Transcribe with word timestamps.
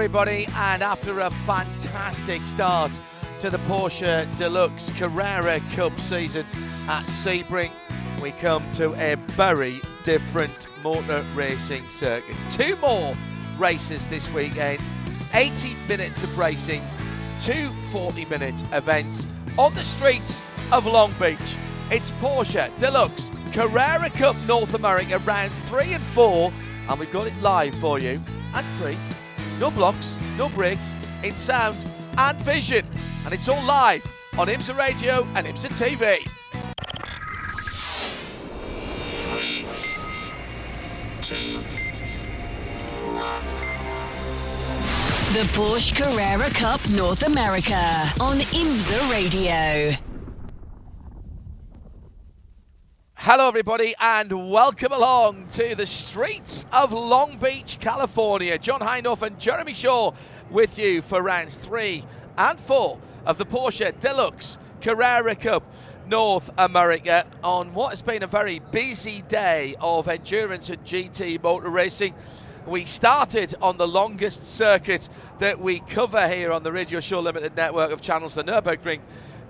Everybody, 0.00 0.46
and 0.54 0.82
after 0.82 1.20
a 1.20 1.30
fantastic 1.44 2.46
start 2.46 2.90
to 3.38 3.50
the 3.50 3.58
Porsche 3.58 4.34
Deluxe 4.34 4.88
Carrera 4.98 5.60
Cup 5.72 6.00
season 6.00 6.46
at 6.88 7.04
Sebring, 7.04 7.70
we 8.22 8.30
come 8.30 8.64
to 8.72 8.94
a 8.94 9.16
very 9.32 9.78
different 10.02 10.68
motor 10.82 11.22
racing 11.34 11.86
circuit. 11.90 12.34
Two 12.50 12.76
more 12.76 13.12
races 13.58 14.06
this 14.06 14.32
weekend, 14.32 14.80
80 15.34 15.76
minutes 15.86 16.22
of 16.22 16.38
racing, 16.38 16.82
two 17.42 17.68
40 17.92 18.24
minute 18.24 18.62
events 18.72 19.26
on 19.58 19.74
the 19.74 19.84
streets 19.84 20.40
of 20.72 20.86
Long 20.86 21.12
Beach. 21.20 21.38
It's 21.90 22.10
Porsche 22.12 22.70
Deluxe 22.78 23.30
Carrera 23.52 24.08
Cup 24.08 24.36
North 24.48 24.72
America 24.72 25.18
rounds 25.26 25.60
three 25.68 25.92
and 25.92 26.02
four, 26.02 26.50
and 26.88 26.98
we've 26.98 27.12
got 27.12 27.26
it 27.26 27.38
live 27.42 27.74
for 27.74 27.98
you 27.98 28.18
and 28.54 28.64
free 28.78 28.96
no 29.60 29.70
blocks, 29.70 30.14
no 30.38 30.48
breaks, 30.48 30.96
in 31.22 31.32
sound 31.32 31.76
and 32.16 32.40
vision. 32.40 32.84
And 33.24 33.34
it's 33.34 33.48
all 33.48 33.62
live 33.62 34.02
on 34.38 34.48
IMSA 34.48 34.76
Radio 34.76 35.26
and 35.34 35.46
IMSA 35.46 35.68
TV. 35.68 36.26
The 45.32 45.46
Porsche 45.52 45.94
Carrera 45.94 46.50
Cup 46.50 46.80
North 46.90 47.22
America 47.22 47.74
on 48.18 48.38
IMSA 48.38 49.10
Radio. 49.10 50.09
Hello, 53.24 53.48
everybody, 53.48 53.94
and 54.00 54.50
welcome 54.50 54.92
along 54.92 55.46
to 55.48 55.74
the 55.74 55.84
streets 55.84 56.64
of 56.72 56.90
Long 56.90 57.36
Beach, 57.36 57.76
California. 57.78 58.56
John 58.56 58.80
Hindhaugh 58.80 59.20
and 59.20 59.38
Jeremy 59.38 59.74
Shaw 59.74 60.12
with 60.48 60.78
you 60.78 61.02
for 61.02 61.20
rounds 61.20 61.58
three 61.58 62.02
and 62.38 62.58
four 62.58 62.98
of 63.26 63.36
the 63.36 63.44
Porsche 63.44 63.92
Deluxe 64.00 64.56
Carrera 64.80 65.34
Cup 65.34 65.64
North 66.08 66.48
America 66.56 67.26
on 67.44 67.74
what 67.74 67.90
has 67.90 68.00
been 68.00 68.22
a 68.22 68.26
very 68.26 68.60
busy 68.70 69.20
day 69.28 69.74
of 69.82 70.08
endurance 70.08 70.70
and 70.70 70.82
GT 70.86 71.42
motor 71.42 71.68
racing. 71.68 72.14
We 72.66 72.86
started 72.86 73.54
on 73.60 73.76
the 73.76 73.86
longest 73.86 74.56
circuit 74.56 75.10
that 75.40 75.60
we 75.60 75.80
cover 75.80 76.26
here 76.26 76.52
on 76.52 76.62
the 76.62 76.72
Radio 76.72 77.00
Show 77.00 77.20
Limited 77.20 77.54
network 77.54 77.90
of 77.90 78.00
channels, 78.00 78.34
the 78.34 78.44
Nürburgring 78.44 79.00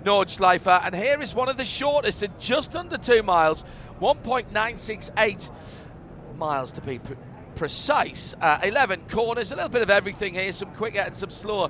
Nordschleife. 0.03 0.85
And 0.85 0.95
here 0.95 1.21
is 1.21 1.33
one 1.33 1.49
of 1.49 1.57
the 1.57 1.65
shortest 1.65 2.23
at 2.23 2.39
just 2.39 2.75
under 2.75 2.97
two 2.97 3.23
miles, 3.23 3.63
1.968 4.01 5.49
miles 6.37 6.71
to 6.73 6.81
be 6.81 6.99
pre- 6.99 7.15
precise. 7.55 8.33
Uh, 8.41 8.59
11 8.63 9.03
corners, 9.09 9.51
a 9.51 9.55
little 9.55 9.69
bit 9.69 9.81
of 9.81 9.89
everything 9.89 10.33
here, 10.33 10.51
some 10.51 10.73
quicker 10.73 10.99
and 10.99 11.15
some 11.15 11.31
slower. 11.31 11.69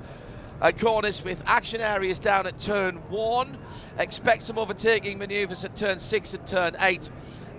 Uh, 0.62 0.72
corners 0.72 1.24
with 1.24 1.42
action 1.48 1.82
areas 1.82 2.20
down 2.20 2.46
at 2.46 2.60
turn 2.60 2.96
one. 3.10 3.58
Expect 3.98 4.44
some 4.44 4.60
overtaking 4.60 5.18
manoeuvres 5.18 5.66
at 5.66 5.76
turn 5.76 5.98
six 5.98 6.36
and 6.36 6.46
turn 6.46 6.76
eight, 6.82 7.10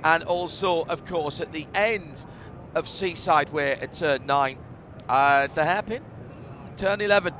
and 0.04 0.22
also, 0.22 0.84
of 0.84 1.04
course, 1.04 1.40
at 1.40 1.52
the 1.52 1.66
end 1.74 2.24
of 2.76 2.86
Seaside 2.86 3.52
Way 3.52 3.72
at 3.72 3.92
turn 3.92 4.24
nine. 4.24 4.56
Uh, 5.08 5.48
the 5.48 5.64
hairpin, 5.64 6.02
turn 6.76 7.00
11. 7.00 7.34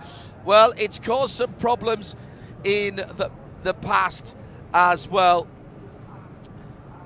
Well, 0.44 0.74
it's 0.76 0.98
caused 0.98 1.34
some 1.34 1.52
problems 1.54 2.16
in 2.64 2.96
the, 2.96 3.30
the 3.62 3.74
past 3.74 4.34
as 4.72 5.08
well. 5.08 5.46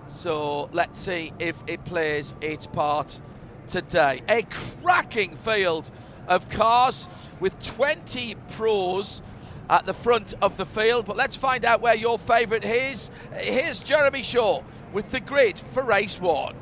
So 0.09 0.71
let's 0.73 0.99
see 0.99 1.33
if 1.39 1.63
it 1.67 1.85
plays 1.85 2.35
its 2.41 2.67
part 2.67 3.21
today. 3.67 4.23
A 4.29 4.43
cracking 4.43 5.37
field 5.37 5.91
of 6.29 6.49
cars 6.49 7.09
with 7.41 7.61
20 7.63 8.37
pros 8.53 9.23
at 9.69 9.87
the 9.87 9.95
front 9.95 10.35
of 10.41 10.57
the 10.57 10.67
field. 10.67 11.07
But 11.07 11.17
let's 11.17 11.37
find 11.37 11.65
out 11.65 11.81
where 11.81 11.97
your 11.97 12.19
favourite 12.19 12.65
is. 12.65 13.11
Here's 13.35 13.81
Jeremy 13.81 14.23
Shaw 14.23 14.63
with 14.93 15.11
the 15.11 15.21
grid 15.21 15.59
for 15.59 15.83
race 15.83 16.21
one. 16.21 16.55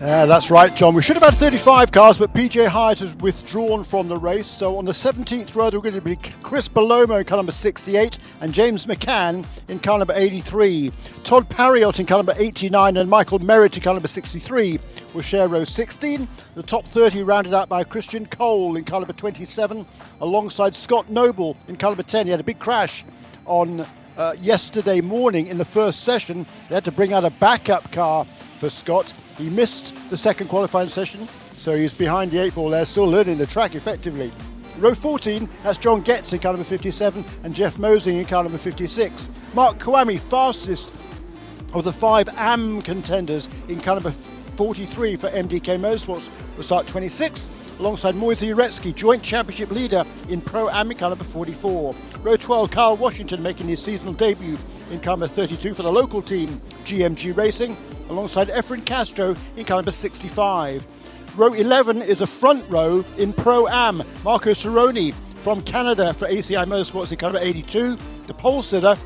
Uh, 0.00 0.26
that's 0.26 0.48
right, 0.48 0.76
John. 0.76 0.94
We 0.94 1.02
should 1.02 1.16
have 1.16 1.24
had 1.24 1.34
35 1.34 1.90
cars, 1.90 2.18
but 2.18 2.32
PJ 2.32 2.68
Hyde 2.68 3.00
has 3.00 3.16
withdrawn 3.16 3.82
from 3.82 4.06
the 4.06 4.16
race. 4.16 4.46
So 4.46 4.78
on 4.78 4.84
the 4.84 4.92
17th 4.92 5.56
row, 5.56 5.70
we're 5.72 5.80
going 5.80 5.92
to 5.96 6.00
be 6.00 6.14
Chris 6.44 6.68
Palomo 6.68 7.18
in 7.18 7.24
car 7.24 7.38
number 7.38 7.50
68 7.50 8.16
and 8.40 8.54
James 8.54 8.86
McCann 8.86 9.44
in 9.66 9.80
car 9.80 9.98
number 9.98 10.14
83. 10.14 10.92
Todd 11.24 11.48
Parriott 11.48 11.98
in 11.98 12.06
car 12.06 12.18
number 12.18 12.34
89 12.36 12.96
and 12.96 13.10
Michael 13.10 13.40
Merritt 13.40 13.76
in 13.76 13.82
car 13.82 13.94
number 13.94 14.06
63 14.06 14.78
will 15.14 15.20
share 15.20 15.48
row 15.48 15.64
16. 15.64 16.28
The 16.54 16.62
top 16.62 16.84
30 16.84 17.24
rounded 17.24 17.52
out 17.52 17.68
by 17.68 17.82
Christian 17.82 18.24
Cole 18.24 18.76
in 18.76 18.84
car 18.84 19.00
number 19.00 19.14
27 19.14 19.84
alongside 20.20 20.76
Scott 20.76 21.10
Noble 21.10 21.56
in 21.66 21.74
car 21.74 21.90
number 21.90 22.04
10. 22.04 22.26
He 22.26 22.30
had 22.30 22.38
a 22.38 22.44
big 22.44 22.60
crash 22.60 23.04
on 23.46 23.84
uh, 24.16 24.36
yesterday 24.38 25.00
morning 25.00 25.48
in 25.48 25.58
the 25.58 25.64
first 25.64 26.04
session. 26.04 26.46
They 26.68 26.76
had 26.76 26.84
to 26.84 26.92
bring 26.92 27.12
out 27.12 27.24
a 27.24 27.30
backup 27.30 27.90
car 27.90 28.26
for 28.60 28.70
Scott. 28.70 29.12
He 29.38 29.48
missed 29.48 29.94
the 30.10 30.16
second 30.16 30.48
qualifying 30.48 30.88
session, 30.88 31.28
so 31.52 31.76
he's 31.76 31.94
behind 31.94 32.32
the 32.32 32.42
eight 32.42 32.56
ball 32.56 32.70
there, 32.70 32.84
still 32.84 33.06
learning 33.06 33.38
the 33.38 33.46
track 33.46 33.76
effectively. 33.76 34.32
Row 34.78 34.94
14, 34.94 35.48
that's 35.62 35.78
John 35.78 36.02
Getz 36.02 36.32
in 36.32 36.40
car 36.40 36.52
number 36.52 36.64
57 36.64 37.24
and 37.44 37.54
Jeff 37.54 37.78
Mosing 37.78 38.16
in 38.16 38.24
car 38.24 38.42
number 38.42 38.58
56. 38.58 39.28
Mark 39.54 39.78
Kvamme, 39.78 40.18
fastest 40.18 40.90
of 41.72 41.84
the 41.84 41.92
five 41.92 42.28
AM 42.36 42.82
contenders 42.82 43.48
in 43.68 43.80
car 43.80 43.94
number 43.94 44.10
43 44.10 45.14
for 45.14 45.28
MDK 45.30 45.78
Motorsports, 45.78 46.28
will 46.56 46.64
start 46.64 46.86
26th 46.86 47.78
alongside 47.78 48.16
Moisey 48.16 48.48
Uretsky, 48.48 48.92
joint 48.92 49.22
championship 49.22 49.70
leader 49.70 50.04
in 50.28 50.40
Pro 50.40 50.68
Am 50.68 50.90
in 50.90 50.96
car 50.96 51.10
number 51.10 51.24
44. 51.24 51.94
Row 52.22 52.36
12, 52.36 52.70
Kyle 52.72 52.96
Washington 52.96 53.40
making 53.40 53.68
his 53.68 53.80
seasonal 53.80 54.14
debut 54.14 54.58
in 54.90 54.98
car 54.98 55.12
number 55.12 55.28
32 55.28 55.74
for 55.74 55.84
the 55.84 55.92
local 55.92 56.22
team, 56.22 56.60
GMG 56.84 57.36
Racing, 57.36 57.76
alongside 58.08 58.48
Efren 58.48 58.84
Castro 58.84 59.36
in 59.56 59.66
number 59.66 59.90
65. 59.90 60.86
Row 61.36 61.52
11 61.52 62.02
is 62.02 62.20
a 62.20 62.26
front 62.26 62.68
row 62.68 63.04
in 63.16 63.32
Pro 63.32 63.68
Am. 63.68 64.02
Marco 64.24 64.50
Cirone 64.50 65.14
from 65.42 65.62
Canada 65.62 66.12
for 66.12 66.26
ACI 66.26 66.66
Motorsports 66.66 67.12
in 67.12 67.18
number 67.20 67.38
82. 67.38 67.96
The 68.26 68.34
pole 68.34 68.62
sitter 68.62 68.96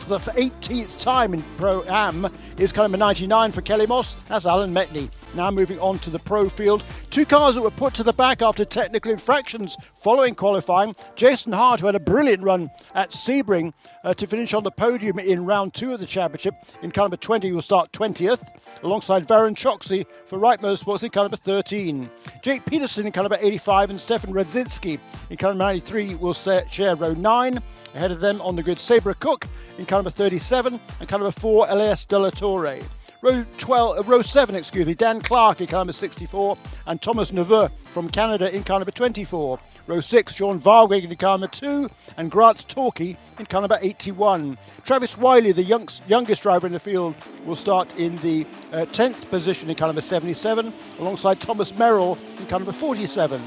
for 0.00 0.18
the 0.18 0.30
18th 0.32 1.00
time 1.00 1.32
in 1.32 1.42
Pro 1.56 1.82
Am 1.84 2.30
is 2.58 2.74
number 2.76 2.98
99 2.98 3.52
for 3.52 3.62
Kelly 3.62 3.86
Moss. 3.86 4.16
That's 4.28 4.46
Alan 4.46 4.74
Metni. 4.74 5.08
Now 5.34 5.50
moving 5.50 5.80
on 5.80 5.98
to 6.00 6.10
the 6.10 6.20
pro 6.20 6.48
field. 6.48 6.84
Two 7.10 7.24
cars 7.24 7.56
that 7.56 7.62
were 7.62 7.70
put 7.70 7.92
to 7.94 8.04
the 8.04 8.12
back 8.12 8.40
after 8.40 8.64
technical 8.64 9.10
infractions 9.10 9.76
following 10.00 10.36
qualifying. 10.36 10.94
Jason 11.16 11.52
Hart, 11.52 11.80
who 11.80 11.86
had 11.86 11.96
a 11.96 12.00
brilliant 12.00 12.44
run 12.44 12.70
at 12.94 13.10
Sebring 13.10 13.72
uh, 14.04 14.14
to 14.14 14.28
finish 14.28 14.54
on 14.54 14.62
the 14.62 14.70
podium 14.70 15.18
in 15.18 15.44
round 15.44 15.74
two 15.74 15.92
of 15.92 15.98
the 15.98 16.06
championship. 16.06 16.54
In 16.82 16.92
car 16.92 17.04
number 17.04 17.16
20, 17.16 17.50
will 17.50 17.62
start 17.62 17.90
20th, 17.90 18.46
alongside 18.84 19.26
Varun 19.26 19.56
Choksi 19.56 20.06
for 20.26 20.38
Wright 20.38 20.60
Motorsports 20.60 21.02
in 21.02 21.10
car 21.10 21.24
number 21.24 21.36
13. 21.36 22.08
Jake 22.42 22.64
Peterson 22.64 23.06
in 23.06 23.12
car 23.12 23.24
number 23.24 23.38
85 23.40 23.90
and 23.90 24.00
Stefan 24.00 24.32
Radzinski 24.32 25.00
in 25.30 25.36
car 25.36 25.50
number 25.50 25.64
93 25.64 26.14
will 26.14 26.34
share 26.34 26.94
row 26.94 27.12
9. 27.12 27.58
Ahead 27.96 28.12
of 28.12 28.20
them 28.20 28.40
on 28.40 28.54
the 28.54 28.62
grid, 28.62 28.78
Sabra 28.78 29.14
Cook 29.14 29.48
in 29.78 29.86
car 29.86 29.98
number 29.98 30.10
37 30.10 30.78
and 31.00 31.08
car 31.08 31.18
number 31.18 31.32
4, 31.32 31.66
Elias 31.70 32.04
De 32.04 32.18
La 32.18 32.30
Torre. 32.30 32.78
Row 33.24 33.42
12, 33.56 33.98
uh, 33.98 34.02
row 34.02 34.20
7, 34.20 34.54
excuse 34.54 34.84
me, 34.84 34.92
Dan 34.92 35.18
Clark 35.18 35.62
in 35.62 35.66
car 35.66 35.78
number 35.78 35.94
64 35.94 36.58
and 36.84 37.00
Thomas 37.00 37.32
Nepveu 37.32 37.70
from 37.70 38.10
Canada 38.10 38.54
in 38.54 38.62
car 38.64 38.78
number 38.78 38.90
24. 38.90 39.58
Row 39.86 40.00
6, 40.00 40.34
John 40.34 40.60
Varwig 40.60 41.04
in 41.04 41.16
car 41.16 41.38
number 41.38 41.46
2 41.46 41.88
and 42.18 42.30
Grant 42.30 42.68
Torquay 42.68 43.16
in 43.38 43.46
car 43.46 43.62
number 43.62 43.78
81. 43.80 44.58
Travis 44.84 45.16
Wiley, 45.16 45.52
the 45.52 45.62
youngest 45.62 46.42
driver 46.42 46.66
in 46.66 46.74
the 46.74 46.78
field, 46.78 47.14
will 47.46 47.56
start 47.56 47.98
in 47.98 48.16
the 48.16 48.44
uh, 48.74 48.84
10th 48.92 49.30
position 49.30 49.70
in 49.70 49.76
car 49.76 49.88
number 49.88 50.02
77 50.02 50.70
alongside 50.98 51.40
Thomas 51.40 51.74
Merrill 51.78 52.18
in 52.38 52.44
car 52.44 52.58
number 52.58 52.72
47. 52.72 53.40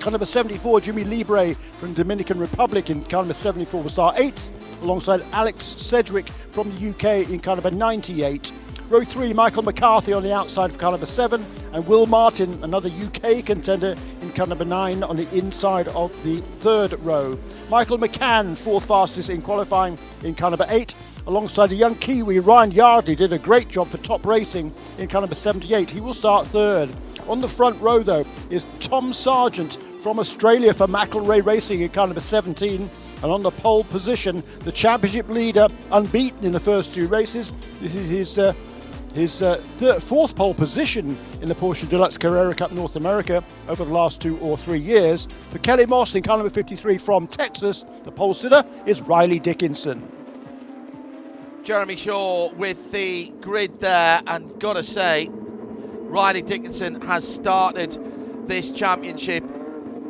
Car 0.00 0.12
number 0.12 0.24
74, 0.24 0.80
Jimmy 0.80 1.04
Llibre 1.04 1.54
from 1.78 1.92
Dominican 1.92 2.38
Republic 2.38 2.88
in 2.88 3.04
car 3.04 3.20
number 3.20 3.34
74 3.34 3.82
will 3.82 3.90
start 3.90 4.16
8th 4.16 4.48
alongside 4.80 5.20
Alex 5.32 5.62
Sedgwick 5.62 6.28
from 6.28 6.74
the 6.74 6.88
UK 6.88 7.28
in 7.28 7.38
car 7.38 7.56
number 7.56 7.70
98. 7.70 8.50
Row 8.90 9.04
3, 9.04 9.34
Michael 9.34 9.64
McCarthy 9.64 10.14
on 10.14 10.22
the 10.22 10.32
outside 10.32 10.70
of 10.70 10.78
car 10.78 10.92
number 10.92 11.04
7, 11.04 11.44
and 11.74 11.86
Will 11.86 12.06
Martin, 12.06 12.58
another 12.64 12.88
UK 12.88 13.44
contender, 13.44 13.94
in 14.22 14.32
car 14.32 14.46
number 14.46 14.64
9 14.64 15.02
on 15.02 15.14
the 15.14 15.28
inside 15.36 15.88
of 15.88 16.10
the 16.24 16.40
third 16.60 16.98
row. 17.00 17.38
Michael 17.68 17.98
McCann, 17.98 18.56
fourth 18.56 18.86
fastest 18.86 19.28
in 19.28 19.42
qualifying 19.42 19.98
in 20.22 20.34
car 20.34 20.48
number 20.48 20.64
8, 20.70 20.94
alongside 21.26 21.66
the 21.66 21.74
young 21.74 21.96
Kiwi 21.96 22.38
Ryan 22.38 22.70
Yardley, 22.70 23.14
did 23.14 23.30
a 23.34 23.38
great 23.38 23.68
job 23.68 23.88
for 23.88 23.98
top 23.98 24.24
racing 24.24 24.72
in 24.96 25.06
car 25.06 25.20
number 25.20 25.34
78. 25.34 25.90
He 25.90 26.00
will 26.00 26.14
start 26.14 26.46
third. 26.46 26.88
On 27.28 27.42
the 27.42 27.48
front 27.48 27.78
row, 27.82 28.02
though, 28.02 28.24
is 28.48 28.64
Tom 28.80 29.12
Sargent 29.12 29.74
from 30.02 30.18
Australia 30.18 30.72
for 30.72 30.86
McElrea 30.86 31.44
Racing 31.44 31.82
in 31.82 31.90
car 31.90 32.06
number 32.06 32.22
17. 32.22 32.88
And 33.20 33.32
on 33.32 33.42
the 33.42 33.50
pole 33.50 33.84
position, 33.84 34.42
the 34.60 34.72
championship 34.72 35.28
leader, 35.28 35.68
unbeaten 35.90 36.44
in 36.44 36.52
the 36.52 36.60
first 36.60 36.94
two 36.94 37.08
races. 37.08 37.52
This 37.80 37.94
is 37.94 38.08
his 38.08 38.38
uh, 38.38 38.54
his 39.18 39.42
uh, 39.42 39.56
third, 39.76 40.02
fourth 40.02 40.34
pole 40.36 40.54
position 40.54 41.18
in 41.42 41.48
the 41.48 41.54
Porsche 41.54 41.88
Deluxe 41.88 42.16
Carrera 42.16 42.54
Cup 42.54 42.72
North 42.72 42.96
America 42.96 43.42
over 43.68 43.84
the 43.84 43.92
last 43.92 44.20
two 44.20 44.38
or 44.38 44.56
three 44.56 44.78
years. 44.78 45.26
For 45.50 45.58
Kelly 45.58 45.86
Moss 45.86 46.14
in 46.14 46.22
car 46.22 46.36
number 46.36 46.50
53 46.50 46.98
from 46.98 47.26
Texas, 47.26 47.84
the 48.04 48.12
pole 48.12 48.32
sitter 48.32 48.64
is 48.86 49.02
Riley 49.02 49.40
Dickinson. 49.40 50.10
Jeremy 51.64 51.96
Shaw 51.96 52.52
with 52.54 52.92
the 52.92 53.32
grid 53.40 53.80
there, 53.80 54.22
and 54.26 54.58
gotta 54.58 54.84
say, 54.84 55.28
Riley 55.32 56.42
Dickinson 56.42 57.00
has 57.02 57.26
started 57.26 57.98
this 58.46 58.70
championship 58.70 59.44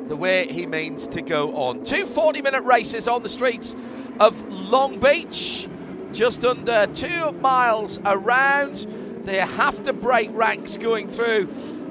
the 0.07 0.17
way 0.17 0.47
he 0.47 0.67
means 0.67 1.09
to 1.09 1.23
go 1.23 1.57
on. 1.57 1.83
Two 1.85 2.07
40 2.07 2.43
minute 2.43 2.63
races 2.63 3.09
on 3.09 3.23
the 3.23 3.29
streets 3.29 3.75
of 4.21 4.41
Long 4.71 5.01
Beach 5.01 5.69
just 6.13 6.45
under 6.45 6.87
two 6.89 7.33
miles 7.33 7.99
around. 8.05 8.87
They 9.25 9.39
have 9.39 9.83
to 9.85 9.93
break 9.93 10.31
ranks 10.33 10.77
going 10.77 11.09
through 11.09 11.49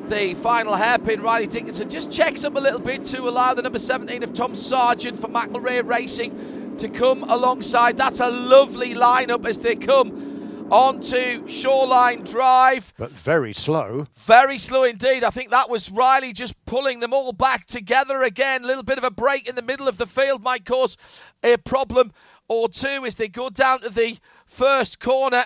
the 0.09 0.33
final 0.35 0.75
hairpin. 0.75 1.21
Riley 1.21 1.47
Dickinson 1.47 1.89
just 1.89 2.11
checks 2.11 2.43
up 2.43 2.55
a 2.55 2.59
little 2.59 2.79
bit 2.79 3.03
to 3.05 3.21
allow 3.21 3.53
the 3.53 3.61
number 3.61 3.79
17 3.79 4.23
of 4.23 4.33
Tom 4.33 4.55
Sargent 4.55 5.17
for 5.17 5.27
McElrea 5.27 5.87
Racing 5.87 6.75
to 6.77 6.89
come 6.89 7.23
alongside. 7.23 7.97
That's 7.97 8.19
a 8.19 8.29
lovely 8.29 8.93
lineup 8.93 9.45
as 9.45 9.59
they 9.59 9.75
come 9.75 10.67
onto 10.71 11.47
Shoreline 11.47 12.23
Drive. 12.23 12.93
But 12.97 13.11
very 13.11 13.53
slow. 13.53 14.07
Very 14.15 14.57
slow 14.57 14.83
indeed. 14.83 15.23
I 15.23 15.29
think 15.29 15.49
that 15.51 15.69
was 15.69 15.89
Riley 15.89 16.33
just 16.33 16.53
pulling 16.65 16.99
them 16.99 17.13
all 17.13 17.31
back 17.31 17.65
together 17.65 18.23
again. 18.23 18.63
A 18.63 18.67
little 18.67 18.83
bit 18.83 18.97
of 18.97 19.03
a 19.03 19.11
break 19.11 19.47
in 19.47 19.55
the 19.55 19.61
middle 19.61 19.87
of 19.87 19.97
the 19.97 20.07
field 20.07 20.43
might 20.43 20.65
cause 20.65 20.97
a 21.43 21.57
problem 21.57 22.11
or 22.47 22.69
two 22.69 23.05
as 23.05 23.15
they 23.15 23.27
go 23.27 23.49
down 23.49 23.81
to 23.81 23.89
the 23.89 24.17
first 24.45 24.99
corner. 24.99 25.45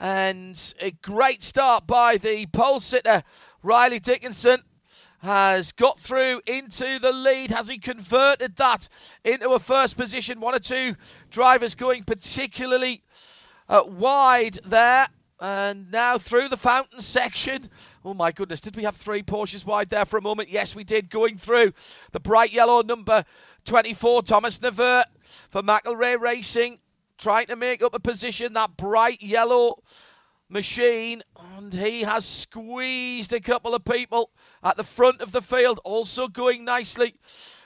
And 0.00 0.74
a 0.80 0.90
great 0.90 1.42
start 1.42 1.86
by 1.86 2.16
the 2.16 2.46
pole 2.46 2.80
sitter, 2.80 3.22
Riley 3.62 4.00
Dickinson. 4.00 4.62
Has 5.20 5.70
got 5.70 6.00
through 6.00 6.42
into 6.48 6.98
the 6.98 7.12
lead. 7.12 7.52
Has 7.52 7.68
he 7.68 7.78
converted 7.78 8.56
that 8.56 8.88
into 9.24 9.50
a 9.50 9.60
first 9.60 9.96
position? 9.96 10.40
One 10.40 10.52
or 10.52 10.58
two 10.58 10.96
drivers 11.30 11.76
going 11.76 12.02
particularly 12.02 13.04
uh, 13.68 13.84
wide 13.86 14.58
there. 14.64 15.06
And 15.38 15.92
now 15.92 16.18
through 16.18 16.48
the 16.48 16.56
fountain 16.56 17.00
section. 17.00 17.68
Oh 18.04 18.14
my 18.14 18.32
goodness, 18.32 18.60
did 18.60 18.74
we 18.74 18.82
have 18.82 18.96
three 18.96 19.22
Porsches 19.22 19.64
wide 19.64 19.90
there 19.90 20.04
for 20.04 20.16
a 20.16 20.22
moment? 20.22 20.48
Yes, 20.48 20.74
we 20.74 20.82
did. 20.82 21.08
Going 21.08 21.36
through 21.36 21.72
the 22.10 22.20
bright 22.20 22.52
yellow 22.52 22.82
number 22.82 23.24
24, 23.64 24.22
Thomas 24.22 24.58
Nepveu 24.58 25.04
for 25.50 25.62
McElrea 25.62 26.20
Racing, 26.20 26.78
trying 27.18 27.46
to 27.46 27.56
make 27.56 27.82
up 27.82 27.94
a 27.94 28.00
position, 28.00 28.52
that 28.54 28.76
bright 28.76 29.22
yellow 29.22 29.82
machine, 30.48 31.22
and 31.56 31.72
he 31.72 32.02
has 32.02 32.24
squeezed 32.24 33.32
a 33.32 33.40
couple 33.40 33.74
of 33.74 33.84
people 33.84 34.30
at 34.62 34.76
the 34.76 34.84
front 34.84 35.20
of 35.20 35.32
the 35.32 35.42
field, 35.42 35.80
also 35.84 36.28
going 36.28 36.64
nicely. 36.64 37.14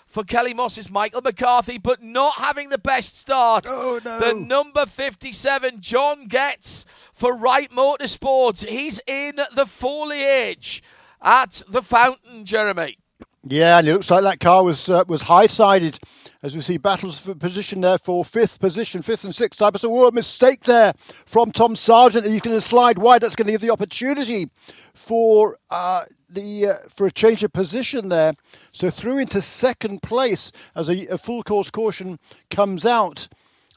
For 0.07 0.23
Kelly 0.23 0.55
Moss's 0.55 0.89
Michael 0.89 1.21
McCarthy, 1.21 1.79
but 1.79 2.01
not 2.01 2.35
having 2.37 2.69
the 2.69 2.79
best 2.79 3.19
start. 3.19 3.67
Oh, 3.69 4.01
no. 4.05 4.21
The 4.21 4.35
number 4.35 4.87
57, 4.87 5.81
John 5.81 6.27
Getz 6.27 6.87
for 7.13 7.35
Wright 7.35 7.69
Motorsports. 7.71 8.65
He's 8.65 9.01
in 9.09 9.41
the 9.55 9.67
foliage 9.67 10.83
at 11.21 11.61
the 11.69 11.83
fountain, 11.83 12.45
Jeremy. 12.45 12.99
Yeah, 13.49 13.79
and 13.79 13.87
it 13.87 13.93
looks 13.93 14.11
like 14.11 14.25
that 14.25 14.41
car 14.41 14.65
was 14.65 14.89
uh, 14.89 15.05
was 15.07 15.23
high 15.23 15.47
sided 15.47 16.01
as 16.43 16.57
we 16.57 16.63
see 16.63 16.79
battles 16.79 17.19
for 17.19 17.35
position 17.35 17.81
there 17.81 17.99
for 17.99 18.25
fifth 18.25 18.59
position, 18.59 19.03
fifth 19.03 19.25
and 19.25 19.35
sixth. 19.35 19.63
I 19.63 19.71
saw 19.77 20.09
a 20.09 20.13
mistake 20.13 20.65
there 20.65 20.95
from 21.27 21.53
Tom 21.53 21.77
Sargent. 21.77 22.27
He's 22.27 22.41
going 22.41 22.57
to 22.57 22.61
slide 22.61 22.99
wide. 22.99 23.23
That's 23.23 23.37
going 23.37 23.47
to 23.47 23.53
give 23.53 23.61
the 23.61 23.71
opportunity 23.71 24.51
for 24.95 25.57
uh, 25.71 26.07
the 26.29 26.67
uh, 26.67 26.89
for 26.89 27.07
a 27.07 27.13
change 27.13 27.45
of 27.45 27.53
position 27.53 28.09
there. 28.09 28.35
So 28.73 28.91
through 28.91 29.19
into 29.19 29.41
second 29.41 30.03
place 30.03 30.51
as 30.75 30.89
a, 30.89 31.07
a 31.07 31.19
full 31.19 31.45
course 31.45 31.71
caution 31.71 32.19
comes 32.51 32.85
out. 32.85 33.29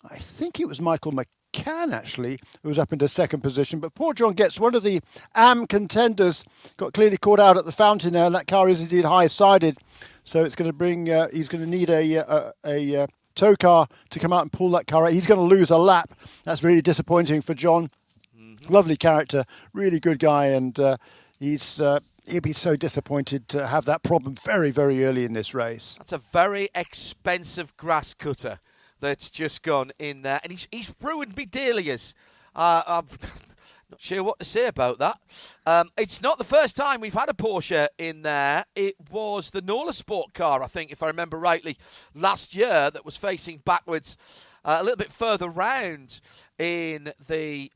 I 0.10 0.18
think 0.18 0.60
it 0.60 0.68
was 0.68 0.81
Michael 0.81 1.12
Mc 1.12 1.27
can 1.51 1.94
actually, 1.94 2.40
who 2.62 2.69
was 2.69 2.80
up 2.80 2.94
into 2.94 3.07
second 3.07 3.42
position. 3.42 3.80
But 3.80 3.96
poor 3.96 4.13
John 4.13 4.34
Getz 4.34 4.60
one 4.60 4.75
of 4.75 4.84
the 4.84 5.01
AM 5.36 5.68
contenders, 5.68 6.44
got 6.78 6.94
clearly 6.94 7.18
caught 7.18 7.40
out 7.40 7.57
at 7.57 7.66
the 7.66 7.72
fountain 7.72 8.13
there, 8.13 8.25
and 8.25 8.36
that 8.36 8.48
car 8.48 8.69
is 8.69 8.81
indeed 8.81 9.06
high 9.06 9.28
sided. 9.28 9.78
So 10.24 10.44
it's 10.44 10.56
going 10.56 10.69
to 10.69 10.74
bring, 10.74 11.10
uh, 11.10 11.28
he's 11.34 11.48
going 11.48 11.63
to 11.63 11.69
need 11.69 11.90
a, 11.90 12.16
a, 12.16 12.54
a, 12.66 12.94
a, 12.94 13.07
tow 13.36 13.56
car 13.56 13.88
to 14.10 14.19
come 14.19 14.34
out 14.34 14.42
and 14.42 14.51
pull 14.51 14.69
that 14.72 14.86
car 14.86 15.06
out. 15.06 15.13
He's 15.13 15.28
going 15.28 15.40
to 15.40 15.56
lose 15.56 15.69
a 15.69 15.78
lap. 15.78 16.13
That's 16.44 16.63
really 16.63 16.81
disappointing 16.81 17.42
for 17.42 17.54
John. 17.54 17.90
Mm-hmm. 18.38 18.72
Lovely 18.74 18.98
character, 18.98 19.46
really 19.74 20.00
good 20.00 20.19
guy, 20.19 20.48
and 20.48 20.80
uh, 20.80 20.98
he's. 21.40 21.80
Uh, 21.80 22.00
he'd 22.28 22.44
be 22.44 22.54
so 22.54 22.75
disappointed 22.75 23.48
to 23.48 23.66
have 23.66 23.86
that 23.86 24.04
problem 24.04 24.36
very, 24.44 24.69
very 24.69 25.04
early 25.04 25.25
in 25.25 25.34
this 25.34 25.56
race. 25.56 25.96
That's 25.98 26.12
a 26.12 26.19
very 26.19 26.69
expensive 26.75 27.75
grass 27.75 28.13
cutter 28.13 28.60
that's 29.00 29.30
just 29.30 29.63
gone 29.63 29.92
in 30.00 30.22
there, 30.22 30.40
and 30.44 30.51
he's 30.51 30.68
he's 30.72 30.94
ruined 31.01 31.36
me 31.36 31.46
Delia's. 31.46 32.13
Uh, 32.56 32.84
I'm 32.86 33.06
not 33.90 34.00
sure 34.00 34.24
what 34.24 34.40
to 34.40 34.46
say 34.46 34.68
about 34.68 35.00
that. 35.00 35.19
Um, 35.65 35.89
it's 35.98 36.22
not 36.22 36.38
the 36.38 36.44
first 36.44 36.75
time 36.75 37.01
we've 37.01 37.13
had 37.13 37.29
a 37.29 37.34
Porsche 37.34 37.88
in 37.98 38.22
there. 38.22 38.65
It 38.75 38.96
was 39.12 39.51
the 39.51 39.62
Nola 39.62 39.94
Sport 39.94 40.34
car, 40.34 40.62
I 40.63 40.68
think, 40.68 40.91
if 40.91 41.01
I 41.03 41.08
remember 41.08 41.38
rightly, 41.38 41.77
last 42.13 42.53
year 42.53 42.91
that 42.91 43.06
was 43.06 43.18
facing 43.18 43.60
backwards 43.60 44.18
uh, 44.65 44.77
a 44.79 44.84
little 44.84 44.98
bit 44.98 45.12
further 45.12 45.50
round 45.50 46.22
in 46.58 47.12
the 47.27 47.72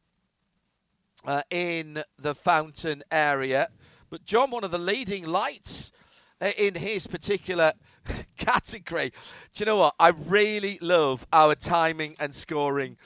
uh, 1.25 1.41
in 1.49 2.03
the 2.19 2.35
fountain 2.35 3.03
area. 3.11 3.69
But 4.09 4.25
John, 4.25 4.51
one 4.51 4.63
of 4.63 4.71
the 4.71 4.77
leading 4.77 5.25
lights 5.25 5.91
in 6.57 6.75
his 6.75 7.07
particular 7.07 7.73
category. 8.37 9.11
Do 9.53 9.61
you 9.61 9.65
know 9.65 9.77
what? 9.77 9.95
I 9.99 10.09
really 10.09 10.77
love 10.81 11.25
our 11.31 11.55
timing 11.55 12.15
and 12.19 12.33
scoring 12.33 12.97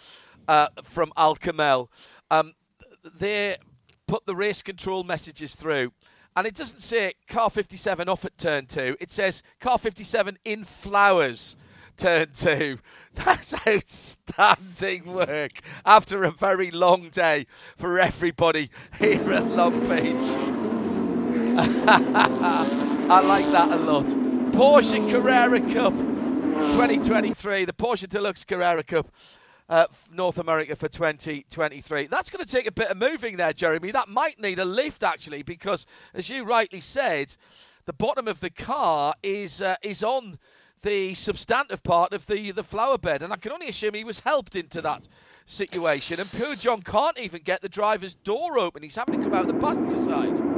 uh, 0.47 0.69
from 0.83 1.11
Al 1.17 1.35
Kamel. 1.35 1.89
Um, 2.31 2.53
they 3.19 3.57
put 4.07 4.25
the 4.25 4.35
race 4.35 4.61
control 4.61 5.03
messages 5.03 5.55
through. 5.55 5.91
And 6.35 6.45
it 6.45 6.55
doesn't 6.55 6.79
say 6.79 7.13
car 7.27 7.49
57 7.49 8.07
off 8.07 8.23
at 8.23 8.37
turn 8.37 8.67
two. 8.67 8.95
It 8.99 9.09
says 9.09 9.41
car 9.59 9.79
57 9.79 10.37
in 10.45 10.63
flowers 10.63 11.57
turn 11.97 12.27
two. 12.33 12.79
That's 13.15 13.55
outstanding 13.67 15.11
work 15.11 15.61
after 15.83 16.23
a 16.23 16.31
very 16.31 16.69
long 16.69 17.09
day 17.09 17.47
for 17.75 17.97
everybody 17.97 18.69
here 18.99 19.31
at 19.33 19.47
Long 19.47 19.79
Beach. 19.87 20.35
I 23.09 23.21
like 23.21 23.49
that 23.51 23.71
a 23.71 23.77
lot. 23.77 24.05
Porsche 24.51 25.09
Carrera 25.09 25.61
Cup 25.61 25.93
2023, 25.93 27.63
the 27.63 27.71
Porsche 27.71 28.09
Deluxe 28.09 28.43
Carrera 28.43 28.83
Cup. 28.83 29.09
Uh, 29.69 29.85
North 30.11 30.37
America 30.37 30.75
for 30.75 30.89
2023. 30.89 32.07
That's 32.07 32.29
going 32.29 32.43
to 32.43 32.49
take 32.49 32.67
a 32.67 32.71
bit 32.71 32.89
of 32.89 32.97
moving 32.97 33.37
there, 33.37 33.53
Jeremy. 33.53 33.91
That 33.91 34.09
might 34.09 34.41
need 34.41 34.59
a 34.59 34.65
lift 34.65 35.03
actually, 35.03 35.41
because 35.41 35.85
as 36.13 36.29
you 36.29 36.43
rightly 36.43 36.81
said, 36.81 37.35
the 37.85 37.93
bottom 37.93 38.27
of 38.27 38.41
the 38.41 38.49
car 38.49 39.13
is 39.23 39.61
uh, 39.61 39.75
is 39.81 40.03
on 40.03 40.37
the 40.81 41.13
substantive 41.13 41.83
part 41.83 42.11
of 42.11 42.27
the 42.27 42.51
the 42.51 42.63
flower 42.63 42.97
bed, 42.97 43.21
and 43.21 43.31
I 43.31 43.37
can 43.37 43.53
only 43.53 43.69
assume 43.69 43.93
he 43.93 44.03
was 44.03 44.19
helped 44.21 44.55
into 44.57 44.81
that 44.81 45.07
situation. 45.45 46.19
And 46.19 46.29
poor 46.29 46.55
John 46.55 46.81
can't 46.81 47.19
even 47.19 47.41
get 47.41 47.61
the 47.61 47.69
driver's 47.69 48.15
door 48.15 48.57
open. 48.57 48.83
He's 48.83 48.95
having 48.97 49.19
to 49.19 49.25
come 49.25 49.33
out 49.33 49.47
the 49.47 49.53
passenger 49.53 49.97
side. 49.97 50.56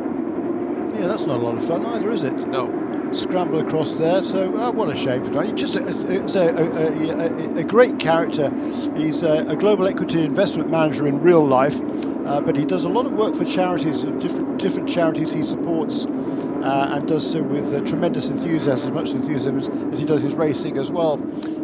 Yeah, 0.94 1.08
that's 1.08 1.24
not 1.24 1.40
a 1.40 1.42
lot 1.42 1.56
of 1.56 1.66
fun 1.66 1.86
either, 1.86 2.12
is 2.12 2.24
it? 2.24 2.34
No. 2.48 3.12
Scramble 3.14 3.60
across 3.60 3.96
there. 3.96 4.24
So, 4.24 4.56
uh, 4.58 4.72
what 4.72 4.90
a 4.90 4.96
shame 4.96 5.24
for 5.24 5.32
John. 5.32 5.46
He's 5.46 5.60
just 5.60 5.76
a, 5.76 5.84
a, 5.84 7.58
a, 7.58 7.60
a, 7.60 7.64
great 7.64 7.98
character. 7.98 8.52
He's 8.96 9.24
a, 9.24 9.56
global 9.56 9.88
equity 9.88 10.22
investment 10.24 10.70
manager 10.70 11.08
in 11.08 11.20
real 11.22 11.46
life, 11.46 11.82
uh, 12.26 12.42
but 12.42 12.56
he 12.56 12.66
does 12.66 12.84
a 12.84 12.90
lot 12.90 13.08
of 13.08 13.14
work 13.14 13.36
for 13.36 13.46
charities, 13.46 14.02
different 14.02 14.60
different 14.60 14.88
charities 14.88 15.34
he 15.34 15.42
supports 15.42 16.06
uh, 16.64 16.96
and 16.96 17.08
does 17.08 17.30
so 17.30 17.42
with 17.42 17.74
uh, 17.74 17.80
tremendous 17.82 18.28
enthusiasm, 18.28 18.88
as 18.88 18.92
much 18.92 19.10
enthusiasm 19.12 19.58
as, 19.60 19.70
as, 19.94 20.00
he 20.00 20.06
does 20.06 20.22
his 20.22 20.34
racing 20.34 20.78
as 20.78 20.92
well. 20.92 21.22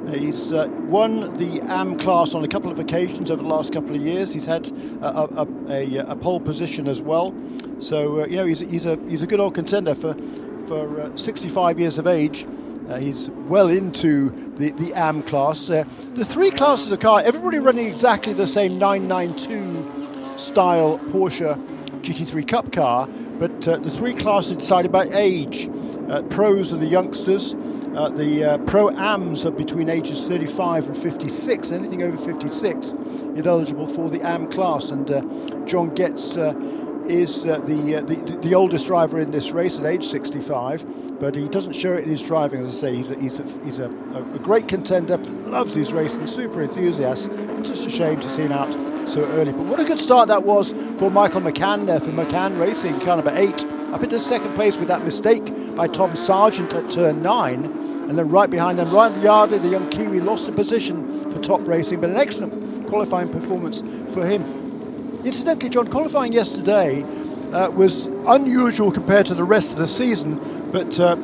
Uh, 0.08 0.12
he's 0.12 0.54
uh, 0.54 0.68
won 0.84 1.36
the 1.38 1.62
AM 1.70 1.98
class 1.98 2.34
on 2.34 2.44
a 2.44 2.48
couple 2.48 2.72
of 2.72 2.80
occasions 2.80 3.30
over 3.30 3.42
the 3.42 3.48
last 3.50 3.74
couple 3.74 3.96
of 3.96 4.02
years. 4.02 4.34
He's 4.34 4.46
had 4.46 4.68
a, 5.02 5.46
a, 5.70 5.98
a 5.98 6.16
pole 6.16 6.40
position 6.40 6.88
as 6.88 7.02
well. 7.02 7.34
So 7.80 8.22
uh, 8.22 8.28
you 8.28 8.38
know 8.38 8.46
he's, 8.46 8.60
he's 8.62 8.86
a 8.86 8.98
he's 9.08 9.24
a 9.24 9.28
good 9.28 9.40
old 9.40 9.56
contender 9.56 9.96
for 9.96 10.16
for 10.68 11.02
uh, 11.02 11.18
65 11.18 11.80
years 11.80 11.98
of 11.98 12.08
age. 12.08 12.48
he's 12.98 13.30
well 13.48 13.68
into 13.68 14.30
the, 14.58 14.72
the 14.72 14.94
AM 14.94 15.22
class. 15.24 15.68
the 15.68 16.26
three 16.26 16.52
classes 16.52 16.92
of 16.92 17.00
car, 17.00 17.22
everybody 17.24 17.60
running 17.60 17.88
exactly 17.88 18.34
the 18.34 18.48
same 18.48 18.80
992 18.80 20.40
style 20.40 21.00
Porsche 21.10 21.56
GT3 22.06 22.48
Cup 22.48 22.72
car, 22.72 23.10
but 23.40 23.68
uh, 23.68 23.78
the 23.78 23.92
three 23.92 24.14
classes 24.14 24.58
decided 24.58 24.92
by 24.92 25.06
age. 25.12 25.70
Uh, 26.10 26.22
pros 26.24 26.72
are 26.72 26.78
the 26.78 26.86
youngsters. 26.86 27.54
Uh, 27.96 28.10
the 28.10 28.44
uh, 28.44 28.58
pro 28.60 28.90
AMs 28.92 29.46
are 29.46 29.52
between 29.52 29.90
ages 29.90 30.28
35 30.28 30.88
and 30.88 30.98
56. 30.98 31.72
Anything 31.72 32.04
over 32.04 32.18
56 32.18 32.94
is 33.36 33.48
eligible 33.48 33.88
for 33.88 34.10
the 34.10 34.22
AM 34.22 34.50
class. 34.52 34.92
And 34.92 35.10
uh, 35.10 35.22
John 35.66 35.94
Getz 35.96 36.38
uh, 36.38 36.54
is 37.08 37.44
the, 37.44 37.58
the, 37.58 38.40
the 38.42 38.56
oldest 38.56 38.88
driver 38.88 39.20
in 39.20 39.32
this 39.32 39.52
race 39.52 39.80
at 39.80 39.86
age 39.86 40.06
65, 40.06 41.20
but 41.20 41.36
he 41.36 41.48
doesn't 41.48 41.74
show 41.74 41.94
it 41.94 42.04
in 42.04 42.10
his 42.10 42.22
driving. 42.22 42.66
As 42.66 42.84
I 42.84 42.90
say, 42.90 42.96
he's 42.96 43.12
a, 43.12 43.20
he's 43.20 43.40
a, 43.40 43.60
he's 43.64 43.80
a, 43.80 43.90
a 44.14 44.40
great 44.40 44.68
contender, 44.68 45.18
loves 45.18 45.76
his 45.76 45.94
racing, 45.94 46.28
super 46.28 46.62
enthusiast. 46.62 47.32
Just 47.64 47.86
a 47.86 47.90
shame 47.90 48.20
to 48.20 48.30
see 48.30 48.44
him 48.44 48.52
out 48.52 48.95
so 49.08 49.24
early. 49.26 49.52
But 49.52 49.66
what 49.66 49.80
a 49.80 49.86
good 49.86 50.00
start 50.00 50.28
that 50.28 50.44
was 50.44 50.74
for 50.98 51.10
Michael 51.10 51.42
McCann 51.42 51.86
there, 51.86 52.00
for 52.00 52.12
McCann 52.12 52.60
Racing, 52.60 53.00
car 53.02 53.18
number 53.18 53.34
eight, 53.36 53.64
up 53.94 54.04
into 54.04 54.20
second 54.20 54.54
place 54.56 54.78
with 54.78 54.88
that 54.88 55.04
mistake 55.04 55.76
by 55.76 55.88
Tom 55.88 56.16
Sargent 56.16 56.74
at 56.74 56.90
turn 56.90 57.22
nine. 57.22 57.66
And 58.10 58.18
then 58.18 58.30
right 58.30 58.50
behind 58.50 58.78
them, 58.78 58.92
Ryan 58.92 59.22
Yardley, 59.22 59.58
the 59.58 59.70
young 59.70 59.90
Kiwi, 59.90 60.20
lost 60.22 60.46
the 60.46 60.52
position 60.52 61.32
for 61.32 61.42
top 61.42 61.68
racing, 61.68 62.02
but 62.02 62.10
an 62.10 62.18
excellent 62.18 62.88
qualifying 62.88 63.30
performance 63.30 63.82
for 64.14 64.26
him. 64.26 64.44
Incidentally, 65.26 65.70
John, 65.70 65.88
qualifying 65.88 66.32
yesterday 66.32 67.04
uh, 67.52 67.72
was 67.72 68.06
unusual 68.28 68.92
compared 68.92 69.26
to 69.28 69.34
the 69.34 69.44
rest 69.44 69.72
of 69.72 69.78
the 69.78 69.88
season, 69.88 70.40
but 70.72 71.00
uh, 71.00 71.16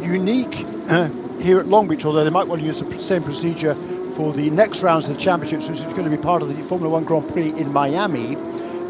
unique 0.00 0.64
uh, 0.88 1.08
here 1.40 1.58
at 1.58 1.66
Long 1.66 1.88
Beach, 1.88 2.04
although 2.04 2.24
they 2.24 2.30
might 2.30 2.46
want 2.46 2.62
to 2.62 2.66
use 2.66 2.80
the 2.80 3.02
same 3.02 3.22
procedure 3.22 3.76
for 4.14 4.32
the 4.32 4.50
next 4.50 4.82
rounds 4.82 5.08
of 5.08 5.16
the 5.16 5.20
championships, 5.20 5.68
which 5.68 5.80
is 5.80 5.92
going 5.92 6.04
to 6.04 6.10
be 6.10 6.22
part 6.22 6.42
of 6.42 6.48
the 6.48 6.62
Formula 6.64 6.90
One 6.90 7.04
Grand 7.04 7.28
Prix 7.28 7.50
in 7.50 7.72
Miami. 7.72 8.36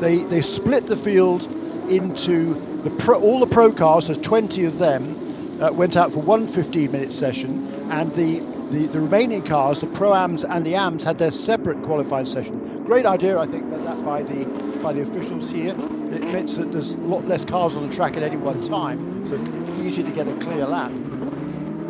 They 0.00 0.18
they 0.24 0.42
split 0.42 0.86
the 0.86 0.96
field 0.96 1.42
into 1.88 2.54
the 2.82 2.90
pro, 2.90 3.20
all 3.20 3.40
the 3.40 3.46
pro 3.46 3.72
cars. 3.72 4.06
There's 4.06 4.18
20 4.18 4.64
of 4.64 4.78
them 4.78 5.24
uh, 5.60 5.72
went 5.72 5.96
out 5.96 6.12
for 6.12 6.20
one 6.20 6.46
15-minute 6.46 7.12
session, 7.12 7.66
and 7.90 8.14
the, 8.14 8.40
the, 8.70 8.86
the 8.86 9.00
remaining 9.00 9.42
cars, 9.42 9.80
the 9.80 9.86
pro 9.86 10.14
ams 10.14 10.44
and 10.44 10.64
the 10.66 10.74
ams, 10.74 11.04
had 11.04 11.18
their 11.18 11.30
separate 11.30 11.82
qualifying 11.82 12.26
session. 12.26 12.84
Great 12.84 13.06
idea, 13.06 13.38
I 13.38 13.46
think, 13.46 13.70
that 13.70 14.04
by 14.04 14.22
the 14.22 14.44
by 14.82 14.92
the 14.92 15.00
officials 15.00 15.48
here. 15.48 15.74
It 15.78 16.22
means 16.34 16.58
that 16.58 16.70
there's 16.70 16.92
a 16.92 16.98
lot 16.98 17.24
less 17.26 17.42
cars 17.42 17.74
on 17.74 17.88
the 17.88 17.94
track 17.94 18.18
at 18.18 18.22
any 18.22 18.36
one 18.36 18.60
time, 18.60 19.26
so 19.26 19.34
easy 19.82 20.02
to 20.02 20.10
get 20.10 20.28
a 20.28 20.36
clear 20.36 20.66
lap. 20.66 20.90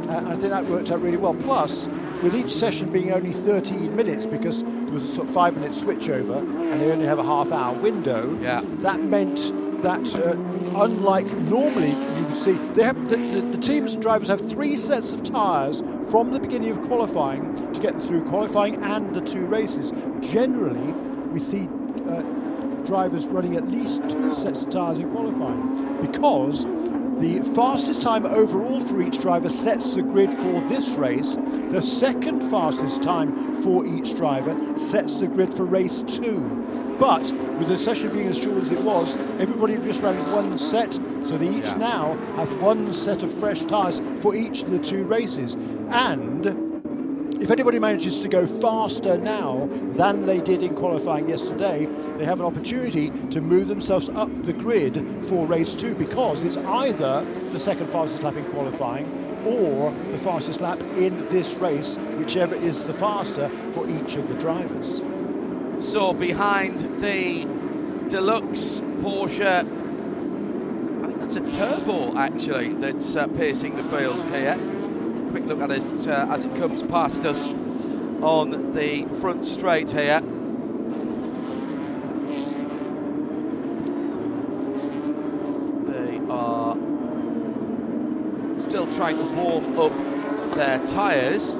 Uh, 0.09 0.31
I 0.31 0.37
think 0.37 0.51
that 0.51 0.65
worked 0.67 0.93
out 0.93 1.03
really 1.03 1.17
well. 1.17 1.35
Plus, 1.35 1.89
with 2.25 2.35
each 2.35 2.51
session 2.51 2.91
being 2.91 3.13
only 3.13 3.35
13 3.35 3.95
minutes 3.95 4.25
because 4.25 4.63
there 4.63 4.93
was 4.93 5.05
a 5.05 5.13
sort 5.13 5.29
of 5.29 5.35
five 5.35 5.55
minute 5.55 5.73
switchover 5.73 6.39
and 6.39 6.81
they 6.81 6.91
only 6.91 7.05
have 7.05 7.19
a 7.19 7.23
half 7.23 7.53
hour 7.53 7.75
window, 7.81 8.37
yeah. 8.41 8.63
that 8.65 8.99
meant 8.99 9.37
that 9.83 10.15
uh, 10.17 10.31
unlike 10.83 11.27
normally 11.27 11.91
you 11.91 12.25
would 12.25 12.43
see, 12.43 12.53
they 12.75 12.83
have, 12.83 13.11
the, 13.11 13.17
the, 13.19 13.43
the, 13.43 13.59
teams 13.59 13.93
and 13.93 14.01
drivers 14.01 14.29
have 14.29 14.41
three 14.49 14.79
sets 14.79 15.13
of 15.13 15.23
tyres 15.23 15.83
from 16.11 16.33
the 16.33 16.41
beginning 16.41 16.71
of 16.71 16.81
qualifying 16.81 17.55
to 17.75 17.79
get 17.79 18.01
through 18.01 18.25
qualifying 18.25 18.83
and 18.83 19.15
the 19.15 19.21
two 19.21 19.45
races. 19.45 19.93
Generally, 20.21 20.93
we 21.31 21.39
see 21.39 21.69
uh, 22.09 22.23
drivers 22.87 23.27
running 23.27 23.57
at 23.57 23.69
least 23.69 24.01
two 24.09 24.33
sets 24.33 24.63
of 24.63 24.71
tyres 24.71 24.99
in 24.99 25.11
qualifying 25.11 26.01
because 26.01 26.65
the 27.19 27.41
fastest 27.55 28.03
time 28.03 28.27
overall 28.27 28.81
for 28.81 29.01
each 29.01 29.21
driver 29.21 29.49
sets 29.49 29.95
the 29.95 30.03
grid 30.03 30.31
for 30.31 30.61
this 30.69 30.91
race. 30.91 31.37
The 31.71 31.81
second 31.81 32.51
fastest 32.51 33.03
time 33.03 33.63
for 33.63 33.87
each 33.87 34.17
driver 34.17 34.79
sets 34.79 35.21
the 35.21 35.27
grid 35.27 35.55
for 35.55 35.65
race 35.65 36.03
two. 36.03 36.41
But 36.99 37.23
with 37.59 37.69
the 37.69 37.79
session 37.79 38.13
being 38.13 38.29
as 38.29 38.39
short 38.39 38.63
as 38.63 38.71
it 38.71 38.81
was, 38.81 39.15
everybody 39.41 39.77
just 39.77 40.03
ran 40.03 40.17
one 40.33 40.59
set, 40.59 40.93
so 40.95 41.39
they 41.39 41.49
each 41.49 41.65
yeah. 41.65 41.75
now 41.75 42.15
have 42.37 42.63
one 42.63 42.93
set 42.95 43.23
of 43.23 43.33
fresh 43.33 43.65
tyres 43.65 44.01
for 44.21 44.35
each 44.35 44.63
of 44.63 44.71
the 44.71 44.79
two 44.79 45.05
races. 45.05 45.55
And 45.89 46.64
if 47.45 47.51
anybody 47.51 47.79
manages 47.79 48.21
to 48.21 48.29
go 48.29 48.47
faster 48.47 49.19
now 49.19 49.69
than 49.71 50.25
they 50.25 50.41
did 50.41 50.63
in 50.63 50.75
qualifying 50.75 51.29
yesterday, 51.29 51.85
they 52.17 52.25
have 52.25 52.41
an 52.41 52.47
opportunity 52.47 53.11
to 53.29 53.43
move 53.43 53.69
themselves 53.69 54.09
up 54.09 54.31
the 54.45 54.53
grid 54.55 54.95
for 55.29 55.47
race 55.47 55.75
two 55.75 55.95
because 55.95 56.43
it's 56.43 56.57
either 56.57 57.23
the 57.51 57.61
second 57.61 57.87
fastest 57.89 58.23
lap 58.23 58.35
in 58.37 58.47
qualifying 58.47 59.05
or 59.45 59.91
the 60.11 60.17
fastest 60.21 60.63
lap 60.63 60.81
in 60.97 61.19
this 61.29 61.53
race, 61.57 61.97
whichever 62.17 62.55
is 62.55 62.83
the 62.85 62.95
faster 62.95 63.51
for 63.75 63.87
each 63.91 64.17
of 64.17 64.27
the 64.29 64.35
drivers. 64.37 65.03
So 65.87 66.15
behind 66.15 66.81
the 67.03 67.45
deluxe 68.09 68.81
Porsche, 69.03 69.59
I 71.03 71.07
think 71.09 71.19
that's 71.19 71.37
a 71.37 71.53
turbo 71.53 72.17
actually 72.17 72.73
that's 72.73 73.17
uh, 73.17 73.27
piercing 73.29 73.77
the 73.77 73.85
field 73.85 74.25
here 74.29 74.59
quick 75.35 75.47
look 75.47 75.61
at 75.63 75.73
it 75.73 76.07
uh, 76.07 76.29
as 76.31 76.45
it 76.45 76.55
comes 76.55 76.81
past 76.85 77.25
us 77.25 77.49
on 78.23 78.73
the 78.73 79.05
front 79.21 79.45
straight 79.45 79.91
here. 79.91 80.21
They 85.91 86.21
are 86.31 86.77
still 88.61 88.87
trying 88.95 89.17
to 89.17 89.25
warm 89.35 89.77
up 89.77 90.55
their 90.55 90.79
tyres. 90.87 91.57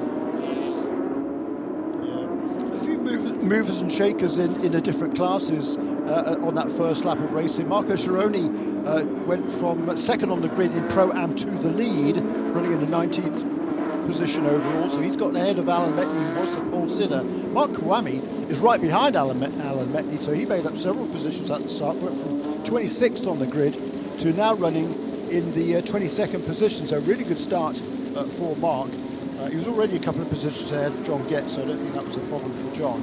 A 2.77 2.79
few 2.81 2.97
move, 2.97 3.43
movers 3.43 3.81
and 3.81 3.91
shakers 3.91 4.37
in, 4.37 4.55
in 4.61 4.71
the 4.71 4.79
different 4.79 5.17
classes 5.17 5.75
uh, 5.75 6.39
on 6.41 6.55
that 6.55 6.71
first 6.71 7.03
lap 7.03 7.17
of 7.17 7.33
racing. 7.33 7.67
Marco 7.67 7.97
Sciarroni 7.97 8.87
uh, 8.87 9.03
went 9.25 9.51
from 9.51 9.97
second 9.97 10.31
on 10.31 10.41
the 10.41 10.47
grid 10.47 10.71
in 10.71 10.87
Pro 10.87 11.11
Am 11.11 11.35
to 11.35 11.45
the 11.45 11.71
lead, 11.71 12.15
running 12.15 12.71
in 12.71 12.79
the 12.79 12.87
19th 12.87 13.54
position 14.05 14.45
overall, 14.45 14.89
so 14.89 14.99
he's 15.01 15.15
got 15.15 15.35
ahead 15.35 15.57
of 15.59 15.67
Alan 15.67 15.93
Metni, 15.93 16.33
who 16.33 16.41
was 16.41 16.55
the 16.55 16.61
pole 16.71 16.89
sitter. 16.89 17.23
Mark 17.23 17.71
Kvamme 17.71 18.49
is 18.49 18.59
right 18.59 18.79
behind 18.79 19.15
Alan, 19.15 19.39
Met- 19.39 19.53
Alan 19.65 19.87
Metni, 19.89 20.21
so 20.21 20.31
he 20.33 20.45
made 20.45 20.65
up 20.65 20.77
several 20.77 21.07
positions 21.07 21.49
at 21.51 21.61
the 21.63 21.69
start, 21.69 21.97
went 21.97 22.19
from 22.19 22.41
26th 22.63 23.27
on 23.27 23.39
the 23.39 23.47
grid 23.47 23.73
to 24.19 24.31
now 24.33 24.53
running 24.55 24.93
in 25.31 25.53
the 25.53 25.77
uh, 25.77 25.81
22nd 25.81 26.45
position, 26.45 26.87
so 26.87 26.99
really 27.01 27.23
good 27.23 27.39
start 27.39 27.75
uh, 28.15 28.23
for 28.23 28.55
Mark. 28.57 28.89
Uh, 29.39 29.47
he 29.47 29.57
was 29.57 29.67
already 29.67 29.97
a 29.97 29.99
couple 29.99 30.21
of 30.21 30.29
positions 30.29 30.71
ahead 30.71 30.91
of 30.91 31.05
John 31.05 31.27
Getz, 31.27 31.55
so 31.55 31.63
I 31.63 31.65
don't 31.65 31.77
think 31.77 31.93
that 31.93 32.05
was 32.05 32.15
a 32.15 32.21
problem 32.21 32.51
for 32.53 32.75
John. 32.75 33.01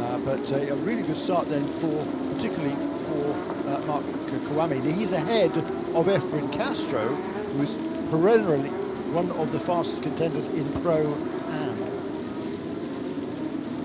Uh, 0.00 0.18
but 0.24 0.52
uh, 0.52 0.56
a 0.56 0.76
really 0.76 1.02
good 1.02 1.18
start 1.18 1.48
then 1.48 1.64
for, 1.66 2.04
particularly 2.32 2.74
for 3.04 3.68
uh, 3.68 3.80
Mark 3.86 4.04
Kvamme. 4.48 4.82
He's 4.94 5.12
ahead 5.12 5.50
of 5.56 6.06
Efren 6.06 6.50
Castro, 6.52 7.06
who 7.08 7.62
is 7.62 7.74
perennially 8.10 8.70
one 9.12 9.30
of 9.32 9.50
the 9.50 9.58
fastest 9.58 10.02
contenders 10.02 10.46
in 10.46 10.70
Pro 10.82 11.14
Am. 11.48 11.76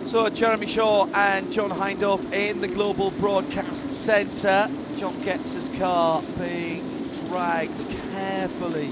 So 0.07 0.29
Jeremy 0.29 0.67
Shaw 0.67 1.07
and 1.13 1.51
John 1.51 1.71
Hindhaugh 1.71 2.31
in 2.31 2.61
the 2.61 2.67
Global 2.67 3.09
Broadcast 3.11 3.89
Centre. 3.89 4.69
John 4.97 5.19
Getz 5.21 5.53
his 5.53 5.69
car 5.79 6.21
being 6.37 6.83
dragged 7.27 7.85
carefully 8.11 8.91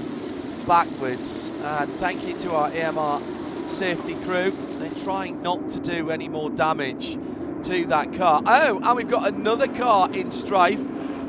backwards. 0.66 1.50
And 1.62 1.88
thank 1.94 2.26
you 2.26 2.36
to 2.40 2.52
our 2.52 2.68
AMR 2.68 3.20
safety 3.68 4.14
crew. 4.24 4.50
They're 4.78 5.04
trying 5.04 5.40
not 5.40 5.70
to 5.70 5.78
do 5.78 6.10
any 6.10 6.28
more 6.28 6.50
damage 6.50 7.16
to 7.62 7.86
that 7.86 8.12
car. 8.14 8.42
Oh, 8.44 8.80
and 8.82 8.96
we've 8.96 9.08
got 9.08 9.28
another 9.28 9.68
car 9.68 10.12
in 10.12 10.32
strife 10.32 10.84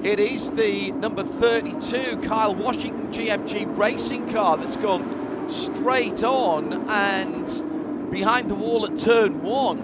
it 0.06 0.20
is 0.20 0.52
the 0.52 0.92
number 0.92 1.24
32 1.24 2.18
Kyle 2.22 2.54
Washington 2.54 3.12
GMG 3.12 3.76
racing 3.76 4.32
car 4.32 4.56
that's 4.56 4.76
gone 4.76 5.50
straight 5.50 6.24
on 6.24 6.88
and 6.88 8.12
behind 8.12 8.52
the 8.52 8.54
wall 8.54 8.86
at 8.86 9.00
turn 9.00 9.42
one. 9.42 9.80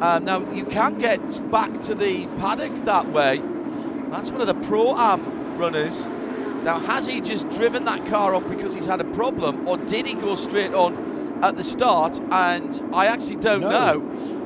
Um, 0.00 0.24
now, 0.24 0.50
you 0.50 0.64
can 0.64 0.98
get 0.98 1.20
back 1.50 1.82
to 1.82 1.94
the 1.94 2.26
paddock 2.38 2.74
that 2.86 3.12
way. 3.12 3.42
That's 4.08 4.30
one 4.30 4.40
of 4.40 4.46
the 4.46 4.54
Pro 4.66 4.96
Am 4.96 5.58
runners. 5.58 6.06
Now, 6.64 6.78
has 6.80 7.06
he 7.06 7.20
just 7.20 7.48
driven 7.50 7.84
that 7.84 8.06
car 8.06 8.34
off 8.34 8.48
because 8.48 8.72
he's 8.72 8.86
had 8.86 9.02
a 9.02 9.12
problem, 9.12 9.68
or 9.68 9.76
did 9.76 10.06
he 10.06 10.14
go 10.14 10.36
straight 10.36 10.72
on 10.72 11.40
at 11.42 11.58
the 11.58 11.64
start? 11.64 12.18
And 12.30 12.82
I 12.94 13.06
actually 13.06 13.36
don't 13.36 13.60
No. 13.60 13.68
know. 13.70 13.98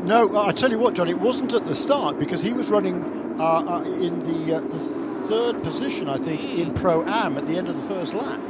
No, 0.02 0.42
I 0.44 0.50
tell 0.50 0.72
you 0.72 0.78
what, 0.80 0.94
John, 0.94 1.06
it 1.06 1.20
wasn't 1.20 1.52
at 1.52 1.66
the 1.68 1.74
start 1.76 2.18
because 2.18 2.42
he 2.42 2.52
was 2.52 2.68
running 2.68 3.04
uh, 3.38 3.44
uh, 3.44 3.82
in 3.84 4.20
the, 4.20 4.56
uh, 4.56 4.60
the 4.60 5.03
third 5.24 5.62
position, 5.62 6.08
I 6.08 6.18
think, 6.18 6.42
in 6.44 6.74
Pro 6.74 7.04
Am 7.04 7.38
at 7.38 7.46
the 7.46 7.56
end 7.56 7.68
of 7.68 7.76
the 7.76 7.82
first 7.94 8.14
lap. 8.14 8.40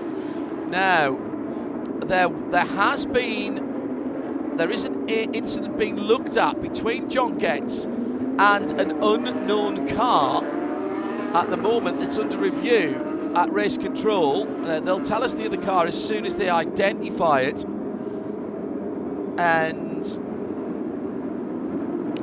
Now, 0.69 1.19
there 2.07 2.29
there 2.29 2.65
has 2.65 3.07
been 3.07 4.57
there 4.57 4.71
is 4.71 4.85
an 4.85 5.09
incident 5.09 5.79
being 5.79 5.97
looked 5.97 6.37
at 6.37 6.61
between 6.63 7.09
John 7.11 7.39
Getz 7.39 7.87
and 7.87 8.71
an 8.73 9.03
unknown 9.03 9.89
car 9.89 10.45
at 11.35 11.51
the 11.51 11.57
moment 11.57 12.01
that's 12.01 12.19
under 12.19 12.37
review 12.37 13.33
at 13.35 13.53
race 13.53 13.77
control. 13.77 14.49
Uh, 14.65 14.81
they'll 14.81 15.03
tell 15.03 15.25
us 15.25 15.35
the 15.35 15.47
other 15.47 15.61
car 15.61 15.87
as 15.87 16.01
soon 16.03 16.25
as 16.25 16.37
they 16.37 16.49
identify 16.49 17.41
it. 17.41 17.65
And 19.37 20.05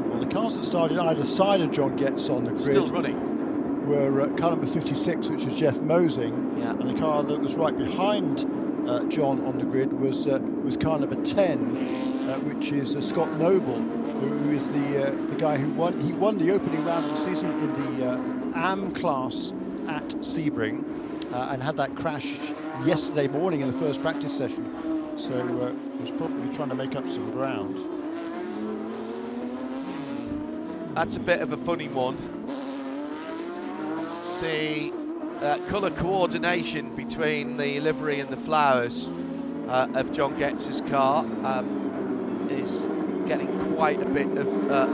Well, 0.10 0.20
the 0.20 0.28
cars 0.28 0.56
that 0.56 0.64
started 0.64 0.98
either 0.98 1.26
side 1.26 1.60
of 1.60 1.72
John 1.72 1.98
Getz 1.98 2.30
on 2.30 2.46
the 2.46 2.52
grid 2.52 2.62
still 2.62 2.88
running. 2.90 3.41
Were 3.86 4.22
uh, 4.22 4.28
car 4.34 4.52
number 4.52 4.68
56, 4.68 5.30
which 5.30 5.44
is 5.46 5.58
Jeff 5.60 5.80
Mosing, 5.82 6.58
Yeah. 6.58 6.72
and 6.72 6.90
the 6.90 7.00
car 7.00 7.24
that 7.24 7.40
was 7.40 7.56
right 7.56 7.76
behind 7.78 8.46
uh, 8.88 9.04
John 9.06 9.44
on 9.46 9.58
the 9.58 9.64
grid 9.66 9.94
was 9.94 10.28
uh, 10.28 10.40
was 10.64 10.78
car 10.78 11.00
number 11.00 11.16
10, 11.22 11.60
uh, 12.30 12.40
which 12.40 12.72
is 12.72 12.96
uh, 12.96 13.02
Scott 13.02 13.32
Noble, 13.38 13.76
who 13.80 14.52
is 14.52 14.72
the 14.72 15.08
uh, 15.08 15.28
the 15.30 15.36
guy 15.36 15.58
who 15.58 15.70
won. 15.72 16.00
He 16.00 16.14
won 16.14 16.38
the 16.38 16.52
opening 16.52 16.84
round 16.86 17.06
of 17.06 17.12
the 17.12 17.18
season 17.18 17.52
in 17.60 17.98
the 17.98 18.06
uh, 18.12 18.18
AM 18.56 18.92
class 18.94 19.52
at 19.88 20.08
Sebring, 20.22 20.84
uh, 21.34 21.50
and 21.52 21.62
had 21.64 21.78
that 21.78 21.96
crash 21.96 22.34
yesterday 22.86 23.28
morning 23.28 23.62
in 23.62 23.72
the 23.72 23.78
first 23.78 24.02
practice 24.02 24.36
session. 24.36 24.66
So 25.18 25.34
uh, 25.34 25.74
was 26.02 26.12
probably 26.12 26.54
trying 26.56 26.70
to 26.70 26.76
make 26.76 26.96
up 26.96 27.08
some 27.10 27.32
ground. 27.32 27.76
That's 30.96 31.16
a 31.16 31.20
bit 31.20 31.42
of 31.42 31.52
a 31.54 31.58
funny 31.58 31.88
one. 31.88 32.18
The 34.42 34.92
uh, 35.40 35.60
colour 35.68 35.92
coordination 35.92 36.96
between 36.96 37.58
the 37.58 37.80
livery 37.80 38.20
and 38.20 38.32
the 38.32 38.38
flowers 38.38 39.08
uh, 39.68 39.88
of 39.94 40.12
John 40.14 40.36
Getz's 40.36 40.82
car 40.90 41.24
um, 41.44 42.48
is 42.50 42.88
getting 43.28 43.76
quite 43.76 44.02
a 44.02 44.10
bit 44.12 44.36
of 44.40 44.72
uh, 44.72 44.88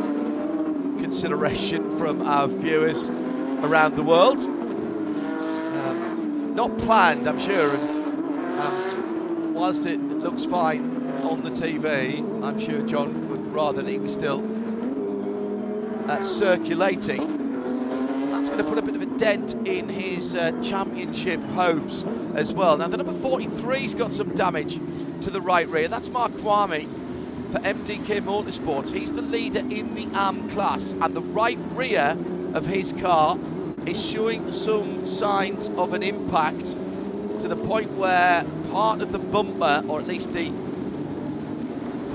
consideration 1.00 1.98
from 1.98 2.27
our 2.27 2.50
viewers 2.50 3.08
around 3.63 3.96
the 3.96 4.04
world. 4.04 4.42
Um, 5.77 6.54
not 6.54 6.77
planned, 6.80 7.25
I'm 7.25 7.39
sure, 7.39 7.74
and 7.74 8.60
um, 8.60 9.54
whilst 9.54 9.86
it 9.86 10.01
looks 10.01 10.44
fine 10.44 11.24
on 11.24 11.42
the 11.42 11.51
TV, 11.51 12.20
I'm 12.44 12.60
sure 12.60 12.82
John 12.82 13.30
would 13.30 13.54
rather 13.54 13.82
that 13.82 13.89
he 13.89 13.98
was 13.98 14.13
still 14.13 14.44
uh, 16.12 16.22
circulating. 16.22 17.47
Going 18.58 18.70
to 18.70 18.76
put 18.76 18.84
a 18.84 18.92
bit 18.92 18.96
of 18.96 19.02
a 19.04 19.20
dent 19.20 19.54
in 19.68 19.88
his 19.88 20.34
uh, 20.34 20.52
championship 20.64 21.40
hopes 21.50 22.04
as 22.34 22.54
well. 22.54 22.76
Now, 22.76 22.88
the 22.88 22.98
number 22.98 23.14
43's 23.14 23.94
got 23.94 24.12
some 24.12 24.34
damage 24.34 24.80
to 25.22 25.30
the 25.30 25.40
right 25.40 25.68
rear. 25.68 25.88
That's 25.88 26.10
Mark 26.10 26.32
Kvamme 26.32 26.88
for 27.52 27.60
MDK 27.60 28.20
Motorsports. 28.22 28.92
He's 28.92 29.14
the 29.14 29.22
leader 29.22 29.60
in 29.60 29.94
the 29.94 30.08
AM 30.18 30.50
class, 30.50 30.94
and 30.94 31.14
the 31.14 31.22
right 31.22 31.60
rear 31.76 32.18
of 32.56 32.66
his 32.66 32.94
car 32.94 33.38
is 33.86 34.04
showing 34.04 34.52
some 34.52 35.06
signs 35.06 35.70
of 35.78 35.94
an 35.94 36.02
impact 36.02 36.66
to 37.42 37.48
the 37.48 37.56
point 37.56 37.92
where 37.92 38.44
part 38.72 39.04
of 39.04 39.12
the 39.12 39.20
bumper, 39.20 39.84
or 39.88 40.00
at 40.00 40.08
least 40.08 40.34
the 40.34 40.52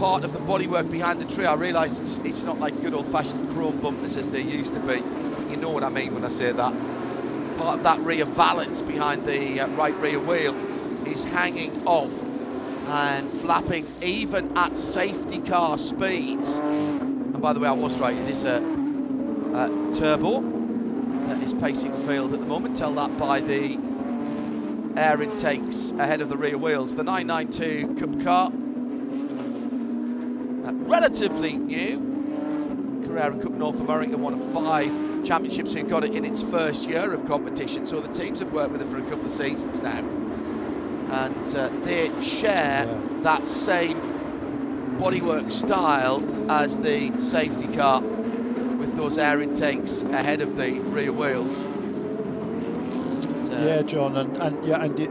part 0.00 0.24
of 0.24 0.32
the 0.32 0.40
bodywork 0.40 0.90
behind 0.90 1.20
the 1.20 1.32
tree. 1.32 1.44
I 1.44 1.54
realise 1.54 2.00
it's, 2.00 2.18
it's 2.24 2.42
not 2.42 2.58
like 2.58 2.80
good 2.80 2.94
old-fashioned 2.94 3.50
chrome 3.50 3.78
bumpers 3.78 4.16
as 4.16 4.28
they 4.30 4.42
used 4.42 4.74
to 4.74 4.80
be. 4.80 5.00
Know 5.62 5.70
what 5.70 5.84
I 5.84 5.90
mean 5.90 6.12
when 6.12 6.24
I 6.24 6.28
say 6.28 6.50
that. 6.50 6.74
Part 7.56 7.78
of 7.78 7.84
that 7.84 8.00
rear 8.00 8.24
valance 8.24 8.82
behind 8.82 9.24
the 9.24 9.60
uh, 9.60 9.68
right 9.68 9.94
rear 9.98 10.18
wheel 10.18 10.56
is 11.06 11.22
hanging 11.22 11.86
off 11.86 12.10
and 12.88 13.30
flapping 13.30 13.86
even 14.02 14.58
at 14.58 14.76
safety 14.76 15.38
car 15.38 15.78
speeds. 15.78 16.56
And 16.56 17.40
by 17.40 17.52
the 17.52 17.60
way, 17.60 17.68
I 17.68 17.72
was 17.72 17.96
right. 17.98 18.16
It 18.16 18.28
is 18.28 18.44
a, 18.44 18.56
a 18.56 19.94
turbo 19.94 20.40
that 21.28 21.40
is 21.44 21.54
pacing 21.54 21.92
the 21.92 22.08
field 22.08 22.34
at 22.34 22.40
the 22.40 22.46
moment. 22.46 22.76
Tell 22.76 22.92
that 22.94 23.16
by 23.16 23.38
the 23.38 23.78
air 24.96 25.22
intakes 25.22 25.92
ahead 25.92 26.20
of 26.22 26.28
the 26.28 26.36
rear 26.36 26.58
wheels. 26.58 26.96
The 26.96 27.04
992 27.04 28.00
Cup 28.00 28.24
car 28.24 28.46
uh, 30.66 30.72
relatively 30.88 31.52
new. 31.52 33.04
Carrera 33.06 33.38
Cup 33.40 33.52
North 33.52 33.78
America, 33.78 34.16
one 34.16 34.34
of 34.34 34.42
five 34.52 35.11
championships 35.24 35.72
who 35.72 35.82
got 35.84 36.04
it 36.04 36.14
in 36.14 36.24
its 36.24 36.42
first 36.42 36.88
year 36.88 37.12
of 37.12 37.26
competition. 37.26 37.86
So 37.86 38.00
the 38.00 38.12
teams 38.12 38.40
have 38.40 38.52
worked 38.52 38.72
with 38.72 38.82
it 38.82 38.88
for 38.88 38.98
a 38.98 39.02
couple 39.02 39.24
of 39.24 39.30
seasons 39.30 39.82
now. 39.82 39.98
And 41.10 41.54
uh, 41.56 41.68
they 41.84 42.10
share 42.22 42.86
Yeah. 42.86 43.00
that 43.22 43.46
same 43.46 44.00
bodywork 44.98 45.52
style 45.52 46.22
as 46.50 46.78
the 46.78 47.12
safety 47.20 47.68
car 47.76 48.00
with 48.00 48.96
those 48.96 49.18
air 49.18 49.40
intakes 49.42 50.02
ahead 50.02 50.40
of 50.40 50.56
the 50.56 50.80
rear 50.80 51.12
wheels. 51.12 51.64
Uh, 53.50 53.64
Yeah, 53.66 53.82
John, 53.82 54.16
and, 54.16 54.36
and 54.38 54.64
yeah, 54.64 54.82
and 54.82 54.98
it, 54.98 55.10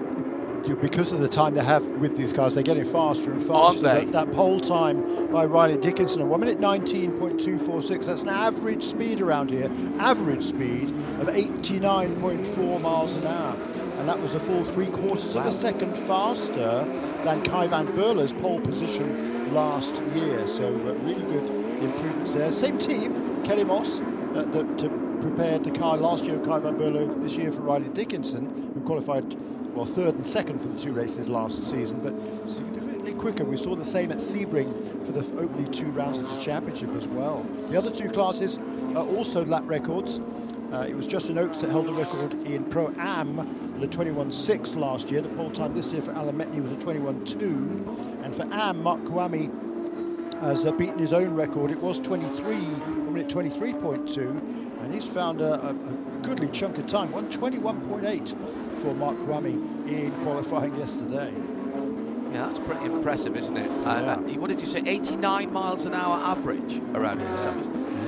because 0.68 1.12
of 1.12 1.20
the 1.20 1.28
time 1.28 1.56
they 1.56 1.64
have 1.64 1.86
with 1.86 2.18
these 2.18 2.34
cars, 2.34 2.56
they're 2.56 2.64
getting 2.64 2.86
faster 2.86 3.32
and 3.32 3.44
faster. 3.44 3.82
they? 3.82 4.06
That, 4.06 4.12
that 4.12 4.34
pole 4.34 4.60
time 4.60 5.32
by 5.32 5.46
Riley 5.46 5.78
Dickinson, 5.78 6.22
at 6.22 6.28
one 6.28 6.40
minute 6.40 6.60
19.246. 6.60 8.06
That's 8.06 8.24
an 8.24 8.30
average 8.30 8.84
speed 8.84 9.22
around 9.22 9.50
here, 9.50 9.72
average 10.00 10.44
speed 10.44 10.90
of 11.20 11.28
89.4 11.28 12.82
miles 12.82 13.14
an 13.14 13.28
hour, 13.28 13.56
and 14.00 14.10
that 14.10 14.20
was 14.20 14.34
a 14.34 14.40
full 14.40 14.64
three 14.64 14.88
quarters 14.88 15.36
of 15.36 15.46
a 15.46 15.52
second 15.52 15.96
faster 15.96 16.86
than 17.24 17.42
Kay 17.44 17.68
van 17.68 17.86
Berlo's 17.96 18.34
pole 18.34 18.60
position 18.62 19.54
last 19.54 19.94
year. 20.16 20.48
So 20.48 20.66
uh, 20.68 20.94
really 21.04 21.22
good 21.24 21.84
improvements 21.84 22.34
there. 22.34 22.52
Same 22.52 22.78
team, 22.78 23.44
Kelly 23.44 23.64
Moss, 23.64 24.00
uh, 24.00 24.48
uh, 24.54 25.11
prepared 25.22 25.64
the 25.64 25.72
car 25.72 25.98
last 25.98 26.26
year 26.26 26.36
of 26.36 26.44
Kay 26.44 26.60
van 26.60 26.78
Berlo, 26.78 27.22
this 27.22 27.36
year 27.36 27.52
for 27.52 27.62
Riley 27.62 27.90
Dickinson, 27.90 28.72
who 28.74 28.82
qualified 28.82 29.36
well 29.74 29.86
third 29.86 30.16
and 30.16 30.26
second 30.26 30.60
for 30.60 30.68
the 30.68 30.80
two 30.80 30.94
races 30.94 31.30
last 31.30 31.64
season, 31.70 32.00
but 32.02 32.50
significantly 32.50 33.14
quicker. 33.14 33.46
We 33.46 33.58
saw 33.58 33.76
the 33.76 33.86
same 33.86 34.12
at 34.12 34.18
Sebring 34.18 35.06
for 35.06 35.12
the 35.12 35.22
opening 35.40 35.72
two 35.72 35.92
rounds 35.92 36.18
of 36.18 36.30
the 36.30 36.42
championship 36.42 36.90
as 36.96 37.08
well. 37.08 37.46
The 37.70 37.78
other 37.78 37.92
two 37.92 38.10
classes 38.10 38.58
are 38.96 39.06
also 39.06 39.46
lap 39.46 39.64
records. 39.66 40.20
Uh, 40.74 40.86
it 40.88 40.96
was 40.96 41.06
Justin 41.06 41.38
Oakes 41.38 41.60
that 41.60 41.70
held 41.70 41.88
the 41.88 41.94
record 41.94 42.34
in 42.46 42.64
Pro 42.66 42.94
Am 42.98 43.62
the 43.82 43.88
a 43.88 43.90
21.6 43.90 44.76
last 44.76 45.10
year. 45.10 45.22
The 45.22 45.30
pole 45.30 45.50
time 45.50 45.74
this 45.74 45.92
year 45.92 46.04
for 46.04 46.12
Alan 46.12 46.38
Metni 46.38 46.62
was 46.62 46.72
a 46.72 46.76
21.2, 46.76 48.24
and 48.24 48.36
for 48.36 48.44
Am, 48.54 48.84
Mark 48.84 49.02
Kvamme 49.02 49.50
has 50.40 50.66
uh, 50.66 50.72
beaten 50.72 51.00
his 51.00 51.14
own 51.14 51.34
record. 51.34 51.72
It 51.72 51.80
was 51.80 52.00
23, 52.00 52.58
one 52.58 53.14
minute 53.14 53.28
23.2, 53.28 54.71
and 54.82 54.94
he's 54.94 55.06
found 55.06 55.42
a, 55.42 55.54
a, 55.68 55.70
a 55.70 55.94
goodly 56.24 56.48
chunk 56.50 56.78
of 56.78 56.88
time, 56.88 57.10
121.8 57.14 58.82
for 58.82 58.94
Mark 58.96 59.18
Kvamme 59.18 59.88
in 59.88 60.12
qualifying 60.24 60.76
yesterday. 60.78 61.32
Yeah, 62.32 62.48
that's 62.48 62.60
pretty 62.60 62.86
impressive, 62.86 63.36
isn't 63.36 63.58
it? 63.58 63.70
Uh, 63.86 64.02
Yeah. 64.02 64.14
uh, 64.14 64.40
what 64.40 64.50
did 64.50 64.60
you 64.60 64.66
say? 64.66 64.82
89 64.86 65.52
miles 65.52 65.86
an 65.86 65.94
hour 65.94 66.18
average 66.24 66.78
around 66.96 67.20
here. 67.20 67.28
Yeah. 67.28 67.54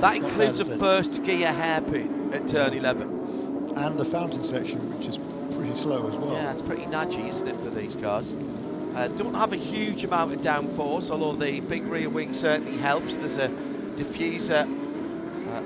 Not 0.00 0.16
includes 0.16 0.60
a 0.60 0.64
bad, 0.64 0.70
is 0.72 0.76
it? 0.76 0.80
first 0.80 1.22
gear 1.24 1.52
hairpin 1.52 2.32
at 2.32 2.48
turn 2.48 2.72
11. 2.74 3.72
And 3.76 3.98
the 3.98 4.04
fountain 4.04 4.44
section, 4.44 4.78
which 4.98 5.08
is 5.08 5.18
pretty 5.54 5.74
slow 5.76 6.08
as 6.08 6.16
well. 6.16 6.32
Yeah, 6.32 6.52
it's 6.52 6.62
pretty 6.62 6.84
nudgy, 6.84 7.28
isn't 7.28 7.46
it, 7.48 7.56
for 7.60 7.70
these 7.70 7.94
cars? 7.96 8.34
Uh, 8.94 9.08
don't 9.08 9.34
have 9.34 9.52
a 9.52 9.56
huge 9.56 10.04
amount 10.04 10.32
of 10.32 10.40
downforce, 10.40 11.10
although 11.10 11.32
the 11.34 11.60
big 11.60 11.86
rear 11.86 12.08
wing 12.08 12.32
certainly 12.32 12.78
helps. 12.78 13.16
There's 13.16 13.36
a 13.36 13.48
diffuser 13.96 14.66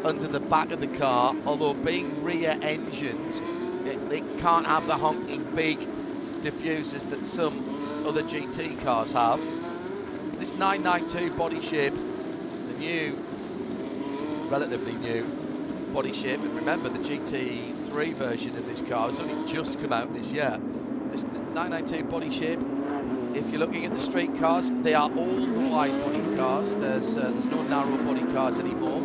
under 0.04 0.26
the 0.26 0.40
back 0.40 0.70
of 0.70 0.80
the 0.80 0.86
car, 0.98 1.34
although 1.46 1.74
being 1.74 2.22
rear 2.22 2.58
engined, 2.62 3.40
it, 3.86 4.12
it 4.12 4.38
can't 4.38 4.66
have 4.66 4.86
the 4.86 4.96
honking 4.96 5.42
big 5.54 5.78
diffusers 6.42 7.08
that 7.10 7.24
some 7.24 8.06
other 8.06 8.22
GT 8.22 8.82
cars 8.82 9.12
have. 9.12 9.40
This 10.38 10.54
992 10.54 11.36
body 11.36 11.60
shape, 11.60 11.94
the 11.94 12.78
new, 12.78 13.18
relatively 14.48 14.92
new 14.94 15.24
body 15.92 16.12
shape, 16.12 16.40
and 16.40 16.54
remember 16.54 16.88
the 16.88 16.98
GT3 16.98 18.14
version 18.14 18.56
of 18.56 18.66
this 18.66 18.80
car 18.88 19.08
has 19.10 19.18
only 19.18 19.50
just 19.52 19.80
come 19.80 19.92
out 19.92 20.14
this 20.14 20.32
year. 20.32 20.60
This 21.10 21.24
992 21.24 22.04
body 22.04 22.30
shape, 22.30 22.60
if 23.34 23.50
you're 23.50 23.58
looking 23.58 23.84
at 23.84 23.94
the 23.94 24.00
street 24.00 24.38
cars, 24.38 24.70
they 24.82 24.94
are 24.94 25.10
all 25.10 25.46
wide 25.70 25.92
body 26.04 26.36
cars. 26.36 26.74
There's 26.74 27.16
uh, 27.16 27.30
there's 27.30 27.46
no 27.46 27.62
narrow 27.62 27.96
body 28.04 28.32
cars 28.32 28.58
anymore. 28.58 28.97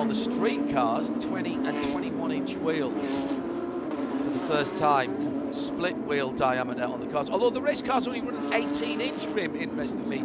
On 0.00 0.08
the 0.08 0.14
street 0.14 0.70
cars, 0.70 1.10
20 1.20 1.56
and 1.56 1.92
21 1.92 2.32
inch 2.32 2.54
wheels 2.54 3.10
for 3.10 4.30
the 4.30 4.38
first 4.48 4.74
time. 4.74 5.52
Split 5.52 5.94
wheel 5.98 6.32
diameter 6.32 6.84
on 6.84 7.00
the 7.00 7.06
cars. 7.08 7.28
Although 7.28 7.50
the 7.50 7.60
race 7.60 7.82
cars 7.82 8.06
only 8.06 8.22
run 8.22 8.46
an 8.46 8.54
18 8.54 8.98
inch 8.98 9.26
rim, 9.26 9.54
interestingly 9.54 10.20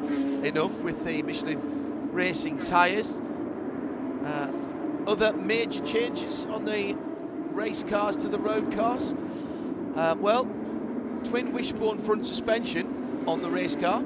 enough, 0.48 0.72
with 0.80 1.04
the 1.04 1.22
Michelin 1.24 2.10
Racing 2.14 2.64
tyres. 2.64 3.20
Uh, 4.26 4.48
other 5.08 5.34
major 5.34 5.86
changes 5.86 6.46
on 6.46 6.64
the 6.64 6.96
race 7.52 7.84
cars 7.84 8.16
to 8.16 8.30
the 8.30 8.40
road 8.40 8.72
cars. 8.72 9.14
Uh, 9.98 10.16
well, 10.18 10.46
twin 11.26 11.52
wishbone 11.52 11.98
front 11.98 12.26
suspension 12.26 13.26
on 13.28 13.42
the 13.42 13.50
race 13.50 13.76
car 13.76 14.02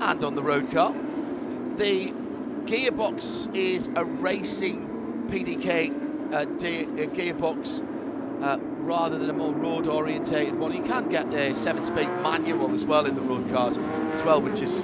and 0.00 0.24
on 0.24 0.34
the 0.34 0.42
road 0.42 0.68
car. 0.72 0.92
The 1.76 2.12
gearbox 2.66 3.54
is 3.54 3.88
a 3.94 4.04
racing 4.04 4.91
PDK 5.32 6.34
uh, 6.34 6.44
de- 6.44 6.84
uh, 6.84 7.06
gearbox 7.08 7.80
uh, 8.42 8.58
rather 8.80 9.18
than 9.18 9.30
a 9.30 9.32
more 9.32 9.54
road 9.54 9.86
orientated 9.86 10.58
one. 10.58 10.74
You 10.74 10.82
can 10.82 11.08
get 11.08 11.32
a 11.32 11.56
seven 11.56 11.86
speed 11.86 12.08
manual 12.22 12.74
as 12.74 12.84
well 12.84 13.06
in 13.06 13.14
the 13.14 13.22
road 13.22 13.48
cars 13.50 13.78
as 13.78 14.22
well, 14.24 14.42
which 14.42 14.60
is 14.60 14.82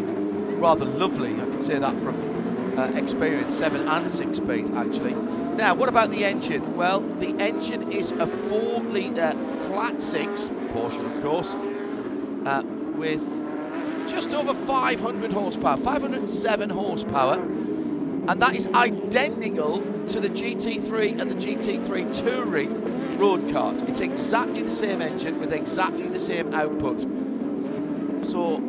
rather 0.59 0.87
lovely. 0.87 1.35
I 1.35 1.41
can 1.41 1.63
say 1.63 1.79
that 1.79 1.95
from 2.03 2.79
uh, 2.79 2.87
experience, 2.95 3.55
seven 3.55 3.87
and 3.89 4.09
six 4.09 4.39
speed 4.39 4.71
actually. 4.75 5.15
Now, 5.57 5.75
what 5.75 5.91
about 5.91 6.11
the 6.11 6.25
engine? 6.25 6.77
Well, 6.77 7.01
the 7.01 7.37
engine 7.39 7.93
is 7.93 8.13
a 8.13 8.27
four 8.27 8.81
litre 8.81 9.33
flat 9.67 10.01
six, 10.01 10.49
Porsche 10.73 11.05
of 11.05 11.23
course, 11.23 11.53
uh, 12.47 12.63
with 12.97 13.23
just 14.09 14.33
over 14.33 14.55
500 14.55 15.31
horsepower, 15.31 15.77
507 15.77 16.71
horsepower, 16.71 17.35
and 17.35 18.41
that 18.41 18.57
is 18.57 18.67
identical 19.09 19.81
to 20.07 20.21
the 20.21 20.29
GT3 20.29 21.19
and 21.19 21.31
the 21.31 21.35
GT3 21.35 22.15
Touring 22.15 23.19
road 23.19 23.51
cars. 23.51 23.81
It's 23.83 24.01
exactly 24.01 24.63
the 24.63 24.71
same 24.71 25.01
engine 25.01 25.41
with 25.41 25.55
exactly 25.55 26.09
the 26.09 26.19
same 26.19 26.53
output. 26.53 27.01
So, 28.23 28.63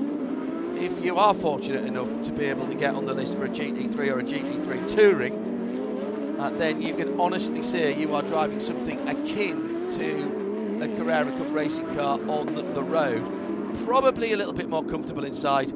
if 0.78 1.04
you 1.04 1.17
are 1.17 1.34
fortunate 1.34 1.84
enough 1.84 2.21
to 2.21 2.32
be 2.32 2.45
able 2.45 2.67
to 2.67 2.75
get 2.75 2.95
on 2.95 3.06
the 3.06 3.13
list 3.13 3.36
for 3.36 3.45
a 3.45 3.49
GT3 3.49 3.97
or 3.97 4.19
a 4.19 4.23
GT3 4.23 4.88
Touring, 4.95 6.38
uh, 6.39 6.52
then 6.52 6.82
you 6.82 6.95
can 6.95 7.19
honestly 7.19 7.62
say 7.62 7.99
you 7.99 8.15
are 8.15 8.21
driving 8.21 8.62
something 8.62 9.10
akin 9.10 9.89
to 9.89 10.80
a 10.82 10.88
Carrera 10.95 11.30
Cup 11.32 11.54
racing 11.54 11.93
car 11.95 12.17
on 12.30 12.45
the, 12.56 12.62
the 12.62 12.84
road. 12.84 13.21
Probably 13.84 14.32
a 14.32 14.38
little 14.38 14.54
bit 14.54 14.69
more 14.69 14.86
comfortable 14.86 15.25
inside, 15.25 15.73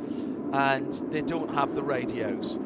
and 0.53 0.93
they 1.11 1.21
don't 1.21 1.53
have 1.53 1.75
the 1.75 1.83
radios 1.83 2.57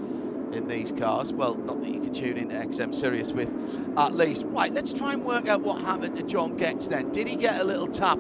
in 0.54 0.68
these 0.68 0.92
cars. 0.92 1.34
Well, 1.34 1.56
not 1.56 1.82
that 1.82 1.90
you 1.90 2.00
can 2.00 2.14
tune 2.14 2.38
into 2.38 2.56
XM 2.56 2.94
Sirius 2.94 3.32
with, 3.32 3.50
at 3.98 4.14
least. 4.14 4.46
Right, 4.48 4.74
let's 4.74 4.94
try 4.94 5.14
and 5.14 5.26
work 5.26 5.48
out 5.48 5.62
what 5.62 5.82
happened 5.82 6.18
to 6.18 6.24
John 6.24 6.58
Getz 6.58 6.88
then. 6.88 7.12
Did 7.12 7.28
he 7.28 7.36
get 7.36 7.60
a 7.60 7.64
little 7.64 7.88
tap 7.88 8.20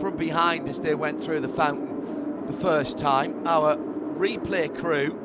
from 0.00 0.16
behind 0.16 0.68
as 0.68 0.80
they 0.80 0.94
went 0.94 1.22
through 1.22 1.40
the 1.40 1.48
fountain 1.48 2.46
the 2.46 2.52
first 2.52 2.98
time? 2.98 3.46
Our 3.46 3.76
replay 3.76 4.76
crew, 4.76 5.18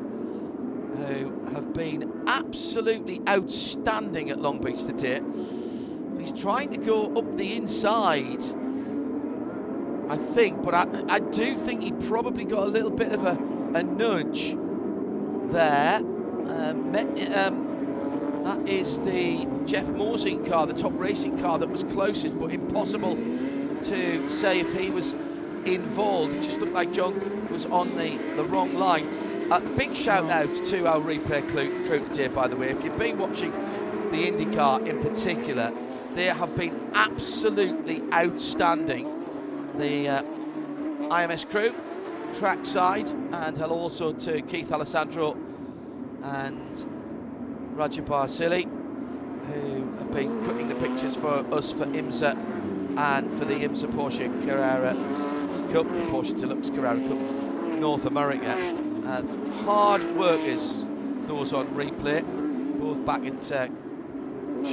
who 0.97 1.53
have 1.53 1.73
been 1.73 2.23
absolutely 2.27 3.21
outstanding 3.27 4.29
at 4.29 4.39
Long 4.39 4.59
Beach 4.59 4.85
today. 4.85 5.21
He's 6.19 6.31
trying 6.33 6.71
to 6.71 6.77
go 6.77 7.15
up 7.17 7.37
the 7.37 7.55
inside, 7.55 8.43
I 10.09 10.17
think, 10.17 10.63
but 10.63 10.73
I, 10.73 10.87
I 11.07 11.19
do 11.19 11.55
think 11.55 11.83
he 11.83 11.91
probably 11.91 12.43
got 12.43 12.63
a 12.63 12.67
little 12.67 12.91
bit 12.91 13.11
of 13.11 13.25
a, 13.25 13.37
a 13.75 13.83
nudge 13.83 14.55
there. 15.51 16.01
Um, 16.49 16.95
um, 17.35 18.43
that 18.43 18.69
is 18.69 18.99
the 18.99 19.45
Jeff 19.65 19.87
Mosing 19.87 20.45
car, 20.45 20.65
the 20.65 20.73
top 20.73 20.93
racing 20.95 21.37
car 21.39 21.59
that 21.59 21.69
was 21.69 21.83
closest, 21.83 22.39
but 22.39 22.51
impossible 22.51 23.17
to 23.83 24.29
say 24.29 24.59
if 24.61 24.73
he 24.73 24.89
was 24.89 25.13
involved. 25.65 26.33
It 26.33 26.43
just 26.43 26.59
looked 26.59 26.73
like 26.73 26.93
John 26.93 27.47
was 27.49 27.65
on 27.65 27.95
the, 27.97 28.17
the 28.35 28.43
wrong 28.45 28.73
line. 28.75 29.05
Uh, 29.51 29.59
big 29.75 29.95
shout 29.95 30.29
out 30.29 30.53
to 30.53 30.85
our 30.87 30.99
replay 30.99 31.47
crew 31.47 32.07
today, 32.07 32.27
by 32.27 32.47
the 32.47 32.55
way. 32.55 32.69
If 32.69 32.83
you've 32.83 32.97
been 32.97 33.17
watching 33.17 33.51
the 34.11 34.31
IndyCar 34.31 34.87
in 34.87 35.01
particular, 35.01 35.73
they 36.13 36.25
have 36.25 36.55
been 36.55 36.89
absolutely 36.93 38.01
outstanding. 38.13 39.13
The 39.77 40.09
uh, 40.09 40.23
IMS 41.09 41.49
crew, 41.49 41.73
trackside, 42.33 43.09
and 43.31 43.57
hello 43.57 43.75
also 43.75 44.13
to 44.13 44.41
Keith 44.41 44.71
Alessandro 44.71 45.37
and 46.27 46.85
Roger 47.77 48.01
Barsili, 48.01 48.63
who 48.63 49.97
have 49.97 50.11
been 50.11 50.45
cutting 50.45 50.67
the 50.67 50.75
pictures 50.75 51.15
for 51.15 51.35
us 51.53 51.71
for 51.71 51.85
IMSA 51.85 52.35
and 52.97 53.39
for 53.39 53.45
the 53.45 53.53
IMSA 53.53 53.87
Porsche 53.93 54.27
Carrera 54.45 54.93
Cup, 55.71 55.85
Porsche 56.09 56.37
Deluxe 56.37 56.69
Carrera 56.69 56.95
Cup 56.95 57.17
North 57.79 58.05
America. 58.05 58.55
Uh, 59.05 59.21
hard 59.63 60.03
workers, 60.17 60.85
those 61.27 61.53
on 61.53 61.67
replay, 61.67 62.21
both 62.79 63.05
back 63.05 63.25
at 63.25 63.51
uh, 63.51 63.67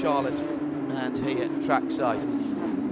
Charlotte 0.01 0.40
and 0.43 1.19
here 1.19 1.45
at 1.45 1.64
trackside. 1.64 2.25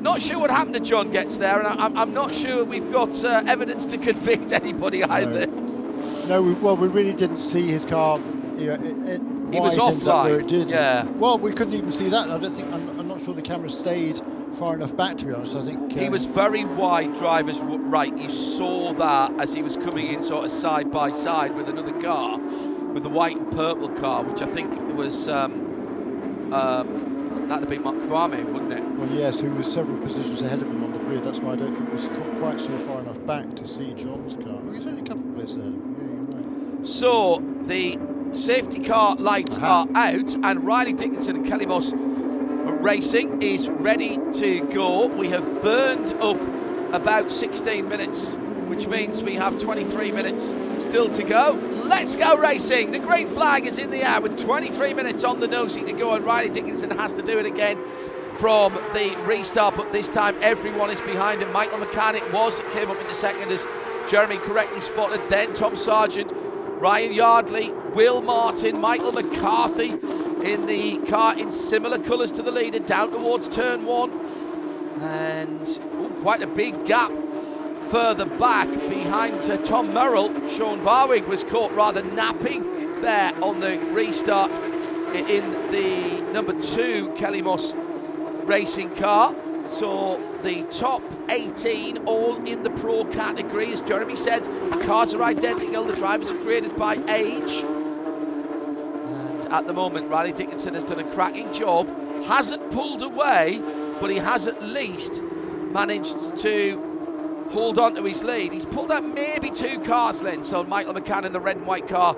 Not 0.02 0.20
sure 0.20 0.38
what 0.38 0.50
happened 0.50 0.74
to 0.74 0.80
John 0.80 1.10
Getz 1.10 1.36
there, 1.36 1.60
and 1.60 1.98
I, 1.98 2.02
am 2.02 2.12
not 2.12 2.34
sure 2.34 2.64
we've 2.64 2.92
got 2.92 3.24
uh, 3.24 3.42
evidence 3.46 3.86
to 3.86 3.98
convict 4.08 4.52
anybody 4.52 5.02
either. 5.02 5.46
No, 5.46 6.26
no 6.28 6.42
we, 6.42 6.52
well, 6.54 6.76
we 6.76 6.88
really 6.88 7.14
didn't 7.14 7.40
see 7.40 7.68
his 7.68 7.84
car. 7.84 8.20
You 8.62 8.76
know, 8.76 8.84
it, 8.84 9.14
it 9.14 9.22
he 9.54 9.60
was 9.60 9.76
offline. 9.76 10.40
It 10.40 10.48
did. 10.48 10.70
Yeah. 10.70 11.04
Well, 11.04 11.38
we 11.38 11.52
couldn't 11.52 11.74
even 11.74 11.92
see 11.92 12.08
that. 12.08 12.30
I 12.30 12.38
don't 12.38 12.54
think. 12.54 12.72
I'm, 12.72 13.00
I'm 13.00 13.08
not 13.08 13.22
sure 13.22 13.34
the 13.34 13.42
camera 13.42 13.70
stayed 13.70 14.20
far 14.58 14.74
enough 14.74 14.96
back, 14.96 15.16
to 15.18 15.26
be 15.26 15.32
honest. 15.32 15.56
I 15.56 15.64
think 15.64 15.92
he 15.92 16.08
was 16.08 16.24
very 16.24 16.64
wide, 16.64 17.14
driver's 17.14 17.58
right. 17.60 18.16
You 18.16 18.30
saw 18.30 18.92
that 18.94 19.32
as 19.40 19.52
he 19.52 19.62
was 19.62 19.76
coming 19.76 20.08
in, 20.08 20.22
sort 20.22 20.44
of 20.44 20.50
side 20.50 20.90
by 20.90 21.10
side 21.12 21.54
with 21.54 21.68
another 21.68 21.98
car, 22.00 22.38
with 22.92 23.02
the 23.02 23.08
white 23.08 23.36
and 23.36 23.50
purple 23.52 23.88
car, 23.88 24.22
which 24.22 24.42
I 24.42 24.46
think 24.46 24.70
was 24.94 25.28
um, 25.28 26.52
um, 26.52 27.48
that'd 27.48 27.68
be 27.68 27.78
Mark 27.78 27.96
Kvamme, 27.96 28.44
wouldn't 28.52 28.72
it? 28.72 28.84
Well, 28.84 29.08
yes, 29.10 29.40
who 29.40 29.50
was 29.52 29.70
several 29.70 29.98
positions 30.00 30.42
ahead 30.42 30.60
of 30.60 30.68
him 30.68 30.84
on 30.84 30.92
the 30.92 30.98
grid. 30.98 31.24
That's 31.24 31.40
why 31.40 31.52
I 31.52 31.56
don't 31.56 31.74
think 31.74 31.88
he 31.88 31.94
was 31.94 32.08
quite 32.38 32.60
so 32.60 32.76
far 32.86 33.00
enough 33.00 33.24
back 33.26 33.54
to 33.56 33.66
see 33.66 33.94
John's 33.94 34.36
car. 34.36 34.54
Well, 34.54 34.74
he's 34.74 34.86
only 34.86 35.02
a 35.02 35.04
couple 35.04 35.28
of 35.28 35.34
places 35.34 35.56
ahead 35.56 35.68
of 35.68 35.74
him. 35.74 35.96
Yeah, 35.98 36.34
you're 36.34 36.76
right. 36.78 36.86
So 36.86 37.42
the 37.66 37.98
safety 38.32 38.82
car 38.82 39.14
lights 39.16 39.58
uh-huh. 39.58 39.86
are 39.94 39.96
out, 39.96 40.34
and 40.34 40.64
Riley 40.64 40.92
Dickinson 40.92 41.36
and 41.36 41.46
Kelly 41.46 41.66
Moss 41.66 41.92
Racing 41.92 43.42
is 43.42 43.68
ready 43.68 44.18
to 44.32 44.60
go. 44.72 45.06
We 45.06 45.28
have 45.28 45.62
burned 45.62 46.12
up 46.14 46.40
about 46.92 47.30
16 47.30 47.88
minutes, 47.88 48.34
which 48.66 48.86
means 48.88 49.22
we 49.22 49.34
have 49.34 49.58
23 49.58 50.12
minutes 50.12 50.54
still 50.78 51.08
to 51.10 51.22
go. 51.22 51.52
Let's 51.84 52.16
go 52.16 52.36
racing. 52.36 52.90
The 52.90 52.98
green 52.98 53.26
flag 53.26 53.66
is 53.66 53.78
in 53.78 53.90
the 53.90 54.02
air 54.08 54.20
with 54.20 54.38
23 54.38 54.94
minutes 54.94 55.24
on 55.24 55.40
the 55.40 55.48
nosy 55.48 55.82
to 55.82 55.92
go, 55.92 56.14
and 56.14 56.24
Riley 56.24 56.50
Dickinson 56.50 56.90
has 56.90 57.12
to 57.14 57.22
do 57.22 57.38
it 57.38 57.46
again 57.46 57.78
from 58.38 58.74
the 58.94 59.16
restart, 59.24 59.76
but 59.76 59.92
this 59.92 60.08
time 60.08 60.36
everyone 60.40 60.90
is 60.90 61.00
behind 61.02 61.42
him. 61.42 61.52
Michael 61.52 61.78
McCann 61.78 62.14
it 62.14 62.32
was 62.32 62.58
that 62.58 62.72
came 62.72 62.90
up 62.90 63.00
into 63.00 63.14
second 63.14 63.52
as 63.52 63.66
Jeremy 64.10 64.38
correctly 64.38 64.80
spotted. 64.80 65.20
Then 65.28 65.54
Tom 65.54 65.76
Sargent, 65.76 66.32
Ryan 66.82 67.12
Yardley, 67.12 67.70
Will 67.94 68.20
Martin, 68.20 68.80
Michael 68.80 69.12
McCarthy, 69.12 69.90
in 69.90 70.66
the 70.66 70.98
car 71.06 71.38
in 71.38 71.48
similar 71.52 71.96
colours 71.96 72.32
to 72.32 72.42
the 72.42 72.50
leader 72.50 72.80
down 72.80 73.12
towards 73.12 73.48
turn 73.48 73.84
one. 73.84 74.10
And 75.00 75.80
ooh, 75.94 76.08
quite 76.22 76.42
a 76.42 76.48
big 76.48 76.84
gap 76.84 77.12
further 77.88 78.24
back 78.24 78.68
behind 78.68 79.48
uh, 79.48 79.58
Tom 79.58 79.94
Merrill. 79.94 80.34
Sean 80.50 80.80
Varwig 80.80 81.24
was 81.28 81.44
caught 81.44 81.70
rather 81.70 82.02
napping 82.02 83.00
there 83.00 83.32
on 83.44 83.60
the 83.60 83.78
restart 83.92 84.58
in 85.14 85.52
the 85.70 86.20
number 86.32 86.60
two 86.60 87.14
Kelly 87.16 87.42
Moss 87.42 87.74
racing 88.42 88.92
car. 88.96 89.32
So 89.72 90.20
the 90.42 90.64
top 90.64 91.02
18 91.30 92.04
all 92.04 92.36
in 92.44 92.62
the 92.62 92.70
pro 92.70 93.06
category. 93.06 93.72
As 93.72 93.80
Jeremy 93.80 94.16
said, 94.16 94.44
cars 94.82 95.14
are 95.14 95.22
identical, 95.22 95.84
the 95.84 95.96
drivers 95.96 96.30
are 96.30 96.36
graded 96.36 96.76
by 96.76 96.96
age 97.08 97.62
And 97.62 99.50
at 99.50 99.66
the 99.66 99.72
moment. 99.72 100.10
Riley 100.10 100.32
Dickinson 100.32 100.74
has 100.74 100.84
done 100.84 100.98
a 100.98 101.14
cracking 101.14 101.50
job. 101.54 101.88
Hasn't 102.24 102.70
pulled 102.70 103.02
away, 103.02 103.62
but 103.98 104.10
he 104.10 104.18
has 104.18 104.46
at 104.46 104.62
least 104.62 105.22
managed 105.22 106.36
to 106.36 107.48
hold 107.50 107.78
on 107.78 107.94
to 107.94 108.04
his 108.04 108.22
lead. 108.22 108.52
He's 108.52 108.66
pulled 108.66 108.92
out 108.92 109.06
maybe 109.06 109.50
two 109.50 109.80
cars 109.80 110.22
lengths 110.22 110.52
on 110.52 110.68
Michael 110.68 110.92
McCann 110.92 111.24
in 111.24 111.32
the 111.32 111.40
red 111.40 111.56
and 111.56 111.66
white 111.66 111.88
car 111.88 112.14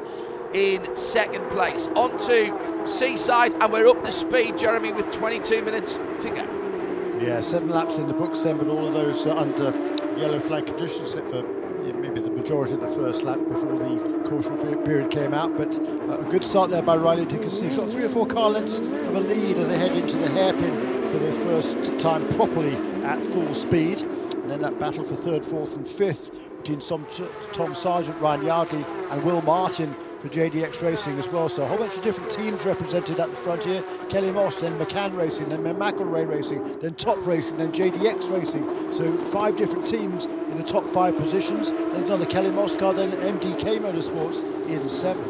in 0.52 0.96
second 0.96 1.48
place. 1.50 1.86
On 1.94 2.10
to 2.26 2.84
Seaside, 2.84 3.54
and 3.54 3.72
we're 3.72 3.86
up 3.88 4.02
to 4.04 4.10
speed, 4.10 4.58
Jeremy, 4.58 4.92
with 4.92 5.10
22 5.12 5.62
minutes 5.62 6.00
to 6.20 6.30
go. 6.30 6.63
Yeah, 7.20 7.40
seven 7.40 7.68
laps 7.68 7.98
in 7.98 8.07
the 8.07 8.14
books 8.14 8.40
then, 8.40 8.59
but 8.59 8.68
all 8.68 8.87
of 8.87 8.92
those 8.92 9.27
uh, 9.27 9.37
under 9.37 9.70
yellow 10.18 10.40
flag 10.40 10.66
conditions, 10.66 11.14
except 11.14 11.29
for 11.29 11.42
maybe 11.92 12.20
the 12.20 12.31
majority 12.31 12.74
of 12.74 12.81
the 12.81 12.88
first 12.88 13.22
lap 13.22 13.38
before 13.48 13.79
the 13.79 14.24
caution 14.29 14.57
period 14.85 15.11
came 15.11 15.33
out. 15.33 15.57
But 15.57 15.79
uh, 15.79 16.18
a 16.18 16.24
good 16.24 16.44
start 16.44 16.70
there 16.70 16.83
by 16.83 16.96
Riley 16.96 17.24
Dickinson. 17.24 17.64
He's 17.64 17.77
got 17.77 17.88
three 17.88 18.05
or 18.05 18.09
four 18.09 18.27
car 18.27 18.50
lengths 18.50 18.81
of 18.81 19.14
a 19.14 19.20
lead 19.20 19.57
as 19.59 19.68
they 19.68 19.79
head 19.79 19.92
into 19.92 20.16
the 20.16 20.29
hairpin 20.31 21.11
for 21.11 21.18
the 21.18 21.33
first 21.33 21.98
time 21.98 22.29
properly 22.31 22.74
at 23.05 23.22
full 23.22 23.55
speed. 23.55 24.03
And 24.03 24.50
then 24.50 24.61
that 24.61 24.79
battle 24.79 25.05
for 25.05 25.16
third, 25.16 25.44
fourth, 25.44 25.77
and 25.77 25.87
fifth 25.87 26.31
between 26.59 26.81
Tom, 26.81 27.07
Tom 27.53 27.74
Sargent, 27.74 28.20
Ryan 28.20 28.44
Yardley, 28.44 28.85
and 29.11 29.22
Will 29.22 29.40
Martin 29.42 29.94
for 30.24 30.30
JDX 30.30 30.80
Racing 30.80 31.18
as 31.18 31.28
well. 31.28 31.50
So 31.50 31.64
a 31.64 31.66
whole 31.66 31.76
bunch 31.76 31.98
of 31.98 32.02
different 32.02 32.30
teams 32.30 32.64
represented 32.64 33.20
at 33.20 33.28
the 33.28 33.37
front 33.37 33.62
here. 33.62 33.82
Kelly 34.08 34.32
Moss, 34.32 34.58
then 34.58 34.78
McCann 34.78 35.14
Racing, 35.14 35.50
then 35.50 35.62
McElrea 35.62 36.26
Racing, 36.26 36.80
then 36.80 36.94
Top 36.94 37.18
Racing, 37.26 37.58
then 37.58 37.72
JDX 37.72 38.30
Racing. 38.32 38.94
So 38.94 39.14
five 39.26 39.58
different 39.58 39.87
teams 39.87 40.24
in 40.24 40.56
the 40.56 40.62
top 40.62 40.88
five 40.88 41.14
positions. 41.18 41.72
Then 41.72 42.04
another 42.04 42.24
Kelly 42.24 42.50
Moss 42.50 42.74
car, 42.74 42.94
then 42.94 43.10
MDK 43.10 43.80
Motorsports 43.80 44.42
in 44.66 44.88
seventh. 44.88 45.26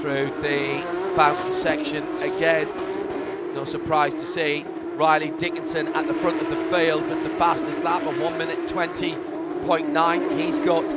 Through 0.00 0.26
the 0.42 0.82
fountain 1.14 1.54
section 1.54 2.02
again, 2.22 2.66
no 3.54 3.64
surprise 3.64 4.14
to 4.14 4.24
see 4.24 4.64
Riley 4.96 5.30
Dickinson 5.30 5.86
at 5.94 6.08
the 6.08 6.14
front 6.14 6.42
of 6.42 6.50
the 6.50 6.56
field 6.76 7.06
with 7.08 7.22
the 7.22 7.30
fastest 7.30 7.84
lap 7.84 8.02
of 8.02 8.20
1 8.20 8.36
minute 8.36 8.58
20.9. 8.66 10.40
He's 10.40 10.58
got 10.58 10.92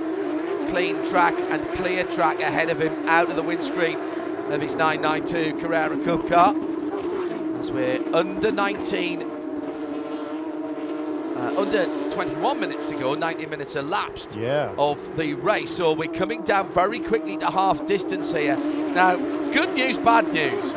clean 0.68 1.04
track 1.06 1.36
and 1.50 1.66
clear 1.74 2.04
track 2.04 2.40
ahead 2.40 2.70
of 2.70 2.82
him 2.82 3.08
out 3.08 3.30
of 3.30 3.36
the 3.36 3.44
windscreen 3.44 4.00
of 4.52 4.62
his 4.62 4.76
992 4.76 5.60
Carrera 5.60 5.98
Cup 6.04 6.28
car. 6.28 6.56
As 7.60 7.72
we're 7.72 8.02
under 8.14 8.52
19, 8.52 9.22
uh, 11.36 11.56
under 11.58 11.86
21 12.12 12.60
minutes 12.60 12.90
to 12.90 12.96
go, 12.96 13.16
90 13.16 13.46
minutes 13.48 13.76
elapsed 13.76 14.36
yeah. 14.36 14.74
of 14.78 15.18
the 15.18 15.34
race. 15.34 15.76
So 15.76 15.94
we're 15.94 16.12
coming 16.12 16.44
down 16.44 16.68
very 16.70 17.00
quickly 17.00 17.38
to 17.38 17.48
half 17.48 17.86
distance 17.86 18.32
here. 18.32 18.58
Now, 18.58 19.16
good 19.52 19.74
news, 19.74 19.98
bad 19.98 20.32
news. 20.32 20.74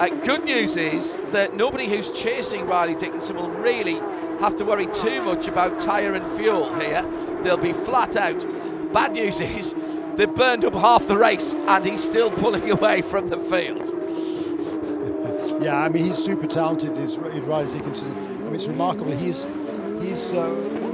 Uh, 0.00 0.08
good 0.24 0.44
news 0.44 0.76
is 0.76 1.18
that 1.30 1.54
nobody 1.54 1.86
who's 1.86 2.10
chasing 2.10 2.66
Riley 2.66 2.94
Dickinson 2.94 3.36
will 3.36 3.50
really 3.50 4.00
have 4.40 4.56
to 4.56 4.64
worry 4.64 4.86
too 4.88 5.22
much 5.22 5.46
about 5.48 5.78
tyre 5.78 6.14
and 6.14 6.26
fuel 6.36 6.74
here. 6.80 7.02
They'll 7.42 7.56
be 7.56 7.72
flat 7.72 8.16
out 8.16 8.44
Bad 8.92 9.12
news 9.12 9.38
is 9.40 9.74
they've 10.16 10.34
burned 10.34 10.64
up 10.64 10.74
half 10.74 11.06
the 11.06 11.16
race 11.16 11.54
and 11.54 11.84
he's 11.84 12.02
still 12.02 12.30
pulling 12.30 12.70
away 12.76 13.02
from 13.02 13.28
the 13.28 13.38
field. 13.38 13.94
Yeah, 15.60 15.78
I 15.78 15.90
mean, 15.90 16.06
he's 16.06 16.16
super 16.16 16.46
talented, 16.46 16.96
is, 16.96 17.18
Riley 17.18 17.70
Dickinson. 17.74 18.10
I 18.16 18.44
mean, 18.44 18.54
it's 18.54 18.66
remarkable. 18.66 19.12
He's, 19.12 19.46
he's 20.00 20.32
uh, 20.32 20.48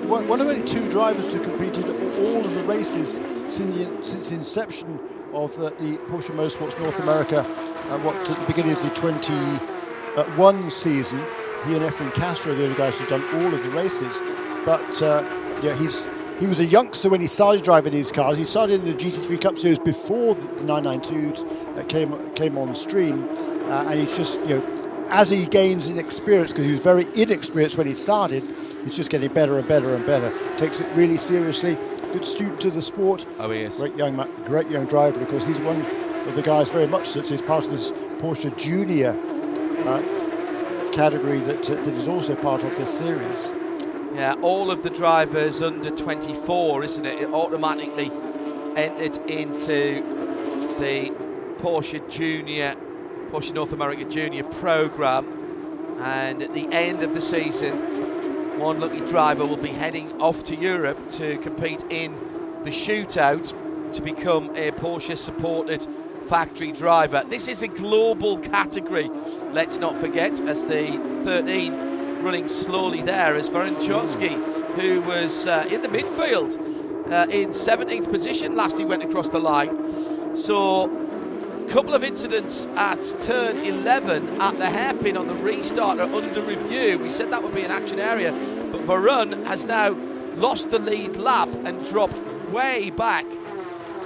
one 0.08 0.40
of 0.40 0.48
only 0.48 0.66
two 0.66 0.90
drivers 0.90 1.32
to 1.34 1.38
compete 1.38 1.78
in 1.78 1.84
all 2.24 2.44
of 2.44 2.52
the 2.52 2.64
races 2.64 3.20
since 3.48 3.76
the, 3.76 4.02
since 4.02 4.30
the 4.30 4.34
inception 4.34 4.98
of 5.32 5.56
the, 5.56 5.70
the 5.70 5.98
Porsche 6.08 6.34
Motorsports 6.34 6.76
North 6.80 6.98
America, 6.98 7.42
uh, 7.42 7.98
what, 8.00 8.16
at 8.16 8.40
the 8.40 8.46
beginning 8.46 8.72
of 8.72 8.82
the 8.82 8.90
21 8.90 10.70
season. 10.72 11.24
He 11.64 11.74
and 11.74 11.82
Efren 11.82 12.12
Castro 12.14 12.52
are 12.52 12.54
the 12.54 12.64
only 12.64 12.76
guys 12.76 12.98
who've 12.98 13.08
done 13.08 13.24
all 13.34 13.54
of 13.54 13.62
the 13.62 13.70
races. 13.70 14.20
But 14.64 15.02
uh, 15.02 15.24
yeah, 15.62 15.74
he's 15.74 16.06
he 16.38 16.46
was 16.46 16.60
a 16.60 16.66
youngster 16.66 17.08
when 17.08 17.20
he 17.20 17.26
started 17.26 17.62
driving 17.64 17.92
these 17.92 18.12
cars. 18.12 18.36
He 18.36 18.44
started 18.44 18.84
in 18.84 18.86
the 18.86 18.94
GT3 18.94 19.40
Cup 19.40 19.58
Series 19.58 19.78
before 19.78 20.34
the 20.34 20.42
992s 20.42 21.88
came 21.88 22.34
came 22.34 22.58
on 22.58 22.74
stream, 22.74 23.28
uh, 23.68 23.86
and 23.88 23.98
he's 24.00 24.16
just 24.16 24.38
you 24.40 24.58
know 24.58 25.06
as 25.08 25.30
he 25.30 25.46
gains 25.46 25.88
in 25.88 25.98
experience 25.98 26.52
because 26.52 26.64
he 26.64 26.72
was 26.72 26.80
very 26.80 27.06
inexperienced 27.14 27.78
when 27.78 27.86
he 27.86 27.94
started, 27.94 28.42
he's 28.84 28.96
just 28.96 29.10
getting 29.10 29.32
better 29.32 29.58
and 29.58 29.68
better 29.68 29.94
and 29.94 30.04
better. 30.04 30.32
Takes 30.56 30.80
it 30.80 30.86
really 30.94 31.16
seriously. 31.16 31.78
Good 32.12 32.24
student 32.24 32.64
of 32.64 32.74
the 32.74 32.82
sport. 32.82 33.26
Oh, 33.38 33.50
he 33.50 33.62
is. 33.62 33.76
Great 33.76 33.94
young, 33.96 34.16
great 34.44 34.68
young 34.68 34.86
driver 34.86 35.18
because 35.18 35.44
he's 35.44 35.58
one 35.58 35.80
of 35.80 36.34
the 36.34 36.42
guys 36.42 36.70
very 36.70 36.86
much 36.86 37.12
that 37.12 37.30
is 37.30 37.40
part 37.42 37.64
of 37.64 37.70
this 37.70 37.92
Porsche 38.20 38.56
Junior 38.56 39.10
uh, 39.86 40.02
category 40.96 41.40
that, 41.40 41.68
uh, 41.68 41.74
that 41.74 41.94
is 41.94 42.08
also 42.08 42.34
part 42.34 42.64
of 42.64 42.74
this 42.78 42.88
series. 42.88 43.52
Yeah, 44.14 44.34
all 44.40 44.70
of 44.70 44.82
the 44.82 44.88
drivers 44.88 45.60
under 45.60 45.90
24, 45.90 46.84
isn't 46.84 47.04
it? 47.04 47.20
It 47.20 47.28
automatically 47.28 48.10
entered 48.76 49.18
into 49.30 50.02
the 50.80 51.10
Porsche 51.58 52.08
Junior, 52.08 52.74
Porsche 53.30 53.52
North 53.52 53.74
America 53.74 54.06
Junior 54.06 54.44
program. 54.44 55.98
And 56.00 56.42
at 56.42 56.54
the 56.54 56.66
end 56.72 57.02
of 57.02 57.12
the 57.12 57.20
season, 57.20 58.58
one 58.58 58.80
lucky 58.80 59.00
driver 59.00 59.44
will 59.44 59.58
be 59.58 59.68
heading 59.68 60.18
off 60.18 60.44
to 60.44 60.56
Europe 60.56 61.10
to 61.10 61.36
compete 61.38 61.84
in 61.90 62.16
the 62.64 62.70
shootout 62.70 63.52
to 63.92 64.00
become 64.00 64.48
a 64.56 64.70
Porsche 64.72 65.18
supported 65.18 65.86
factory 66.26 66.72
driver. 66.72 67.22
This 67.28 67.48
is 67.48 67.62
a 67.62 67.68
global 67.68 68.38
category, 68.38 69.08
let's 69.50 69.78
not 69.78 69.96
forget, 69.98 70.40
as 70.40 70.64
the 70.64 70.86
13 71.22 72.22
running 72.22 72.48
slowly 72.48 73.02
there 73.02 73.36
is 73.36 73.48
Varun 73.48 73.76
Choksi, 73.76 74.34
who 74.74 75.00
was 75.02 75.46
uh, 75.46 75.66
in 75.70 75.82
the 75.82 75.88
midfield 75.88 76.56
uh, 77.12 77.26
in 77.30 77.50
17th 77.50 78.10
position 78.10 78.56
last 78.56 78.78
he 78.78 78.84
went 78.84 79.04
across 79.04 79.28
the 79.28 79.38
line. 79.38 80.36
So, 80.36 80.90
a 81.64 81.68
couple 81.68 81.94
of 81.94 82.02
incidents 82.02 82.66
at 82.76 83.02
turn 83.20 83.58
11 83.58 84.40
at 84.40 84.58
the 84.58 84.66
hairpin 84.66 85.16
on 85.16 85.26
the 85.26 85.34
restart 85.36 86.00
are 86.00 86.12
under 86.12 86.42
review. 86.42 86.98
We 86.98 87.10
said 87.10 87.30
that 87.30 87.42
would 87.42 87.54
be 87.54 87.62
an 87.62 87.70
action 87.70 88.00
area, 88.00 88.32
but 88.72 88.82
Varun 88.82 89.46
has 89.46 89.64
now 89.64 89.92
lost 90.34 90.70
the 90.70 90.78
lead 90.78 91.16
lap 91.16 91.48
and 91.64 91.84
dropped 91.84 92.18
way 92.50 92.90
back 92.90 93.24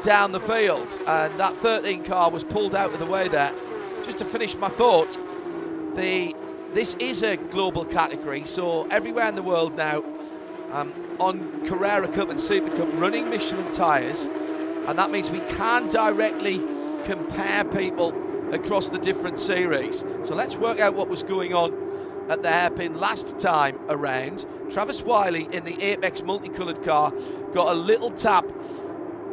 down 0.02 0.32
the 0.32 0.40
field. 0.40 0.98
And 1.06 1.38
that 1.38 1.54
13 1.56 2.04
car 2.04 2.30
was 2.30 2.44
pulled 2.44 2.74
out 2.74 2.92
of 2.92 2.98
the 2.98 3.06
way 3.06 3.28
there. 3.28 3.52
Just 4.04 4.18
to 4.18 4.24
finish 4.24 4.56
my 4.56 4.68
thought, 4.68 5.18
the 5.94 6.34
this 6.72 6.94
is 6.94 7.24
a 7.24 7.36
global 7.36 7.84
category, 7.84 8.44
so 8.44 8.86
everywhere 8.90 9.28
in 9.28 9.34
the 9.34 9.42
world 9.42 9.76
now 9.76 10.04
um, 10.70 10.94
on 11.18 11.66
Carrera 11.66 12.06
Cup 12.06 12.28
and 12.28 12.38
Super 12.38 12.74
Cup 12.76 12.88
running 12.94 13.28
Michelin 13.28 13.72
tyres, 13.72 14.26
and 14.86 14.96
that 14.96 15.10
means 15.10 15.30
we 15.30 15.40
can 15.40 15.88
directly 15.88 16.58
compare 17.04 17.64
people 17.64 18.14
across 18.54 18.88
the 18.88 18.98
different 18.98 19.38
series. 19.38 20.04
So 20.22 20.36
let's 20.36 20.56
work 20.56 20.78
out 20.78 20.94
what 20.94 21.08
was 21.08 21.24
going 21.24 21.54
on 21.54 21.74
at 22.30 22.42
the 22.44 22.50
hairpin 22.50 23.00
last 23.00 23.38
time 23.40 23.76
around. 23.88 24.46
Travis 24.70 25.02
Wiley 25.02 25.48
in 25.50 25.64
the 25.64 25.82
Apex 25.82 26.22
multicoloured 26.22 26.84
car 26.84 27.12
got 27.52 27.72
a 27.72 27.74
little 27.74 28.12
tap 28.12 28.46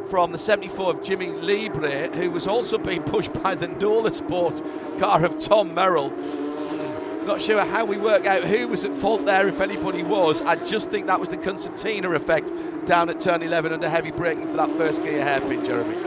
from 0.10 0.32
the 0.32 0.38
74 0.38 0.92
of 0.92 1.04
Jimmy 1.04 1.28
Llibre, 1.28 2.14
who 2.16 2.32
was 2.32 2.48
also 2.48 2.78
being 2.78 3.04
pushed 3.04 3.34
by 3.44 3.56
the 3.56 3.68
Nola 3.68 4.14
Sport 4.14 4.62
car 5.00 5.24
of 5.24 5.38
Tom 5.38 5.74
Merrill. 5.74 6.12
Not 7.26 7.42
sure 7.42 7.66
how 7.66 7.84
we 7.84 7.98
work 7.98 8.26
out 8.26 8.44
who 8.44 8.70
was 8.70 8.86
at 8.86 8.94
fault 8.96 9.26
there, 9.26 9.48
if 9.50 9.60
anybody 9.60 10.02
was. 10.02 10.42
I 10.42 10.56
just 10.64 10.90
think 10.90 11.08
that 11.08 11.20
was 11.20 11.30
the 11.30 11.38
concertina 11.38 12.12
effect 12.12 12.52
down 12.86 13.10
at 13.10 13.20
turn 13.20 13.42
11 13.42 13.74
under 13.74 13.90
heavy 13.90 14.12
braking 14.12 14.48
for 14.48 14.56
that 14.56 14.70
first 14.78 15.04
gear 15.04 15.22
hairpin, 15.24 15.66
Jeremy. 15.66 15.98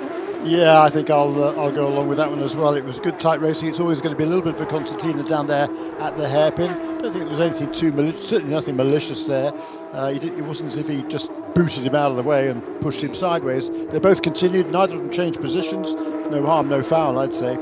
Yeah, 0.42 0.80
I 0.80 0.88
think 0.88 1.10
I'll 1.10 1.44
uh, 1.44 1.54
I'll 1.56 1.70
go 1.70 1.86
along 1.86 2.08
with 2.08 2.16
that 2.16 2.30
one 2.30 2.40
as 2.40 2.56
well. 2.56 2.74
It 2.74 2.84
was 2.84 2.98
good 2.98 3.20
tight 3.20 3.42
racing. 3.42 3.68
It's 3.68 3.78
always 3.78 4.00
going 4.00 4.14
to 4.14 4.18
be 4.18 4.24
a 4.24 4.26
little 4.26 4.42
bit 4.42 4.56
for 4.56 4.64
concertina 4.64 5.22
down 5.22 5.46
there 5.46 5.68
at 5.98 6.16
the 6.16 6.26
hairpin. 6.26 6.70
I 6.70 7.02
don't 7.02 7.12
think 7.12 7.24
there 7.24 7.28
was 7.28 7.40
anything 7.40 7.72
too 7.72 8.12
certainly 8.22 8.54
nothing 8.54 8.76
malicious 8.76 9.26
there. 9.26 9.52
Uh, 9.92 10.12
did, 10.12 10.24
it 10.24 10.42
wasn't 10.42 10.68
as 10.68 10.78
if 10.78 10.88
he 10.88 11.02
just 11.02 11.30
booted 11.54 11.84
him 11.84 11.94
out 11.94 12.10
of 12.10 12.16
the 12.16 12.22
way 12.22 12.48
and 12.48 12.62
pushed 12.80 13.02
him 13.02 13.14
sideways. 13.14 13.70
They 13.70 13.98
both 13.98 14.22
continued. 14.22 14.70
Neither 14.70 14.94
of 14.94 15.00
them 15.00 15.10
changed 15.10 15.40
positions. 15.40 15.94
No 16.30 16.44
harm, 16.46 16.68
no 16.68 16.82
foul, 16.82 17.18
I'd 17.18 17.34
say. 17.34 17.56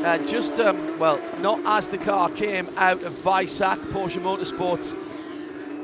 uh, 0.05 0.19
just, 0.27 0.59
um, 0.61 0.99
well, 0.99 1.21
not 1.41 1.61
as 1.67 1.89
the 1.89 1.99
car 1.99 2.31
came 2.31 2.69
out 2.77 3.03
of 3.03 3.13
Weissach, 3.25 3.79
Porsche 3.93 4.21
Motorsports 4.21 4.97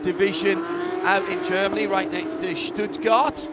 division 0.03 0.59
out 1.05 1.29
in 1.29 1.43
Germany, 1.45 1.87
right 1.87 2.11
next 2.11 2.41
to 2.41 2.55
Stuttgart, 2.57 3.49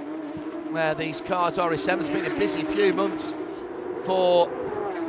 where 0.69 0.93
these 0.95 1.21
cars 1.21 1.58
are 1.58 1.71
assembled. 1.74 2.10
It's 2.10 2.15
been 2.15 2.32
a 2.32 2.39
busy 2.39 2.63
few 2.63 2.93
months 2.93 3.34
for 4.06 4.47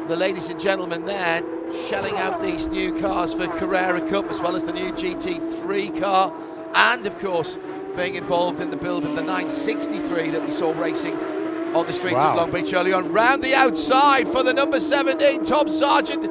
the 0.09 0.17
ladies 0.17 0.49
and 0.49 0.61
gentlemen 0.61 1.05
there, 1.05 1.43
shelling 1.89 2.17
out 2.17 2.43
these 2.43 2.67
new 2.67 2.99
cars 3.01 3.35
for 3.35 3.47
Carrera 3.47 4.01
Cup 4.09 4.31
as 4.31 4.41
well 4.41 4.57
as 4.57 4.65
the 4.65 4.73
new 4.73 4.93
GT3 4.93 6.01
car, 6.01 6.33
and 6.75 7.07
of 7.07 7.19
course, 7.19 7.59
being 7.97 8.15
involved 8.15 8.61
in 8.61 8.71
the 8.71 8.77
build 8.77 9.05
of 9.05 9.15
the 9.15 9.23
963 9.23 10.31
that 10.31 10.47
we 10.47 10.53
saw 10.53 10.73
racing 10.81 11.42
on 11.75 11.87
the 11.87 11.93
streets 11.93 12.15
wow. 12.15 12.31
of 12.31 12.37
Long 12.37 12.51
Beach 12.51 12.73
early 12.73 12.93
on. 12.93 13.13
Round 13.13 13.43
the 13.43 13.55
outside 13.55 14.29
for 14.29 14.43
the 14.43 14.53
number 14.53 14.79
17, 14.79 15.45
Tom 15.45 15.69
Sargent, 15.69 16.23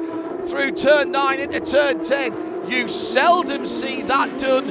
through 0.48 0.72
turn 0.72 1.10
9 1.10 1.40
into 1.40 1.60
turn 1.60 2.00
10. 2.00 2.70
You 2.70 2.88
seldom 2.88 3.66
see 3.66 4.02
that 4.02 4.38
done, 4.38 4.68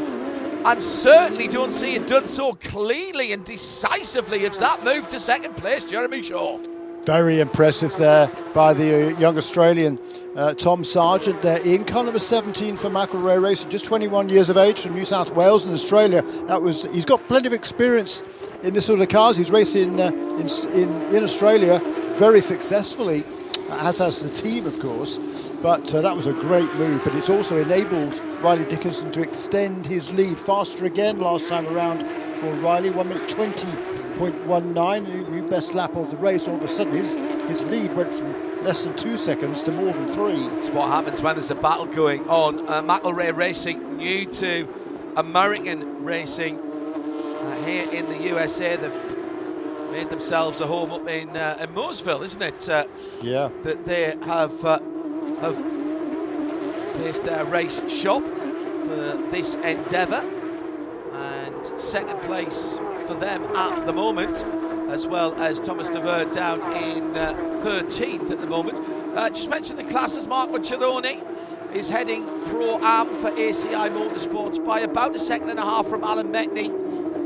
and 0.65 0.81
certainly 0.81 1.47
don't 1.47 1.71
see 1.71 1.95
it 1.95 2.07
done 2.07 2.25
so 2.25 2.53
cleanly 2.53 3.31
and 3.31 3.43
decisively 3.43 4.45
as 4.45 4.59
that 4.59 4.83
move 4.83 5.07
to 5.09 5.19
second 5.19 5.57
place, 5.57 5.83
Jeremy 5.83 6.23
Shaw. 6.23 6.59
Very 7.05 7.39
impressive 7.39 7.95
there 7.97 8.29
by 8.53 8.75
the 8.75 9.07
uh, 9.07 9.19
young 9.19 9.35
Australian 9.35 9.97
uh, 10.35 10.53
Tom 10.53 10.83
Sargent 10.83 11.41
there 11.41 11.59
in 11.65 11.83
car 11.83 12.03
number 12.03 12.19
17 12.19 12.75
for 12.75 12.91
McElrea 12.91 13.41
Racing, 13.41 13.71
just 13.71 13.85
21 13.85 14.29
years 14.29 14.49
of 14.49 14.57
age 14.57 14.81
from 14.81 14.93
New 14.93 15.05
South 15.05 15.31
Wales 15.31 15.65
in 15.65 15.73
Australia. 15.73 16.21
That 16.45 16.61
was 16.61 16.83
he's 16.93 17.03
got 17.03 17.27
plenty 17.27 17.47
of 17.47 17.53
experience 17.53 18.21
in 18.61 18.75
this 18.75 18.85
sort 18.85 19.01
of 19.01 19.09
cars. 19.09 19.35
He's 19.35 19.49
racing 19.49 19.99
uh, 19.99 20.11
in, 20.11 20.47
in, 20.73 21.15
in 21.15 21.23
Australia 21.23 21.79
very 22.17 22.39
successfully, 22.39 23.23
as 23.71 23.97
has 23.97 24.21
the 24.21 24.29
team, 24.29 24.67
of 24.67 24.79
course. 24.79 25.17
But 25.63 25.91
uh, 25.95 26.01
that 26.01 26.15
was 26.15 26.27
a 26.27 26.33
great 26.33 26.71
move. 26.75 27.03
But 27.03 27.15
it's 27.15 27.31
also 27.31 27.57
enabled 27.57 28.13
Riley 28.43 28.65
Dickinson 28.65 29.11
to 29.13 29.21
extend 29.21 29.87
his 29.87 30.13
lead 30.13 30.39
faster 30.39 30.85
again 30.85 31.19
last 31.19 31.49
time 31.49 31.65
around 31.67 32.05
for 32.37 32.53
Riley, 32.57 32.91
one 32.91 33.09
minute 33.09 33.27
20 33.27 34.00
1.19, 34.21 35.29
new 35.29 35.41
best 35.47 35.73
lap 35.73 35.95
of 35.95 36.11
the 36.11 36.17
race. 36.17 36.47
All 36.47 36.55
of 36.55 36.63
a 36.63 36.67
sudden, 36.67 36.93
his, 36.93 37.09
his 37.49 37.63
lead 37.63 37.95
went 37.95 38.13
from 38.13 38.63
less 38.63 38.83
than 38.83 38.95
two 38.95 39.17
seconds 39.17 39.63
to 39.63 39.71
more 39.71 39.91
than 39.91 40.07
three. 40.09 40.45
It's 40.57 40.69
what 40.69 40.89
happens 40.89 41.23
when 41.23 41.33
there's 41.35 41.49
a 41.49 41.55
battle 41.55 41.87
going 41.87 42.29
on. 42.29 42.69
Uh, 42.69 43.31
Racing, 43.33 43.97
new 43.97 44.27
to 44.27 44.67
American 45.17 46.05
racing 46.05 46.59
uh, 46.59 47.65
here 47.65 47.89
in 47.89 48.09
the 48.09 48.17
USA. 48.29 48.75
They've 48.75 49.91
made 49.91 50.09
themselves 50.09 50.61
a 50.61 50.67
home 50.67 50.91
up 50.91 51.07
in, 51.09 51.35
uh, 51.35 51.57
in 51.59 51.69
Mooresville, 51.69 52.23
isn't 52.23 52.43
it? 52.43 52.69
Uh, 52.69 52.85
yeah. 53.23 53.49
That 53.63 53.83
they 53.85 54.15
have 54.21 54.63
uh, 54.63 54.79
have 55.39 55.57
placed 56.93 57.23
their 57.23 57.43
race 57.45 57.81
shop 57.91 58.23
for 58.23 59.19
this 59.31 59.55
endeavour. 59.55 60.23
And 61.11 61.81
second 61.81 62.21
place 62.21 62.77
for 63.11 63.19
them 63.19 63.43
at 63.55 63.85
the 63.85 63.91
moment, 63.91 64.45
as 64.89 65.05
well 65.05 65.35
as 65.35 65.59
Thomas 65.59 65.89
Devere 65.89 66.31
down 66.31 66.61
in 66.77 67.17
uh, 67.17 67.33
13th 67.63 68.31
at 68.31 68.39
the 68.39 68.47
moment. 68.47 68.79
Uh, 69.17 69.29
just 69.29 69.49
mention 69.49 69.75
the 69.75 69.83
classes, 69.83 70.27
Marco 70.27 70.57
Cirone 70.59 71.21
is 71.75 71.89
heading 71.89 72.25
Pro 72.45 72.79
Am 72.81 73.13
for 73.15 73.31
ACI 73.31 73.89
Motorsports 73.89 74.63
by 74.63 74.81
about 74.81 75.13
a 75.15 75.19
second 75.19 75.49
and 75.49 75.59
a 75.59 75.61
half 75.61 75.87
from 75.87 76.03
Alan 76.03 76.31
Metni, 76.31 76.67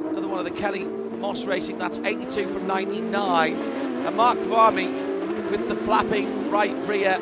another 0.09 0.27
one 0.27 0.39
of 0.39 0.45
the 0.45 0.51
Kelly 0.51 0.85
Moss 0.85 1.43
Racing, 1.45 1.77
that's 1.77 1.99
82 1.99 2.47
from 2.47 2.65
99. 2.65 3.55
And 3.55 4.15
Mark 4.15 4.39
Kvamme 4.39 5.51
with 5.51 5.67
the 5.67 5.75
flapping 5.75 6.49
right 6.49 6.75
rear 6.87 7.19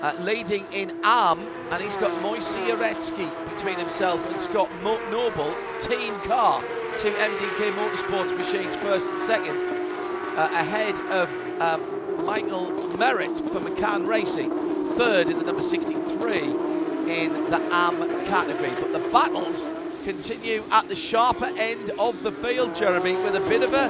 uh, 0.00 0.14
leading 0.20 0.66
in 0.72 0.98
Am, 1.04 1.38
and 1.70 1.82
he's 1.82 1.96
got 1.96 2.10
Moisey 2.22 2.58
Uretsky 2.60 3.30
between 3.54 3.78
himself 3.78 4.24
and 4.28 4.40
Scott 4.40 4.68
Noble, 4.82 5.54
team 5.78 6.18
car 6.20 6.64
two 6.98 7.10
MDK 7.10 7.72
Motorsports 7.72 8.36
machines, 8.36 8.76
first 8.76 9.10
and 9.10 9.18
second, 9.18 9.62
uh, 9.62 10.48
ahead 10.52 10.98
of 11.10 11.30
um, 11.60 12.24
Michael 12.24 12.70
Merritt 12.96 13.38
for 13.38 13.60
McCann 13.60 14.06
Racing, 14.06 14.50
third 14.96 15.28
in 15.28 15.38
the 15.38 15.44
number 15.44 15.62
63 15.62 16.38
in 16.40 17.50
the 17.50 17.60
AM 17.72 18.24
category. 18.26 18.70
But 18.70 18.92
the 18.92 19.08
battles 19.10 19.68
continue 20.04 20.62
at 20.70 20.88
the 20.88 20.96
sharper 20.96 21.52
end 21.56 21.90
of 21.98 22.22
the 22.22 22.32
field, 22.32 22.74
Jeremy, 22.74 23.16
with 23.16 23.36
a 23.36 23.40
bit 23.40 23.62
of 23.62 23.72
a 23.72 23.88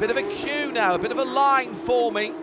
bit 0.00 0.10
of 0.10 0.16
a 0.16 0.22
queue 0.22 0.70
now, 0.72 0.94
a 0.94 0.98
bit 0.98 1.12
of 1.12 1.18
a 1.18 1.24
line 1.24 1.74
forming 1.74 2.34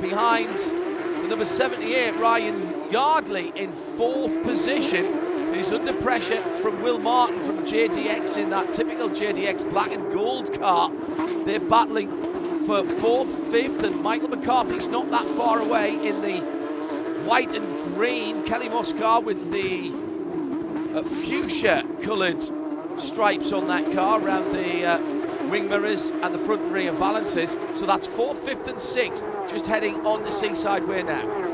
behind 0.00 0.56
the 0.56 1.26
number 1.28 1.44
78, 1.44 2.12
Ryan 2.16 2.90
Yardley, 2.90 3.52
in 3.56 3.72
fourth 3.72 4.42
position 4.42 5.19
who's 5.60 5.72
under 5.72 5.92
pressure 5.92 6.40
from 6.62 6.82
Will 6.82 6.98
Martin 6.98 7.38
from 7.40 7.58
JDX 7.66 8.38
in 8.38 8.48
that 8.48 8.72
typical 8.72 9.10
JDX 9.10 9.68
black 9.68 9.92
and 9.92 10.10
gold 10.10 10.58
car. 10.58 10.90
They're 11.44 11.60
battling 11.60 12.64
for 12.64 12.82
fourth, 12.82 13.30
fifth, 13.50 13.82
and 13.82 14.00
Michael 14.00 14.28
McCarthy's 14.28 14.88
not 14.88 15.10
that 15.10 15.26
far 15.36 15.60
away 15.60 15.94
in 16.06 16.22
the 16.22 16.38
white 17.26 17.52
and 17.52 17.94
green 17.94 18.42
Kelly 18.44 18.70
Moss 18.70 18.94
car 18.94 19.20
with 19.20 19.52
the 19.52 19.92
uh, 20.98 21.02
fuchsia 21.02 21.86
coloured 22.00 22.40
stripes 22.98 23.52
on 23.52 23.68
that 23.68 23.92
car 23.92 24.18
around 24.18 24.50
the 24.54 24.86
uh, 24.86 24.98
wing 25.50 25.68
mirrors 25.68 26.10
and 26.10 26.34
the 26.34 26.38
front 26.38 26.62
rear 26.72 26.90
valances. 26.92 27.54
So 27.74 27.84
that's 27.84 28.06
fourth, 28.06 28.38
fifth, 28.38 28.66
and 28.66 28.80
sixth, 28.80 29.26
just 29.50 29.66
heading 29.66 30.06
on 30.06 30.22
the 30.22 30.30
Seaside 30.30 30.88
Way 30.88 31.02
now. 31.02 31.49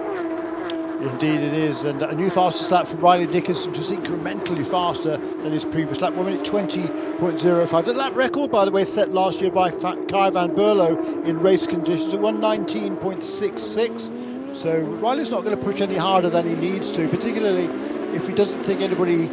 Indeed, 1.01 1.41
it 1.41 1.53
is. 1.53 1.85
And 1.85 2.03
a 2.03 2.15
new 2.15 2.31
fastest 2.31 2.71
lap 2.71 2.87
for 2.87 2.97
Riley 2.97 3.27
Dickinson, 3.27 3.75
just 3.75 3.93
incrementally 3.93 4.67
faster 4.67 5.19
than 5.19 5.53
his 5.53 5.65
previous 5.65 6.01
lap. 6.01 6.15
1 6.15 6.25
minute 6.25 6.47
20.05. 6.47 7.85
The 7.85 7.93
lap 7.93 8.15
record, 8.15 8.51
by 8.51 8.65
the 8.65 8.71
way, 8.71 8.85
set 8.85 9.11
last 9.11 9.41
year 9.41 9.51
by 9.51 9.71
Kay 9.71 10.31
van 10.31 10.55
Berlo 10.55 11.25
in 11.25 11.41
race 11.41 11.67
conditions 11.67 12.15
at 12.15 12.21
119.66. 12.21 14.57
So 14.57 14.81
Riley's 14.81 15.31
not 15.31 15.45
going 15.45 15.57
to 15.57 15.63
push 15.63 15.83
any 15.83 15.97
harder 15.97 16.31
than 16.31 16.47
he 16.47 16.55
needs 16.55 16.91
to, 16.93 17.09
particularly 17.09 17.67
if 18.17 18.27
he 18.27 18.33
doesn't 18.33 18.65
think 18.65 18.81
anybody 18.81 19.31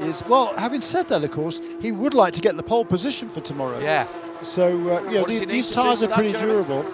is. 0.00 0.24
Well, 0.26 0.56
having 0.56 0.80
said 0.80 1.08
that, 1.08 1.22
of 1.22 1.30
course, 1.30 1.60
he 1.80 1.92
would 1.92 2.14
like 2.14 2.32
to 2.34 2.40
get 2.40 2.56
the 2.56 2.62
pole 2.62 2.86
position 2.86 3.28
for 3.28 3.42
tomorrow. 3.42 3.78
Yeah. 3.80 4.06
So, 4.42 4.66
uh, 4.66 5.02
you 5.10 5.18
know, 5.18 5.26
these, 5.26 5.46
these 5.46 5.70
tyres 5.70 6.02
are 6.02 6.08
pretty 6.08 6.32
durable. 6.32 6.86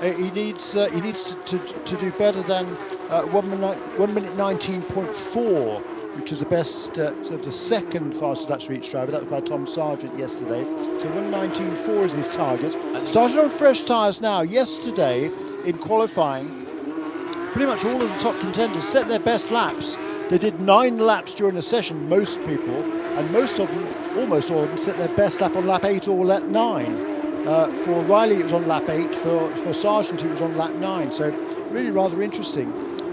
Uh, 0.00 0.12
he 0.12 0.30
needs 0.30 0.76
uh, 0.76 0.88
he 0.90 1.00
needs 1.00 1.34
to, 1.44 1.58
to, 1.58 1.58
to, 1.58 1.96
do 1.96 2.12
better 2.12 2.40
than 2.42 2.64
uh, 3.10 3.22
one 3.22 3.48
minute 3.50 3.78
one 3.98 4.12
minute 4.14 4.36
nineteen 4.36 4.82
point 4.82 5.14
four, 5.14 5.80
which 6.16 6.32
is 6.32 6.40
the 6.40 6.46
best 6.46 6.98
uh, 6.98 7.12
sort 7.24 7.40
of 7.40 7.44
the 7.44 7.52
second 7.52 8.12
fastest 8.14 8.50
lap 8.50 8.62
for 8.62 8.72
each 8.72 8.90
driver. 8.90 9.12
That 9.12 9.22
was 9.22 9.30
by 9.30 9.40
Tom 9.40 9.66
Sargent 9.66 10.18
yesterday. 10.18 10.64
So 11.00 11.08
one 11.14 11.30
nineteen 11.30 11.74
four 11.74 12.06
is 12.06 12.14
his 12.14 12.28
target. 12.28 12.72
Started 13.06 13.38
on 13.38 13.50
fresh 13.50 13.82
tyres 13.82 14.20
now. 14.20 14.42
Yesterday 14.42 15.30
in 15.64 15.78
qualifying, 15.78 16.66
pretty 17.52 17.66
much 17.66 17.84
all 17.84 18.00
of 18.00 18.08
the 18.12 18.18
top 18.18 18.38
contenders 18.40 18.86
set 18.86 19.08
their 19.08 19.20
best 19.20 19.50
laps. 19.50 19.96
They 20.28 20.38
did 20.38 20.60
nine 20.60 20.98
laps 20.98 21.34
during 21.34 21.54
the 21.54 21.62
session. 21.62 22.08
Most 22.08 22.38
people, 22.40 22.82
and 23.16 23.30
most 23.32 23.58
of 23.58 23.68
them, 23.68 24.18
almost 24.18 24.50
all 24.50 24.64
of 24.64 24.68
them, 24.68 24.76
set 24.76 24.98
their 24.98 25.14
best 25.16 25.40
lap 25.40 25.56
on 25.56 25.66
lap 25.66 25.84
eight 25.84 26.06
or 26.06 26.24
lap 26.24 26.42
nine. 26.42 27.16
Uh, 27.46 27.72
for 27.72 28.02
Riley, 28.02 28.36
it 28.36 28.42
was 28.42 28.52
on 28.52 28.68
lap 28.68 28.90
eight. 28.90 29.14
For, 29.14 29.48
for 29.56 29.72
Sargent, 29.72 30.22
it 30.22 30.30
was 30.30 30.42
on 30.42 30.58
lap 30.58 30.74
nine. 30.74 31.10
So 31.10 31.30
really 31.70 31.90
rather 31.90 32.20
interesting 32.20 32.70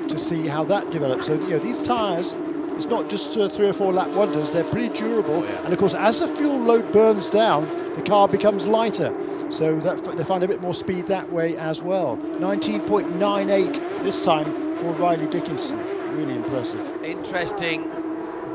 to 0.09 0.17
see 0.17 0.47
how 0.47 0.63
that 0.65 0.91
develops. 0.91 1.27
So 1.27 1.33
you 1.33 1.51
know 1.51 1.59
these 1.59 1.81
tyres, 1.81 2.35
it's 2.75 2.87
not 2.87 3.09
just 3.09 3.37
uh, 3.37 3.47
three 3.47 3.67
or 3.67 3.73
four 3.73 3.93
lap 3.93 4.09
wonders. 4.09 4.51
They're 4.51 4.63
pretty 4.65 4.89
durable. 4.89 5.35
Oh, 5.35 5.43
yeah. 5.43 5.63
And 5.63 5.71
of 5.71 5.79
course, 5.79 5.95
as 5.95 6.19
the 6.19 6.27
fuel 6.27 6.59
load 6.59 6.91
burns 6.91 7.29
down, 7.29 7.73
the 7.95 8.01
car 8.01 8.27
becomes 8.27 8.67
lighter. 8.67 9.15
So 9.49 9.79
that, 9.79 10.17
they 10.17 10.23
find 10.23 10.43
a 10.43 10.47
bit 10.47 10.61
more 10.61 10.73
speed 10.73 11.07
that 11.07 11.31
way 11.31 11.55
as 11.57 11.81
well. 11.81 12.17
19.98 12.17 14.03
this 14.03 14.23
time 14.23 14.75
for 14.77 14.91
Riley 14.93 15.27
Dickinson. 15.27 15.77
Really 16.17 16.35
impressive. 16.35 17.03
Interesting 17.03 17.89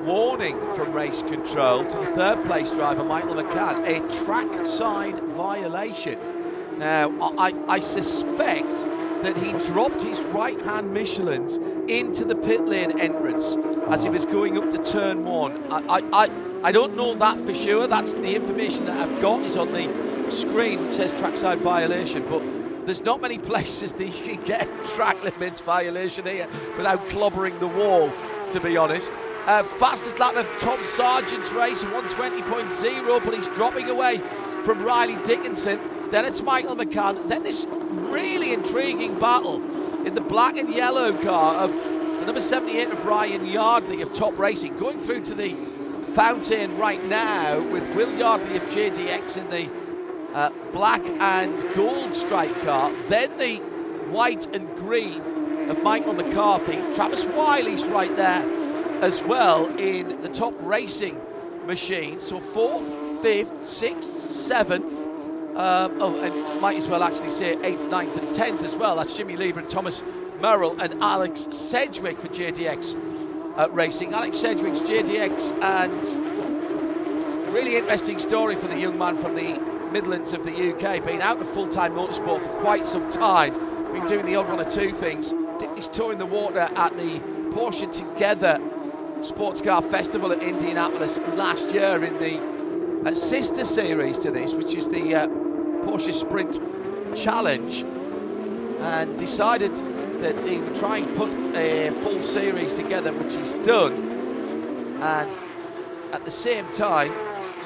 warning 0.05 0.59
from 0.75 0.93
race 0.93 1.23
control 1.23 1.85
to 1.85 1.97
the 1.97 2.07
third 2.07 2.45
place 2.45 2.71
driver, 2.73 3.05
Michael 3.05 3.35
McCann, 3.35 3.87
a 3.87 4.25
trackside 4.25 5.19
violation. 5.35 6.19
Now, 6.79 7.11
I, 7.39 7.53
I 7.69 7.81
suspect 7.81 8.85
that 9.23 9.37
he 9.37 9.53
dropped 9.73 10.03
his 10.03 10.21
right 10.21 10.61
hand 10.63 10.93
Michelin's 10.93 11.57
into 11.91 12.25
the 12.25 12.37
pit 12.37 12.65
lane 12.67 12.99
entrance 13.01 13.57
as 13.89 14.03
he 14.03 14.11
was 14.11 14.25
going 14.25 14.57
up 14.57 14.71
to 14.71 14.79
turn 14.79 15.25
one. 15.25 15.63
I, 15.73 15.79
I, 15.89 16.25
I, 16.25 16.31
I 16.65 16.73
don't 16.73 16.97
know 16.97 17.15
that 17.15 17.41
for 17.41 17.55
sure. 17.55 17.87
That's 17.87 18.15
the 18.15 18.35
information 18.35 18.85
that 18.87 18.99
I've 18.99 19.21
got 19.21 19.43
is 19.43 19.57
on 19.57 19.73
the 19.73 20.31
screen, 20.31 20.87
which 20.87 20.97
says 20.97 21.13
trackside 21.13 21.59
violation. 21.61 22.27
But 22.29 22.43
there's 22.87 23.03
not 23.05 23.21
many 23.21 23.39
places 23.51 23.93
that 23.95 24.05
you 24.05 24.37
can 24.37 24.45
get 24.45 24.69
track 24.85 25.23
limits 25.23 25.61
violation 25.61 26.27
here 26.27 26.49
without 26.77 27.05
clobbering 27.07 27.59
the 27.61 27.69
wall, 27.69 28.13
to 28.51 28.61
be 28.61 28.77
honest. 28.77 29.13
Uh, 29.47 29.63
fastest 29.63 30.19
lap 30.19 30.37
of 30.37 30.47
Tom 30.61 30.79
Sargent's 30.85 31.51
race, 31.53 31.83
120.0, 31.83 33.25
but 33.25 33.35
he's 33.35 33.49
dropping 33.49 33.89
away 33.89 34.19
from 34.65 34.83
Riley 34.83 35.17
Dickinson. 35.25 35.81
Then 36.11 36.25
it's 36.25 36.43
Michael 36.43 36.77
McCann. 36.77 37.29
Then 37.29 37.43
this 37.43 37.67
really 37.71 38.53
intriguing 38.53 39.19
battle 39.19 39.57
in 40.07 40.15
the 40.15 40.21
black 40.21 40.57
and 40.57 40.73
yellow 40.75 41.13
car 41.23 41.55
of 41.55 41.73
the 41.73 42.27
number 42.27 42.41
78 42.41 42.89
of 42.91 43.05
Ryan 43.05 43.47
Yardley 43.47 44.03
of 44.03 44.13
Top 44.13 44.37
Racing, 44.39 44.77
going 44.79 45.01
through 45.01 45.25
to 45.27 45.35
the 45.35 45.55
fountain 46.15 46.77
right 46.77 47.03
now 47.07 47.61
with 47.71 47.89
Will 47.95 48.13
Yardley 48.17 48.57
of 48.57 48.63
JDX 48.65 49.37
in 49.37 49.49
the 49.51 49.71
uh, 50.35 50.51
black 50.73 51.03
and 51.05 51.65
gold 51.75 52.15
stripe 52.15 52.55
car. 52.63 52.93
Then 53.09 53.39
the 53.39 53.57
white 54.11 54.53
and 54.55 54.69
green 54.77 55.23
of 55.71 55.83
Michael 55.83 56.15
McCarthy. 56.15 56.77
Travis 56.95 57.25
Wiley's 57.25 57.85
right 57.85 58.15
there 58.17 58.43
as 59.03 59.23
well 59.23 59.67
in 59.79 60.21
the 60.23 60.29
top 60.29 60.55
racing 60.61 61.21
machine. 61.67 62.21
So 62.21 62.41
fourth, 62.41 63.23
fifth, 63.23 63.65
sixth, 63.65 64.11
seventh. 64.11 65.10
Um, 65.57 65.99
oh, 66.01 66.19
and 66.21 66.61
might 66.61 66.77
as 66.77 66.89
well 66.89 67.03
actually 67.03 67.33
say 67.33 67.61
eighth, 67.63 67.89
ninth, 67.89 68.17
and 68.17 68.33
tenth 68.33 68.63
as 68.63 68.77
well. 68.77 68.97
That's 68.97 69.17
Jimmy 69.17 69.37
Llibre 69.37 69.59
and 69.59 69.69
Thomas 69.69 70.03
Merrill 70.41 70.81
and 70.81 71.03
Alex 71.03 71.49
Sedgwick 71.51 72.19
for 72.19 72.29
JDX 72.29 73.59
uh, 73.59 73.69
Racing. 73.71 74.15
Alex 74.15 74.39
Sedgwick's 74.39 74.81
JDX 74.81 75.53
and 75.63 77.53
really 77.53 77.77
interesting 77.77 78.19
story 78.19 78.55
for 78.55 78.69
the 78.69 78.79
young 78.79 78.97
man 78.97 79.17
from 79.17 79.35
the 79.35 79.59
Midlands 79.93 80.33
of 80.33 80.45
the 80.45 80.53
UK. 80.73 81.05
Been 81.05 81.21
out 81.21 81.41
of 81.41 81.49
full-time 81.51 81.95
motorsport 81.95 82.41
for 82.41 82.61
quite 82.61 82.87
some 82.87 83.09
time. 83.11 83.53
Been 83.93 84.07
doing 84.07 84.25
the 84.25 84.37
odd 84.37 84.49
one 84.49 84.61
or 84.61 84.71
two 84.71 84.93
things. 84.93 85.35
He's 85.75 85.89
touring 85.89 86.19
the 86.19 86.27
water 86.27 86.61
at 86.61 86.97
the 86.97 87.19
Porsche 87.51 87.91
Together 87.91 88.59
Sports 89.23 89.61
Car 89.61 89.83
Festival 89.83 90.33
at 90.33 90.43
Indianapolis 90.43 91.19
last 91.35 91.71
year 91.71 92.03
in 92.05 92.19
the 92.19 92.60
uh, 93.05 93.15
sister 93.15 93.65
series 93.65 94.19
to 94.19 94.31
this, 94.31 94.53
which 94.53 94.75
is 94.75 94.89
the 94.89 95.15
uh, 95.15 95.27
Porsche 95.85 96.13
Sprint 96.13 96.61
Challenge, 97.17 97.83
and 98.81 99.19
decided 99.19 99.75
that 100.21 100.39
he 100.47 100.59
would 100.59 100.77
try 100.77 100.99
and 100.99 101.17
put 101.17 101.33
a 101.57 101.91
full 102.03 102.23
series 102.23 102.73
together, 102.73 103.13
which 103.13 103.37
he's 103.37 103.53
done, 103.65 103.95
and 105.03 105.31
at 106.13 106.25
the 106.25 106.31
same 106.31 106.71
time 106.73 107.13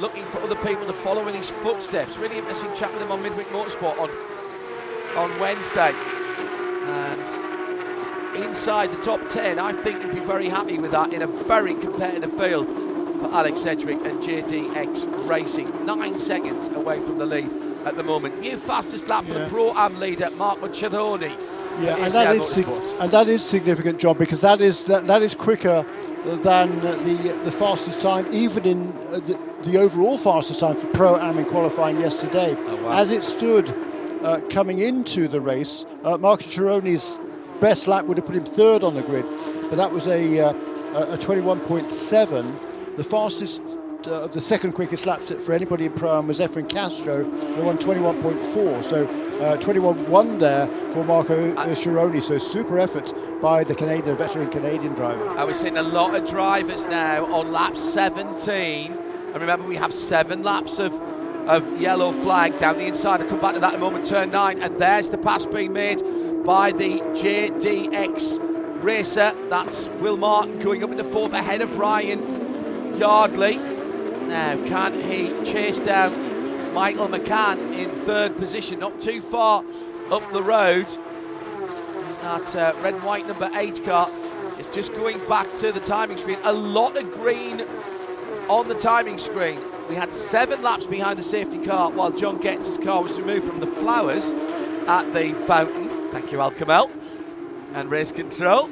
looking 0.01 0.25
for 0.27 0.39
other 0.39 0.57
people 0.57 0.87
to 0.87 0.93
follow 0.93 1.27
in 1.27 1.35
his 1.35 1.51
footsteps. 1.51 2.17
Really 2.17 2.39
interesting 2.39 2.75
chat 2.77 2.93
with 2.93 3.03
him 3.03 3.11
on 3.11 3.23
Midweek 3.23 3.49
Motorsport 3.49 3.99
on 3.99 4.11
on 5.17 5.41
Wednesday, 5.41 5.93
and 5.93 8.45
inside 8.45 8.93
the 8.93 9.01
top 9.01 9.29
10, 9.29 9.61
I 9.61 9.73
think 9.73 10.03
he'd 10.03 10.13
be 10.13 10.21
very 10.21 10.49
happy 10.49 10.79
with 10.79 10.91
that 10.91 11.13
in 11.13 11.23
a 11.23 11.27
very 11.27 11.75
competitive 11.75 12.33
field 12.33 12.94
for 13.25 13.35
Alex 13.35 13.61
Sedgwick 13.61 14.05
and 14.05 14.23
JDX 14.23 15.27
Racing. 15.29 15.87
Nine 15.87 16.19
seconds 16.19 16.69
away 16.69 17.01
from 17.01 17.19
the 17.19 17.25
lead 17.25 17.51
at 17.87 17.97
the 17.97 18.03
moment. 18.03 18.39
New 18.41 18.57
fastest 18.57 19.09
lap 19.09 19.25
for 19.25 19.33
Yeah. 19.33 19.45
the 19.45 19.51
Pro 19.51 19.73
Am 19.75 19.99
leader, 19.99 20.31
Mark 20.31 20.61
Cirone. 20.61 21.33
Yeah, 21.81 21.97
and 21.97 22.13
that 22.13 22.37
is 22.37 22.47
sig- 22.47 22.69
and 23.01 23.11
that 23.11 23.29
is 23.29 23.43
significant, 23.43 23.99
John, 23.99 24.17
because 24.17 24.43
that 24.43 24.61
is 24.61 24.85
that, 24.85 25.07
that 25.07 25.23
is 25.23 25.35
quicker 25.35 25.85
than 26.25 26.81
the 26.81 27.37
the 27.45 27.51
fastest 27.51 28.01
time, 28.01 28.27
even 28.31 28.65
in 28.65 28.93
uh, 29.11 29.19
the, 29.19 29.39
the 29.65 29.79
overall 29.79 30.17
fastest 30.19 30.61
time 30.61 30.77
for 30.77 30.87
Pro 30.89 31.17
Am 31.17 31.39
in 31.39 31.47
qualifying 31.47 31.99
yesterday. 31.99 32.55
Oh, 32.59 32.77
wow. 32.85 32.93
As 32.93 33.11
it 33.11 33.25
stood 33.25 33.75
uh, 34.23 34.41
coming 34.51 34.79
into 34.79 35.27
the 35.29 35.41
race, 35.41 35.85
uh, 36.05 36.17
Marco 36.19 36.45
Cirone's 36.45 37.19
best 37.61 37.89
lap 37.89 38.05
would 38.05 38.19
have 38.19 38.27
put 38.27 38.37
him 38.37 38.45
third 38.45 38.85
on 38.85 38.95
the 38.95 39.03
grid, 39.03 39.25
but 39.71 39.77
that 39.77 39.91
was 39.91 40.07
a 40.07 40.41
uh, 40.41 40.53
a 40.95 41.19
21.7. 41.19 42.74
The 42.97 43.05
fastest. 43.05 43.61
Uh, 44.07 44.27
the 44.27 44.41
second 44.41 44.73
quickest 44.73 45.07
lap 45.07 45.23
for 45.23 45.55
anybody 45.55 45.87
in 45.87 45.93
Pro 45.93 46.19
Am 46.19 46.27
was 46.27 46.39
Efren 46.39 46.69
Castro, 46.69 47.25
who 47.25 47.63
won 47.63 47.79
21.4. 47.79 48.85
So 48.85 49.07
uh, 49.41 49.57
21.1 49.57 50.39
there 50.39 50.67
for 50.93 51.03
Marco 51.05 51.55
uh, 51.55 51.69
Cirone. 51.69 52.23
So 52.23 52.37
super 52.37 52.79
effort 52.79 53.15
by 53.41 53.65
the 53.65 53.75
Canadian, 53.75 54.05
the 54.05 54.15
veteran 54.15 54.51
Canadian 54.51 54.93
driver. 54.93 55.27
And 55.27 55.47
we're 55.47 55.55
seeing 55.55 55.79
a 55.79 55.83
lot 55.83 56.15
of 56.15 56.29
drivers 56.29 56.87
now 56.87 57.25
on 57.33 57.51
lap 57.51 57.79
17. 57.79 58.93
And 58.93 59.35
remember, 59.35 59.67
we 59.67 59.77
have 59.77 59.93
seven 59.93 60.43
laps 60.43 60.79
of, 60.79 60.93
of 61.49 61.81
yellow 61.81 62.13
flag 62.13 62.59
down 62.59 62.77
the 62.77 62.85
inside. 62.85 63.23
I'll 63.23 63.29
come 63.29 63.41
back 63.41 63.55
to 63.55 63.61
that 63.61 63.73
in 63.73 63.81
a 63.81 63.83
moment, 63.83 64.05
turn 64.05 64.31
nine. 64.31 64.61
And 64.61 64.79
there's 64.79 65.09
the 65.09 65.19
pass 65.19 65.47
being 65.47 65.73
made 65.73 66.03
by 66.45 66.73
the 66.73 66.99
JDX 66.99 68.83
racer. 68.85 69.35
That's 69.49 69.87
Will 70.01 70.19
Martin 70.19 70.59
going 70.59 70.85
up 70.85 70.91
into 70.91 71.05
fourth 71.05 71.33
ahead 71.33 71.63
of 71.63 71.79
Ryan 71.79 72.44
Yardley. 72.99 73.57
Now, 73.59 74.57
can 74.67 75.01
he 75.01 75.29
chase 75.45 75.81
down 75.81 76.73
Michael 76.73 77.09
McCann 77.09 77.75
in 77.75 77.91
third 77.91 78.37
position? 78.37 78.79
Not 78.79 79.01
too 79.01 79.21
far 79.21 79.65
up 80.11 80.33
the 80.33 80.43
road. 80.43 80.89
That 82.23 82.57
uh, 82.57 82.75
red 82.83 82.95
and 82.95 83.03
white 83.03 83.27
number 83.27 83.51
eight 83.55 83.85
car 83.85 84.11
is 84.59 84.69
just 84.69 84.93
going 84.95 85.19
back 85.29 85.55
to 85.57 85.73
the 85.73 85.81
timing 85.81 86.19
screen. 86.19 86.39
A 86.45 86.53
lot 86.53 86.97
of 86.97 87.13
green 87.13 87.65
on 88.49 88.69
the 88.69 88.75
timing 88.75 89.19
screen. 89.19 89.61
We 89.89 89.95
had 89.95 90.13
seven 90.13 90.63
laps 90.63 90.87
behind 90.87 91.19
the 91.19 91.23
safety 91.23 91.59
car 91.59 91.91
while 91.91 92.11
John 92.11 92.39
Getz' 92.39 92.79
car 92.79 93.03
was 93.03 93.19
removed 93.19 93.47
from 93.47 93.61
the 93.61 93.67
flowers 93.67 94.31
at 94.87 95.13
the 95.13 95.35
fountain. 95.47 96.11
Thank 96.11 96.33
you, 96.33 96.41
Al 96.41 96.51
Kamel. 96.51 96.91
And 97.75 97.91
race 97.91 98.13
control. 98.13 98.71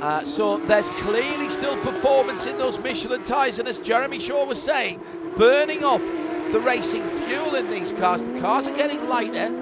Uh, 0.00 0.24
so 0.24 0.56
there's 0.58 0.88
clearly 0.90 1.50
still 1.50 1.76
performance 1.82 2.46
in 2.46 2.56
those 2.56 2.78
Michelin 2.78 3.22
tyres, 3.24 3.58
and 3.58 3.68
as 3.68 3.78
Jeremy 3.80 4.18
Shaw 4.18 4.46
was 4.46 4.60
saying, 4.60 5.00
burning 5.36 5.84
off 5.84 6.02
the 6.52 6.60
racing 6.60 7.06
fuel 7.06 7.54
in 7.54 7.70
these 7.70 7.92
cars. 7.92 8.24
The 8.24 8.40
cars 8.40 8.66
are 8.66 8.74
getting 8.74 9.08
lighter, 9.08 9.54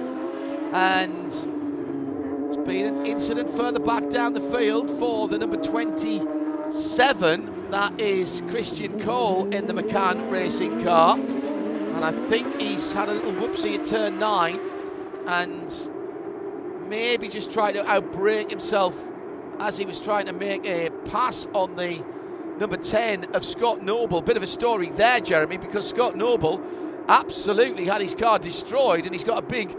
and 0.73 1.27
it's 1.27 1.45
been 2.65 2.85
an 2.85 3.05
incident 3.05 3.49
further 3.49 3.79
back 3.79 4.09
down 4.09 4.33
the 4.33 4.41
field 4.41 4.89
for 4.91 5.27
the 5.27 5.37
number 5.37 5.57
27. 5.57 7.71
That 7.71 7.99
is 7.99 8.41
Christian 8.49 8.99
Cole 9.01 9.53
in 9.53 9.67
the 9.67 9.73
McCann 9.73 10.31
racing 10.31 10.81
car. 10.83 11.17
And 11.17 12.05
I 12.05 12.11
think 12.29 12.59
he's 12.59 12.93
had 12.93 13.09
a 13.09 13.13
little 13.13 13.33
whoopsie 13.33 13.77
at 13.77 13.85
turn 13.85 14.19
nine 14.19 14.59
and 15.27 15.69
maybe 16.87 17.27
just 17.27 17.51
tried 17.51 17.73
to 17.73 17.83
outbrake 17.83 18.49
himself 18.49 18.95
as 19.59 19.77
he 19.77 19.85
was 19.85 19.99
trying 19.99 20.25
to 20.25 20.33
make 20.33 20.65
a 20.65 20.89
pass 21.05 21.47
on 21.53 21.75
the 21.75 22.03
number 22.59 22.77
10 22.77 23.35
of 23.35 23.43
Scott 23.43 23.83
Noble. 23.83 24.21
Bit 24.21 24.37
of 24.37 24.43
a 24.43 24.47
story 24.47 24.89
there, 24.89 25.19
Jeremy, 25.19 25.57
because 25.57 25.87
Scott 25.87 26.15
Noble 26.15 26.61
absolutely 27.07 27.85
had 27.85 28.01
his 28.01 28.13
car 28.13 28.39
destroyed 28.39 29.05
and 29.05 29.13
he's 29.13 29.23
got 29.23 29.39
a 29.39 29.45
big 29.45 29.75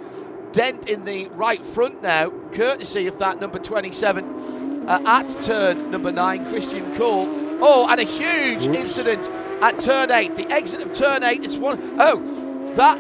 dent 0.53 0.89
in 0.89 1.05
the 1.05 1.29
right 1.29 1.65
front 1.65 2.03
now, 2.03 2.31
courtesy 2.53 3.07
of 3.07 3.19
that 3.19 3.41
number 3.41 3.59
27 3.59 4.89
uh, 4.89 5.03
at 5.07 5.29
turn 5.43 5.91
number 5.91 6.11
9, 6.11 6.49
Christian 6.51 6.97
Cole. 6.97 7.27
Oh, 7.63 7.87
and 7.89 8.01
a 8.01 8.05
huge 8.05 8.67
Whoops. 8.67 8.99
incident 8.99 9.29
at 9.63 9.79
turn 9.79 10.11
8. 10.11 10.35
The 10.35 10.51
exit 10.51 10.81
of 10.81 10.93
turn 10.93 11.23
8, 11.23 11.45
it's 11.45 11.57
one 11.57 11.97
oh 12.01 12.41
that. 12.75 12.99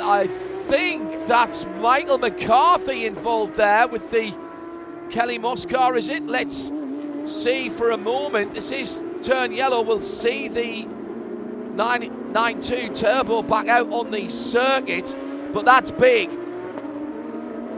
I 0.00 0.28
think 0.28 1.10
that's 1.26 1.64
Michael 1.80 2.18
McCarthy 2.18 3.06
involved 3.06 3.56
there 3.56 3.88
with 3.88 4.10
the 4.10 4.32
Kelly 5.10 5.38
Moss 5.38 5.64
car, 5.64 5.96
is 5.96 6.10
it? 6.10 6.26
Let's 6.26 6.70
see 7.24 7.68
for 7.68 7.90
a 7.90 7.96
moment. 7.96 8.54
This 8.54 8.70
is 8.70 9.02
turn 9.22 9.52
yellow. 9.52 9.80
We'll 9.80 10.00
see 10.00 10.48
the 10.48 10.84
992 10.84 12.94
turbo 12.94 13.42
back 13.42 13.68
out 13.68 13.90
on 13.92 14.10
the 14.10 14.28
circuit, 14.28 15.16
but 15.52 15.64
that's 15.64 15.90
big. 15.90 16.30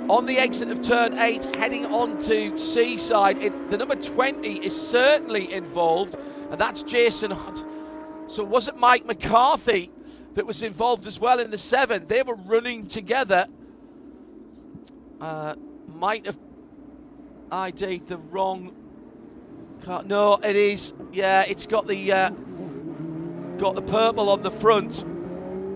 On 0.08 0.26
the 0.26 0.38
exit 0.38 0.70
of 0.70 0.80
turn 0.80 1.18
8, 1.18 1.54
heading 1.54 1.86
on 1.86 2.20
to 2.22 2.58
Seaside, 2.58 3.38
it, 3.38 3.70
the 3.70 3.78
number 3.78 3.94
20 3.94 4.56
is 4.56 4.80
certainly 4.80 5.52
involved, 5.52 6.16
and 6.50 6.60
that's 6.60 6.82
Jason 6.82 7.30
Hart. 7.30 7.64
So 8.26 8.42
was 8.42 8.66
it 8.66 8.76
Mike 8.76 9.06
McCarthy 9.06 9.90
that 10.34 10.46
was 10.46 10.64
involved 10.64 11.06
as 11.06 11.20
well 11.20 11.38
in 11.38 11.52
the 11.52 11.58
7? 11.58 12.08
They 12.08 12.22
were 12.22 12.34
running 12.34 12.88
together. 12.88 13.46
Uh, 15.20 15.54
might 15.94 16.26
have 16.26 16.38
ID'd 17.52 18.06
the 18.06 18.18
wrong 18.18 18.74
car. 19.82 20.02
No, 20.04 20.34
it 20.34 20.56
is. 20.56 20.92
Yeah, 21.12 21.44
it's 21.46 21.66
got 21.66 21.86
the 21.86 22.12
uh, 22.12 22.30
got 23.58 23.74
the 23.74 23.82
purple 23.82 24.30
on 24.30 24.42
the 24.42 24.50
front. 24.50 25.04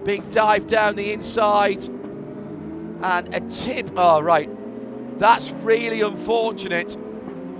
Big 0.05 0.31
dive 0.31 0.67
down 0.67 0.97
the 0.97 1.13
inside, 1.13 1.85
and 1.85 3.35
a 3.35 3.41
tip. 3.49 3.91
Oh 3.97 4.21
right, 4.21 4.49
that's 5.19 5.51
really 5.51 6.01
unfortunate. 6.01 6.97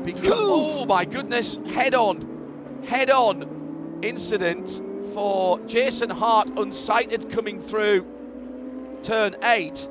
Because 0.05 0.29
oh 0.33 0.85
my 0.85 1.05
goodness, 1.05 1.59
head 1.69 1.95
on, 1.95 2.83
head 2.87 3.11
on 3.11 4.01
incident 4.03 4.83
for 5.15 5.59
Jason 5.61 6.11
Hart, 6.11 6.49
unsighted 6.57 7.31
coming 7.31 7.61
through 7.61 8.07
turn 9.05 9.37
eight. 9.45 9.89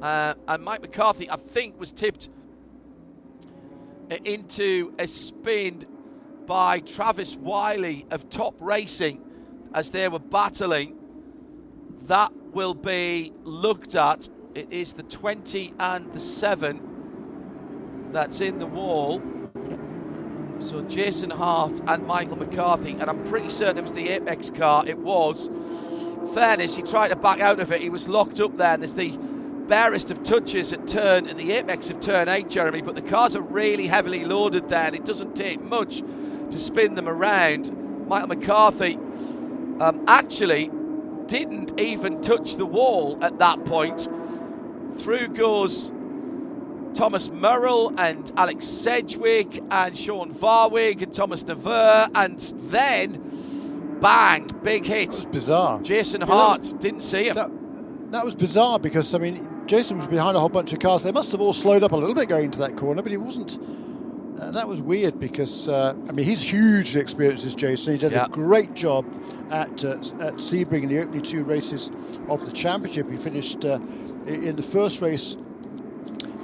Uh, 0.00 0.34
and 0.48 0.62
Mike 0.62 0.82
McCarthy, 0.82 1.30
I 1.30 1.36
think, 1.36 1.78
was 1.80 1.92
tipped 1.92 2.28
into 4.24 4.94
a 4.98 5.06
spin 5.06 5.86
by 6.46 6.80
Travis 6.80 7.36
Wiley 7.36 8.06
of 8.10 8.28
Top 8.30 8.54
Racing 8.60 9.22
as 9.74 9.90
they 9.90 10.08
were 10.08 10.18
battling. 10.18 10.96
That 12.02 12.32
will 12.52 12.74
be 12.74 13.32
looked 13.42 13.94
at 13.94 14.28
It 14.54 14.72
is 14.72 14.94
the 14.94 15.02
20 15.02 15.74
and 15.78 16.12
the 16.12 16.20
7 16.20 18.10
that's 18.12 18.40
in 18.40 18.58
the 18.58 18.66
wall. 18.66 19.20
So 20.58 20.82
Jason 20.82 21.28
Hart 21.28 21.80
and 21.86 22.06
Michael 22.06 22.36
McCarthy, 22.36 22.92
and 22.92 23.10
I'm 23.10 23.22
pretty 23.24 23.50
certain 23.50 23.78
it 23.78 23.82
was 23.82 23.92
the 23.92 24.08
Apex 24.08 24.48
car. 24.50 24.84
It 24.86 24.98
was. 24.98 25.50
Fairness, 26.32 26.76
he 26.76 26.82
tried 26.82 27.08
to 27.08 27.16
back 27.16 27.40
out 27.40 27.60
of 27.60 27.70
it. 27.72 27.82
He 27.82 27.90
was 27.90 28.08
locked 28.08 28.40
up 28.40 28.56
there. 28.56 28.76
There's 28.78 28.94
the 28.94 29.18
barest 29.66 30.10
of 30.10 30.22
touches 30.22 30.72
at 30.72 30.86
turn 30.86 31.26
at 31.26 31.36
the 31.36 31.52
apex 31.52 31.90
of 31.90 32.00
turn 32.00 32.28
eight, 32.28 32.48
Jeremy. 32.48 32.82
But 32.82 32.94
the 32.94 33.02
cars 33.02 33.36
are 33.36 33.42
really 33.42 33.86
heavily 33.86 34.24
loaded 34.24 34.68
there, 34.68 34.86
and 34.86 34.96
it 34.96 35.04
doesn't 35.04 35.36
take 35.36 35.60
much 35.62 36.02
to 36.50 36.58
spin 36.58 36.94
them 36.94 37.08
around. 37.08 38.06
Michael 38.08 38.28
McCarthy 38.28 38.94
um, 39.80 40.04
actually 40.06 40.70
didn't 41.26 41.78
even 41.80 42.22
touch 42.22 42.56
the 42.56 42.66
wall 42.66 43.18
at 43.22 43.38
that 43.38 43.64
point. 43.64 44.08
Through 44.98 45.28
goes 45.28 45.90
Thomas 46.94 47.28
Murrell 47.28 47.92
and 47.98 48.32
Alex 48.36 48.66
Sedgwick 48.66 49.62
and 49.70 49.96
Sean 49.96 50.32
Varwig 50.32 51.02
and 51.02 51.12
Thomas 51.12 51.46
Navarre, 51.46 52.08
and 52.14 52.40
then 52.70 53.98
bang, 54.00 54.46
big 54.62 54.86
hit. 54.86 55.02
It 55.02 55.08
was 55.08 55.24
bizarre. 55.26 55.80
Jason 55.82 56.22
Hart 56.22 56.62
that, 56.62 56.80
didn't 56.80 57.00
see 57.00 57.28
him. 57.28 57.34
That, 57.34 57.50
that 58.12 58.24
was 58.24 58.34
bizarre 58.34 58.78
because 58.78 59.14
I 59.14 59.18
mean 59.18 59.55
Jason 59.66 59.98
was 59.98 60.06
behind 60.06 60.36
a 60.36 60.40
whole 60.40 60.48
bunch 60.48 60.72
of 60.72 60.78
cars. 60.78 61.02
They 61.02 61.12
must 61.12 61.32
have 61.32 61.40
all 61.40 61.52
slowed 61.52 61.82
up 61.82 61.92
a 61.92 61.96
little 61.96 62.14
bit 62.14 62.28
going 62.28 62.46
into 62.46 62.58
that 62.58 62.76
corner, 62.76 63.02
but 63.02 63.10
he 63.10 63.18
wasn't. 63.18 63.58
Uh, 64.40 64.50
that 64.50 64.68
was 64.68 64.82
weird 64.82 65.18
because 65.18 65.68
uh, 65.68 65.94
I 66.08 66.12
mean 66.12 66.26
he's 66.26 66.42
hugely 66.42 67.00
experienced 67.00 67.44
as 67.46 67.54
Jason. 67.54 67.94
He 67.94 67.98
did 67.98 68.12
a 68.12 68.28
great 68.30 68.74
job 68.74 69.06
at 69.50 69.84
uh, 69.84 69.92
at 70.20 70.34
Sebring 70.34 70.82
in 70.82 70.88
the 70.90 70.98
opening 70.98 71.22
two 71.22 71.42
races 71.42 71.90
of 72.28 72.44
the 72.44 72.52
championship. 72.52 73.10
He 73.10 73.16
finished 73.16 73.64
uh, 73.64 73.80
in 74.26 74.56
the 74.56 74.62
first 74.62 75.00
race 75.00 75.36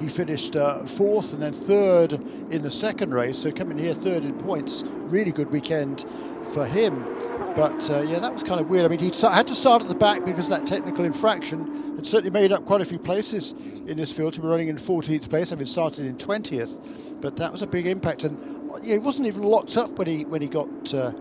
he 0.03 0.09
finished 0.09 0.57
uh, 0.57 0.85
fourth 0.85 1.33
and 1.33 1.41
then 1.41 1.53
third 1.53 2.13
in 2.51 2.63
the 2.63 2.71
second 2.71 3.15
race. 3.15 3.39
So 3.39 3.53
coming 3.53 3.79
here 3.79 3.95
third 3.95 4.25
in 4.25 4.35
points, 4.35 4.83
really 4.85 5.31
good 5.31 5.51
weekend 5.51 6.05
for 6.53 6.67
him. 6.67 7.05
But 7.55 7.89
uh, 7.89 8.03
yeah, 8.03 8.19
that 8.19 8.33
was 8.33 8.43
kind 8.43 8.61
of 8.61 8.69
weird. 8.69 8.85
I 8.85 8.89
mean, 8.89 8.99
he 8.99 9.11
had 9.11 9.47
to 9.47 9.55
start 9.55 9.83
at 9.83 9.89
the 9.89 9.95
back 9.95 10.25
because 10.25 10.49
that 10.49 10.67
technical 10.67 11.05
infraction 11.05 11.95
had 11.97 12.07
certainly 12.07 12.31
made 12.31 12.51
up 12.51 12.65
quite 12.65 12.81
a 12.81 12.85
few 12.85 12.99
places 12.99 13.53
in 13.87 13.97
this 13.97 14.11
field. 14.11 14.35
He 14.35 14.41
was 14.41 14.51
running 14.51 14.69
in 14.69 14.77
14th 14.77 15.29
place, 15.29 15.51
having 15.51 15.67
started 15.67 16.07
in 16.07 16.17
20th. 16.17 17.21
But 17.21 17.37
that 17.37 17.53
was 17.53 17.63
a 17.63 17.67
big 17.67 17.87
impact, 17.87 18.25
and 18.25 18.37
yeah, 18.83 18.95
he 18.95 18.99
wasn't 18.99 19.29
even 19.29 19.43
locked 19.43 19.77
up 19.77 19.91
when 19.93 20.09
he 20.09 20.25
when 20.25 20.43
he 20.43 20.49
got. 20.49 20.93
Uh, 20.93 21.13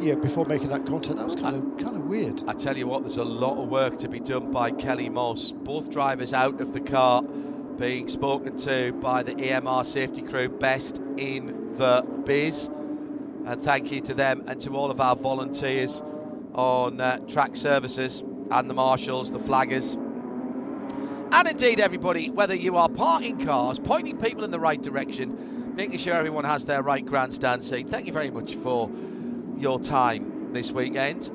yeah, 0.00 0.14
before 0.14 0.46
making 0.46 0.68
that 0.68 0.86
contact, 0.86 1.16
that 1.16 1.24
was 1.24 1.34
kind 1.34 1.56
of 1.56 1.84
kind 1.84 1.96
of 1.96 2.04
weird. 2.04 2.42
I 2.46 2.54
tell 2.54 2.76
you 2.76 2.86
what, 2.86 3.02
there's 3.02 3.16
a 3.16 3.24
lot 3.24 3.62
of 3.62 3.68
work 3.68 3.98
to 3.98 4.08
be 4.08 4.20
done 4.20 4.50
by 4.50 4.70
Kelly 4.70 5.08
Moss. 5.08 5.52
Both 5.52 5.90
drivers 5.90 6.32
out 6.32 6.60
of 6.60 6.72
the 6.72 6.80
car, 6.80 7.22
being 7.22 8.08
spoken 8.08 8.56
to 8.58 8.92
by 8.94 9.22
the 9.22 9.34
EMR 9.34 9.84
safety 9.84 10.22
crew, 10.22 10.48
best 10.48 10.98
in 11.16 11.76
the 11.76 12.04
biz. 12.24 12.66
And 13.46 13.60
thank 13.62 13.90
you 13.90 14.00
to 14.02 14.14
them 14.14 14.44
and 14.46 14.60
to 14.60 14.76
all 14.76 14.90
of 14.90 15.00
our 15.00 15.16
volunteers 15.16 16.02
on 16.54 17.00
uh, 17.00 17.18
track 17.20 17.56
services 17.56 18.22
and 18.50 18.68
the 18.68 18.74
marshals, 18.74 19.32
the 19.32 19.38
flaggers, 19.38 19.96
and 21.32 21.48
indeed 21.48 21.78
everybody, 21.78 22.28
whether 22.28 22.54
you 22.54 22.76
are 22.76 22.88
parking 22.88 23.44
cars, 23.44 23.78
pointing 23.78 24.18
people 24.18 24.42
in 24.44 24.50
the 24.50 24.58
right 24.58 24.82
direction, 24.82 25.74
making 25.76 25.98
sure 25.98 26.14
everyone 26.14 26.44
has 26.44 26.64
their 26.64 26.82
right 26.82 27.06
grandstand 27.06 27.64
seat. 27.64 27.88
Thank 27.88 28.06
you 28.06 28.12
very 28.12 28.30
much 28.30 28.56
for 28.56 28.90
your 29.60 29.78
time 29.78 30.52
this 30.52 30.70
weekend 30.72 31.30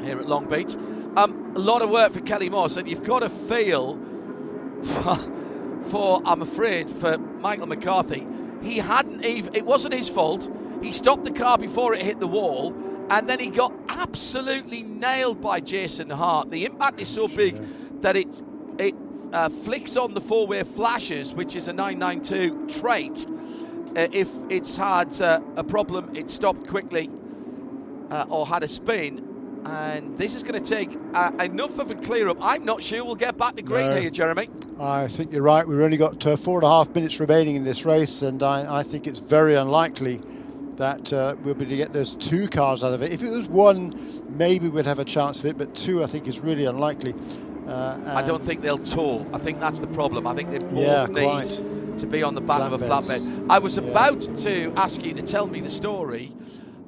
here 0.00 0.18
at 0.18 0.26
Long 0.26 0.48
Beach. 0.48 0.74
Um, 1.16 1.52
a 1.54 1.60
lot 1.60 1.82
of 1.82 1.90
work 1.90 2.12
for 2.12 2.20
Kelly 2.20 2.48
Moss, 2.48 2.76
and 2.76 2.88
you've 2.88 3.04
got 3.04 3.20
to 3.20 3.28
feel 3.28 3.98
for, 4.82 5.16
for, 5.84 6.22
I'm 6.24 6.42
afraid, 6.42 6.90
for 6.90 7.18
Michael 7.18 7.66
McCarthy. 7.66 8.26
He 8.62 8.78
hadn't 8.78 9.24
even, 9.24 9.54
it 9.54 9.64
wasn't 9.64 9.94
his 9.94 10.08
fault. 10.08 10.48
He 10.82 10.92
stopped 10.92 11.24
the 11.24 11.30
car 11.30 11.56
before 11.56 11.94
it 11.94 12.02
hit 12.02 12.18
the 12.18 12.26
wall, 12.26 12.74
and 13.10 13.28
then 13.28 13.38
he 13.38 13.48
got 13.48 13.72
absolutely 13.88 14.82
nailed 14.82 15.40
by 15.40 15.60
Jason 15.60 16.10
Hart. 16.10 16.50
The 16.50 16.64
impact 16.64 17.00
is 17.00 17.08
so 17.08 17.28
big 17.28 17.56
that 18.00 18.16
it 18.16 18.42
it 18.78 18.94
uh, 19.32 19.48
flicks 19.48 19.96
on 19.96 20.14
the 20.14 20.20
four-way 20.20 20.62
flashes, 20.62 21.32
which 21.32 21.56
is 21.56 21.68
a 21.68 21.72
992 21.72 22.80
trait. 22.80 23.26
Uh, 23.96 24.08
if 24.12 24.28
it's 24.48 24.76
had 24.76 25.20
uh, 25.20 25.40
a 25.56 25.64
problem, 25.64 26.14
it 26.16 26.28
stopped 26.30 26.66
quickly 26.66 27.10
uh, 28.10 28.26
or 28.28 28.46
had 28.46 28.62
a 28.62 28.68
spin. 28.68 29.30
And 29.66 30.18
this 30.18 30.34
is 30.34 30.42
going 30.42 30.62
to 30.62 30.68
take 30.68 30.90
uh, 31.14 31.30
enough 31.40 31.78
of 31.78 31.88
a 31.90 31.96
clear 31.98 32.28
up. 32.28 32.36
I'm 32.40 32.64
not 32.64 32.82
sure 32.82 33.02
we'll 33.04 33.14
get 33.14 33.38
back 33.38 33.56
to 33.56 33.62
green 33.62 33.86
no, 33.86 34.00
here, 34.00 34.10
Jeremy. 34.10 34.50
I 34.78 35.06
think 35.06 35.32
you're 35.32 35.42
right. 35.42 35.66
We've 35.66 35.80
only 35.80 35.96
got 35.96 36.26
uh, 36.26 36.36
four 36.36 36.58
and 36.58 36.66
a 36.66 36.68
half 36.68 36.94
minutes 36.94 37.18
remaining 37.18 37.56
in 37.56 37.64
this 37.64 37.86
race, 37.86 38.20
and 38.20 38.42
I, 38.42 38.80
I 38.80 38.82
think 38.82 39.06
it's 39.06 39.20
very 39.20 39.54
unlikely 39.54 40.20
that 40.76 41.12
uh, 41.12 41.36
we'll 41.42 41.54
be 41.54 41.62
able 41.62 41.70
to 41.70 41.76
get 41.76 41.92
those 41.92 42.16
two 42.16 42.48
cars 42.48 42.82
out 42.84 42.92
of 42.92 43.00
it. 43.00 43.12
If 43.12 43.22
it 43.22 43.30
was 43.30 43.46
one, 43.46 43.94
maybe 44.28 44.68
we'd 44.68 44.86
have 44.86 44.98
a 44.98 45.04
chance 45.04 45.38
of 45.38 45.46
it, 45.46 45.56
but 45.56 45.74
two, 45.74 46.02
I 46.02 46.06
think, 46.06 46.26
is 46.26 46.40
really 46.40 46.66
unlikely. 46.66 47.14
Uh, 47.66 47.98
I 48.06 48.22
don't 48.22 48.42
think 48.42 48.60
they'll 48.60 48.76
tow. 48.76 49.24
I 49.32 49.38
think 49.38 49.60
that's 49.60 49.78
the 49.78 49.86
problem. 49.86 50.26
I 50.26 50.34
think 50.34 50.50
they 50.50 50.58
both 50.58 50.72
yeah, 50.74 51.06
need 51.06 51.22
quite 51.22 51.60
to 51.98 52.06
be 52.06 52.22
on 52.22 52.34
the 52.34 52.40
back 52.40 52.60
of 52.60 52.80
a 52.80 52.84
flatbed. 52.84 53.46
I 53.50 53.58
was 53.58 53.76
yeah. 53.76 53.84
about 53.84 54.20
to 54.38 54.72
ask 54.76 55.02
you 55.04 55.14
to 55.14 55.22
tell 55.22 55.46
me 55.46 55.60
the 55.60 55.70
story 55.70 56.34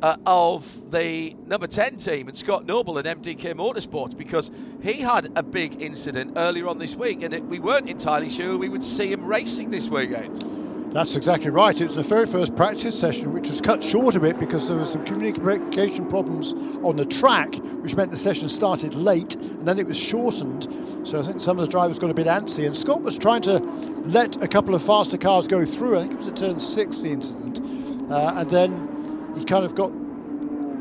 uh, 0.03 0.17
of 0.27 0.91
the 0.91 1.35
number 1.47 1.67
10 1.67 1.97
team 1.97 2.29
and 2.29 2.37
Scott 2.37 2.67
Noble 2.67 2.99
and 2.99 3.07
MDK 3.07 3.55
Motorsports 3.55 4.17
because 4.17 4.51
he 4.83 4.95
had 4.95 5.31
a 5.37 5.43
big 5.43 5.81
incident 5.81 6.35
earlier 6.37 6.69
on 6.69 6.79
this 6.79 6.95
week 6.95 7.23
and 7.23 7.33
it, 7.33 7.45
we 7.45 7.59
weren't 7.59 7.89
entirely 7.89 8.31
sure 8.31 8.57
we 8.59 8.69
would 8.69 8.85
see 8.85 9.11
him 9.11 9.25
racing 9.25 9.71
this 9.71 9.89
weekend. 9.89 10.45
That's 10.93 11.17
exactly 11.17 11.51
right. 11.51 11.79
It 11.79 11.87
was 11.87 11.95
the 11.95 12.03
very 12.03 12.27
first 12.27 12.57
practice 12.57 12.99
session, 12.99 13.33
which 13.33 13.51
was 13.51 13.61
cut 13.61 13.83
short 13.83 14.15
a 14.15 14.21
bit 14.21 14.39
because 14.39 14.69
there 14.69 14.79
were 14.79 14.87
some 14.87 15.05
communication 15.05 16.07
problems 16.07 16.55
on 16.83 16.97
the 16.97 17.05
track, 17.05 17.55
which 17.83 17.95
meant 17.97 18.11
the 18.11 18.17
session 18.17 18.49
started 18.49 18.95
late 18.95 19.35
and 19.35 19.67
then 19.67 19.79
it 19.79 19.87
was 19.87 19.99
shortened. 19.99 20.65
So 21.07 21.21
I 21.21 21.23
think 21.23 21.41
some 21.41 21.57
of 21.57 21.65
the 21.65 21.71
drivers 21.71 22.01
got 22.01 22.11
a 22.11 22.15
bit 22.15 22.27
antsy, 22.27 22.67
and 22.67 22.77
Scott 22.77 23.01
was 23.01 23.17
trying 23.17 23.41
to 23.43 23.61
let 24.07 24.43
a 24.43 24.49
couple 24.49 24.75
of 24.75 24.83
faster 24.83 25.17
cars 25.17 25.47
go 25.47 25.65
through. 25.65 25.99
I 25.99 26.01
think 26.01 26.15
it 26.15 26.19
was 26.19 26.27
at 26.27 26.37
turn 26.37 26.59
six, 26.59 26.99
the 26.99 27.11
incident, 27.11 27.61
uh, 28.11 28.35
and 28.39 28.51
then 28.51 29.35
he 29.39 29.45
kind 29.45 29.65
of 29.65 29.77
got 29.77 29.93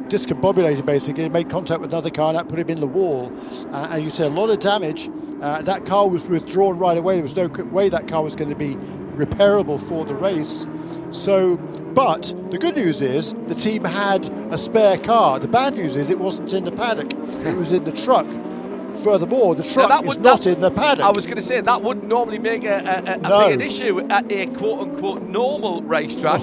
discombobulated 0.09 0.83
basically, 0.83 1.23
he 1.23 1.29
made 1.29 1.49
contact 1.49 1.79
with 1.79 1.91
another 1.91 2.09
car 2.09 2.29
and 2.29 2.37
that 2.37 2.47
put 2.47 2.57
him 2.57 2.69
in 2.69 2.79
the 2.79 2.87
wall. 2.87 3.31
Uh, 3.71 3.89
and 3.91 4.03
you 4.03 4.09
see 4.09 4.23
a 4.23 4.29
lot 4.29 4.49
of 4.49 4.59
damage. 4.59 5.09
Uh, 5.41 5.61
that 5.61 5.85
car 5.85 6.07
was 6.07 6.27
withdrawn 6.27 6.77
right 6.77 6.97
away. 6.97 7.15
There 7.15 7.23
was 7.23 7.35
no 7.35 7.47
way 7.47 7.89
that 7.89 8.07
car 8.07 8.23
was 8.23 8.35
going 8.35 8.49
to 8.49 8.55
be 8.55 8.75
repairable 9.15 9.79
for 9.87 10.05
the 10.05 10.15
race. 10.15 10.65
So, 11.11 11.57
but 11.57 12.33
the 12.49 12.57
good 12.57 12.75
news 12.75 13.01
is 13.01 13.33
the 13.47 13.55
team 13.55 13.83
had 13.83 14.25
a 14.51 14.57
spare 14.57 14.97
car. 14.97 15.39
The 15.39 15.47
bad 15.47 15.75
news 15.75 15.95
is 15.95 16.09
it 16.09 16.19
wasn't 16.19 16.51
in 16.53 16.63
the 16.63 16.71
paddock; 16.71 17.13
it 17.45 17.55
was 17.55 17.71
in 17.71 17.83
the 17.83 17.91
truck. 17.91 18.27
Furthermore, 19.03 19.55
the 19.55 19.63
truck 19.63 20.05
is 20.05 20.17
not 20.17 20.45
in 20.45 20.59
the 20.59 20.71
paddock. 20.71 21.05
I 21.05 21.11
was 21.11 21.25
going 21.25 21.37
to 21.37 21.41
say 21.41 21.61
that 21.61 21.81
wouldn't 21.81 22.07
normally 22.07 22.39
make 22.39 22.63
a, 22.63 22.77
a, 22.77 23.13
a, 23.13 23.17
no. 23.17 23.49
an 23.49 23.61
issue 23.61 23.99
at 24.09 24.31
a 24.31 24.47
quote 24.47 24.79
unquote 24.79 25.23
normal 25.23 25.81
racetrack. 25.83 26.41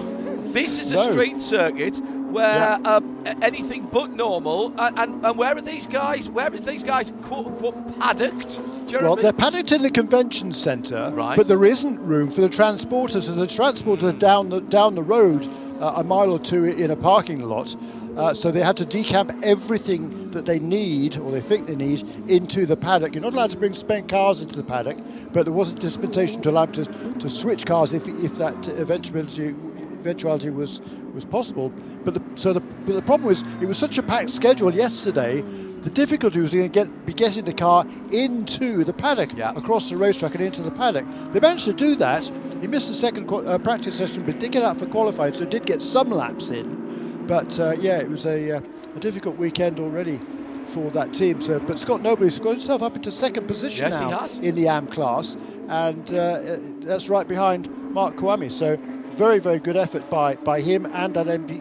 this 0.52 0.78
is 0.78 0.92
a 0.92 0.94
no. 0.96 1.10
street 1.10 1.40
circuit 1.40 2.00
where 2.32 2.78
yeah. 2.82 2.96
um, 2.96 3.24
anything 3.42 3.86
but 3.92 4.12
normal. 4.12 4.72
And, 4.78 4.98
and, 4.98 5.26
and, 5.26 5.38
where 5.38 5.56
are 5.56 5.60
these 5.60 5.86
guys? 5.86 6.28
Where 6.28 6.52
is 6.52 6.62
these 6.62 6.82
guys 6.82 7.12
quote 7.22 7.46
unquote 7.46 8.00
paddocked? 8.00 8.58
well, 8.90 9.16
they're 9.16 9.32
paddocked 9.32 9.72
in 9.72 9.82
the 9.82 9.90
convention 9.90 10.52
centre, 10.52 11.12
right. 11.14 11.36
but 11.36 11.48
there 11.48 11.64
isn't 11.64 12.00
room 12.00 12.30
for 12.30 12.40
the 12.40 12.48
transporters. 12.48 13.24
So 13.24 13.32
the 13.32 13.46
transporters 13.46 14.02
are 14.02 14.18
down 14.18 14.48
the 14.48 14.60
down 14.60 14.94
the 14.94 15.02
road 15.02 15.48
uh, 15.80 15.94
a 15.96 16.04
mile 16.04 16.30
or 16.30 16.38
two 16.38 16.64
in 16.64 16.90
a 16.90 16.96
parking 16.96 17.42
lot. 17.42 17.76
Uh, 18.16 18.34
so 18.34 18.50
they 18.50 18.62
had 18.62 18.76
to 18.76 18.84
decamp 18.84 19.42
everything 19.42 20.30
that 20.32 20.44
they 20.44 20.58
need, 20.58 21.16
or 21.18 21.30
they 21.30 21.40
think 21.40 21.66
they 21.66 21.76
need, 21.76 22.02
into 22.28 22.66
the 22.66 22.76
paddock. 22.76 23.14
You're 23.14 23.22
not 23.22 23.32
allowed 23.32 23.50
to 23.50 23.58
bring 23.58 23.74
spent 23.74 24.08
cars 24.08 24.42
into 24.42 24.56
the 24.56 24.64
paddock, 24.64 24.98
but 25.32 25.44
there 25.44 25.52
wasn't 25.52 25.80
dispensation 25.80 26.42
to 26.42 26.50
allow 26.50 26.66
them 26.66 26.84
to, 26.84 27.18
to 27.20 27.30
switch 27.30 27.64
cars 27.64 27.94
if, 27.94 28.06
if 28.08 28.36
that 28.36 28.68
eventuality 28.68 29.54
eventuality 30.02 30.50
was 30.50 30.80
was 31.14 31.24
possible. 31.24 31.72
But 32.04 32.14
the, 32.14 32.22
so 32.34 32.52
the, 32.52 32.60
but 32.60 32.94
the 32.94 33.02
problem 33.02 33.28
was 33.28 33.42
it 33.60 33.66
was 33.66 33.78
such 33.78 33.98
a 33.98 34.02
packed 34.02 34.30
schedule 34.30 34.74
yesterday. 34.74 35.40
The 35.40 35.90
difficulty 35.90 36.40
was 36.40 36.52
going 36.52 36.70
to 36.70 36.70
get 36.70 37.06
be 37.06 37.12
getting 37.12 37.44
the 37.44 37.52
car 37.52 37.86
into 38.12 38.84
the 38.84 38.92
paddock 38.92 39.36
yeah. 39.36 39.52
across 39.56 39.90
the 39.90 39.96
racetrack 39.96 40.34
and 40.34 40.44
into 40.44 40.62
the 40.62 40.70
paddock. 40.70 41.06
They 41.32 41.40
managed 41.40 41.64
to 41.64 41.72
do 41.72 41.94
that. 41.96 42.30
He 42.60 42.66
missed 42.66 42.88
the 42.88 42.94
second 42.94 43.30
uh, 43.32 43.58
practice 43.58 43.96
session, 43.96 44.24
but 44.24 44.38
did 44.38 44.52
get 44.52 44.62
out 44.62 44.76
for 44.76 44.86
qualifying, 44.86 45.34
so 45.34 45.44
did 45.44 45.66
get 45.66 45.82
some 45.82 46.10
laps 46.10 46.50
in. 46.50 46.91
But 47.26 47.58
uh, 47.58 47.76
yeah, 47.78 47.98
it 47.98 48.08
was 48.08 48.26
a, 48.26 48.58
uh, 48.58 48.60
a 48.94 49.00
difficult 49.00 49.36
weekend 49.36 49.78
already 49.78 50.20
for 50.66 50.90
that 50.90 51.12
team. 51.12 51.40
So, 51.40 51.58
but 51.60 51.78
Scott 51.78 52.02
Noble's 52.02 52.38
got 52.38 52.52
himself 52.52 52.82
up 52.82 52.96
into 52.96 53.10
second 53.10 53.46
position 53.46 53.90
yes, 53.90 54.00
now 54.36 54.40
in 54.40 54.54
the 54.54 54.68
AM 54.68 54.86
class, 54.86 55.36
and 55.68 56.12
uh, 56.14 56.56
that's 56.80 57.08
right 57.08 57.26
behind 57.26 57.68
Mark 57.92 58.16
Kvamme. 58.16 58.50
So 58.50 58.78
very, 59.12 59.38
very 59.38 59.58
good 59.58 59.76
effort 59.76 60.08
by, 60.10 60.36
by 60.36 60.60
him 60.60 60.86
and 60.86 61.14
that 61.14 61.26
MD, 61.26 61.60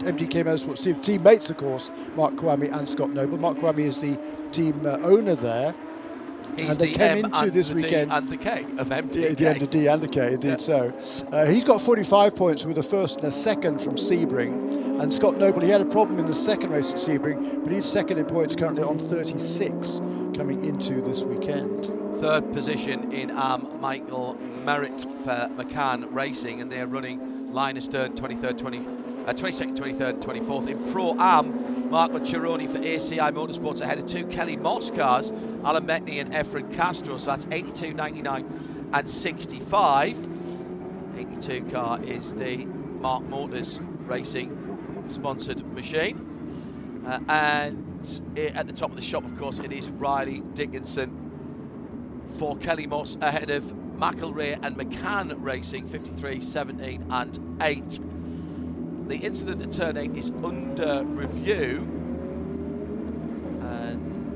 MDK 0.00 0.44
Motorsports 0.44 0.84
team. 0.84 1.00
Teammates, 1.00 1.50
of 1.50 1.56
course, 1.56 1.90
Mark 2.16 2.34
Kvamme 2.34 2.72
and 2.72 2.88
Scott 2.88 3.10
Noble. 3.10 3.38
Mark 3.38 3.58
Kvamme 3.58 3.80
is 3.80 4.00
the 4.00 4.18
team 4.52 4.86
uh, 4.86 4.98
owner 5.02 5.34
there. 5.34 5.74
He's 6.58 6.68
and 6.70 6.78
they 6.78 6.88
the 6.92 6.94
came 6.98 7.18
M 7.18 7.24
into 7.26 7.50
this 7.50 7.68
the 7.68 7.74
D 7.74 7.82
weekend. 7.84 8.12
and 8.12 8.28
the 8.28 8.36
K 8.36 8.64
of 8.78 8.88
MDK. 8.88 9.40
Yeah, 9.40 9.52
the, 9.54 9.58
the 9.60 9.66
D 9.66 9.86
and 9.86 10.02
the 10.02 10.08
K, 10.08 10.34
indeed 10.34 10.48
Yeah. 10.48 10.56
so. 10.58 10.92
Uh, 11.32 11.46
he's 11.46 11.64
got 11.64 11.80
45 11.80 12.36
points 12.36 12.64
with 12.64 12.78
a 12.78 12.82
first 12.82 13.16
and 13.18 13.26
a 13.28 13.32
second 13.32 13.80
from 13.80 13.96
Sebring. 13.96 15.00
And 15.00 15.12
Scott 15.12 15.38
Noble, 15.38 15.62
he 15.62 15.68
had 15.70 15.80
a 15.80 15.84
problem 15.86 16.18
in 16.18 16.26
the 16.26 16.34
second 16.34 16.70
race 16.70 16.90
at 16.90 16.96
Sebring, 16.98 17.62
but 17.64 17.72
he's 17.72 17.84
second 17.86 18.18
in 18.18 18.26
points 18.26 18.54
currently 18.54 18.82
on 18.82 18.98
36 18.98 20.00
coming 20.36 20.64
into 20.64 21.00
this 21.00 21.22
weekend. 21.22 21.86
Third 22.20 22.52
position 22.52 23.12
in 23.12 23.30
um, 23.32 23.68
Michael 23.80 24.34
Merritt 24.64 25.00
for 25.24 25.48
McCann 25.56 26.06
Racing, 26.12 26.60
and 26.60 26.70
they're 26.70 26.86
running 26.86 27.52
Linus 27.52 27.86
Stern 27.86 28.12
23rd, 28.14 28.58
20, 28.58 28.78
uh, 29.26 29.32
22nd, 29.32 29.76
23rd, 29.76 30.20
24th. 30.20 30.68
In 30.68 30.92
Pro 30.92 31.14
Am, 31.18 31.90
Marco 31.90 32.18
Cirone 32.18 32.70
for 32.70 32.78
ACI 32.78 33.32
Motorsports 33.32 33.80
ahead 33.80 33.98
of 33.98 34.06
two 34.06 34.26
Kelly 34.26 34.56
Moss 34.56 34.90
cars, 34.90 35.30
Alan 35.64 35.86
Metni 35.86 36.20
and 36.20 36.32
Efren 36.32 36.72
Castro. 36.72 37.16
So 37.16 37.30
that's 37.30 37.46
82, 37.50 37.94
99, 37.94 38.90
and 38.92 39.08
65. 39.08 40.28
82 41.18 41.64
car 41.70 42.02
is 42.02 42.34
the 42.34 42.64
Mark 42.64 43.22
Motors 43.24 43.80
Racing 44.06 44.58
sponsored 45.10 45.64
machine. 45.74 46.28
Uh, 47.06 47.20
and 47.28 48.22
at 48.36 48.66
the 48.66 48.72
top 48.72 48.90
of 48.90 48.96
the 48.96 49.02
shop, 49.02 49.24
of 49.24 49.36
course, 49.38 49.58
it 49.58 49.72
is 49.72 49.88
Riley 49.90 50.40
Dickinson 50.54 51.18
for 52.38 52.56
Kelly 52.56 52.86
Moss 52.86 53.16
ahead 53.20 53.50
of 53.50 53.64
McElrea 53.96 54.58
and 54.62 54.76
McCann 54.76 55.34
Racing 55.38 55.86
53, 55.86 56.40
17 56.40 57.06
and 57.10 57.58
8. 57.60 58.00
The 59.12 59.18
incident 59.18 59.60
at 59.60 59.70
turn 59.70 59.98
8 59.98 60.16
is 60.16 60.30
under 60.42 61.04
review. 61.04 61.80
And 63.60 64.32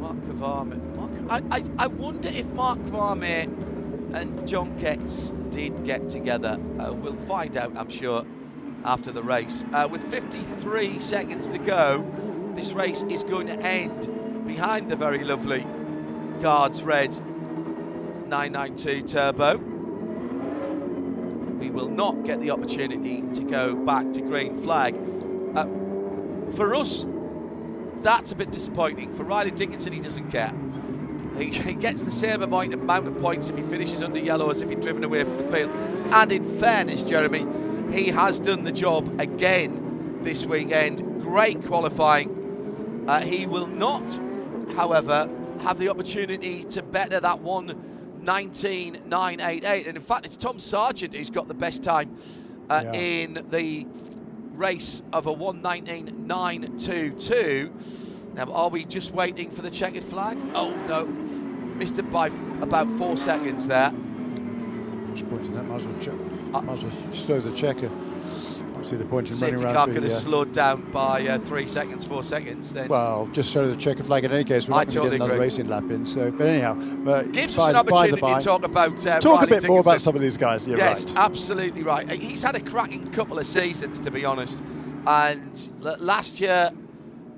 Mark 0.00 0.16
Kvamme. 0.16 0.96
Mark, 0.96 1.10
I, 1.28 1.58
I, 1.58 1.64
I 1.76 1.86
wonder 1.88 2.30
if 2.30 2.46
Mark 2.46 2.78
Kvamme 2.84 4.14
and 4.14 4.48
John 4.48 4.74
Getz 4.78 5.34
did 5.50 5.84
get 5.84 6.08
together. 6.08 6.58
Uh, 6.78 6.94
we'll 6.94 7.14
find 7.14 7.58
out, 7.58 7.76
I'm 7.76 7.90
sure, 7.90 8.24
after 8.86 9.12
the 9.12 9.22
race. 9.22 9.66
Uh, 9.74 9.86
with 9.90 10.02
53 10.10 10.98
seconds 10.98 11.48
to 11.48 11.58
go, 11.58 12.10
this 12.54 12.72
race 12.72 13.02
is 13.10 13.22
going 13.22 13.48
to 13.48 13.58
end 13.58 14.46
behind 14.46 14.90
the 14.90 14.96
very 14.96 15.24
lovely 15.24 15.66
Guards 16.40 16.82
Red 16.82 17.14
992 18.30 19.02
Turbo. 19.02 19.71
We 21.62 21.70
will 21.70 21.88
not 21.88 22.24
get 22.24 22.40
the 22.40 22.50
opportunity 22.50 23.22
to 23.34 23.44
go 23.44 23.76
back 23.76 24.12
to 24.14 24.20
green 24.20 24.58
flag. 24.64 24.96
Uh, 25.54 25.66
for 26.56 26.74
us, 26.74 27.06
that's 28.00 28.32
a 28.32 28.34
bit 28.34 28.50
disappointing. 28.50 29.14
For 29.14 29.22
Riley 29.22 29.52
Dickinson, 29.52 29.92
he 29.92 30.00
doesn't 30.00 30.28
care. 30.32 30.52
He, 31.38 31.50
he 31.50 31.74
gets 31.74 32.02
the 32.02 32.10
same 32.10 32.42
amount, 32.42 32.74
of 32.74 33.20
points 33.20 33.48
if 33.48 33.56
he 33.56 33.62
finishes 33.62 34.02
under 34.02 34.18
yellow 34.18 34.50
as 34.50 34.60
if 34.60 34.70
he'd 34.70 34.80
driven 34.80 35.04
away 35.04 35.22
from 35.22 35.36
the 35.36 35.52
field. 35.52 35.70
And 36.12 36.32
in 36.32 36.58
fairness, 36.58 37.04
Jeremy, 37.04 37.46
he 37.96 38.08
has 38.08 38.40
done 38.40 38.64
the 38.64 38.72
job 38.72 39.20
again 39.20 40.18
this 40.22 40.44
weekend. 40.44 41.22
Great 41.22 41.64
qualifying. 41.64 43.04
Uh, 43.06 43.20
he 43.20 43.46
will 43.46 43.68
not, 43.68 44.18
however, 44.74 45.30
have 45.60 45.78
the 45.78 45.90
opportunity 45.90 46.64
to 46.64 46.82
better 46.82 47.20
that 47.20 47.38
one 47.38 48.01
19.988. 48.22 49.86
And 49.88 49.96
in 49.96 50.02
fact, 50.02 50.26
it's 50.26 50.36
Tom 50.36 50.58
Sargent 50.58 51.14
who's 51.14 51.30
got 51.30 51.48
the 51.48 51.54
best 51.54 51.82
time 51.82 52.16
uh, 52.70 52.82
Yeah. 52.84 52.92
in 52.92 53.46
the 53.50 53.86
race 54.54 55.02
of 55.12 55.26
a 55.26 55.32
119.922. 55.32 57.70
Now, 58.34 58.50
are 58.52 58.68
we 58.70 58.84
just 58.84 59.12
waiting 59.12 59.50
for 59.50 59.62
the 59.62 59.70
checkered 59.70 60.04
flag? 60.04 60.38
Oh 60.54 60.70
no, 60.88 61.04
missed 61.06 61.98
it 61.98 62.10
by 62.10 62.28
f- 62.28 62.62
about 62.62 62.90
four 62.92 63.16
seconds 63.16 63.66
there. 63.66 63.90
What's 63.90 65.20
the 65.20 65.26
point 65.28 65.44
in 65.46 65.54
that? 65.54 65.64
Might 65.64 65.80
as 65.80 65.86
well, 65.86 65.98
check, 66.00 66.14
Uh, 66.54 66.62
might 66.62 66.78
as 66.78 66.84
well 66.84 66.92
slow 67.12 67.40
the 67.40 67.52
checker. 67.54 67.90
See 68.92 68.98
the 68.98 69.06
point 69.06 69.30
in 69.30 69.38
running 69.38 69.58
Safety 69.58 69.72
car 69.72 69.86
could 69.86 70.02
have 70.02 70.12
uh, 70.12 70.18
slowed 70.18 70.52
down 70.52 70.90
by 70.90 71.26
uh, 71.26 71.38
three 71.38 71.66
seconds, 71.66 72.04
four 72.04 72.22
seconds. 72.22 72.74
Then 72.74 72.88
Well, 72.88 73.26
just 73.32 73.50
sort 73.50 73.64
show 73.64 73.70
the 73.70 73.80
checker 73.80 74.02
flag 74.02 74.26
in 74.26 74.32
any 74.32 74.44
case. 74.44 74.68
We're 74.68 74.74
I 74.74 74.84
not 74.84 74.84
going 74.84 74.90
to 74.90 74.96
totally 74.96 75.10
get 75.12 75.16
another 75.16 75.32
agree. 75.32 75.44
racing 75.46 75.68
lap 75.68 75.84
in. 75.90 76.04
So, 76.04 76.30
but 76.30 76.46
anyhow, 76.46 76.78
uh, 77.06 77.22
gives 77.22 77.56
by, 77.56 77.62
us 77.62 77.68
an 77.68 77.72
by 77.72 77.78
opportunity 77.78 78.20
by, 78.20 78.38
to 78.38 78.44
talk 78.44 78.64
about 78.64 79.06
uh, 79.06 79.18
talk 79.20 79.44
a 79.44 79.46
Riley 79.46 79.60
bit 79.60 79.66
more 79.66 79.80
about 79.80 80.02
some 80.02 80.14
of 80.14 80.20
these 80.20 80.36
guys. 80.36 80.66
You're 80.66 80.76
yes, 80.76 81.06
right. 81.06 81.16
absolutely 81.16 81.82
right. 81.82 82.06
Uh, 82.06 82.16
He's 82.16 82.42
had 82.42 82.54
a 82.54 82.60
cracking 82.60 83.10
couple 83.12 83.38
of 83.38 83.46
seasons, 83.46 83.98
to 84.00 84.10
be 84.10 84.26
honest. 84.26 84.62
And 85.06 85.70
last 85.80 86.38
year, 86.38 86.70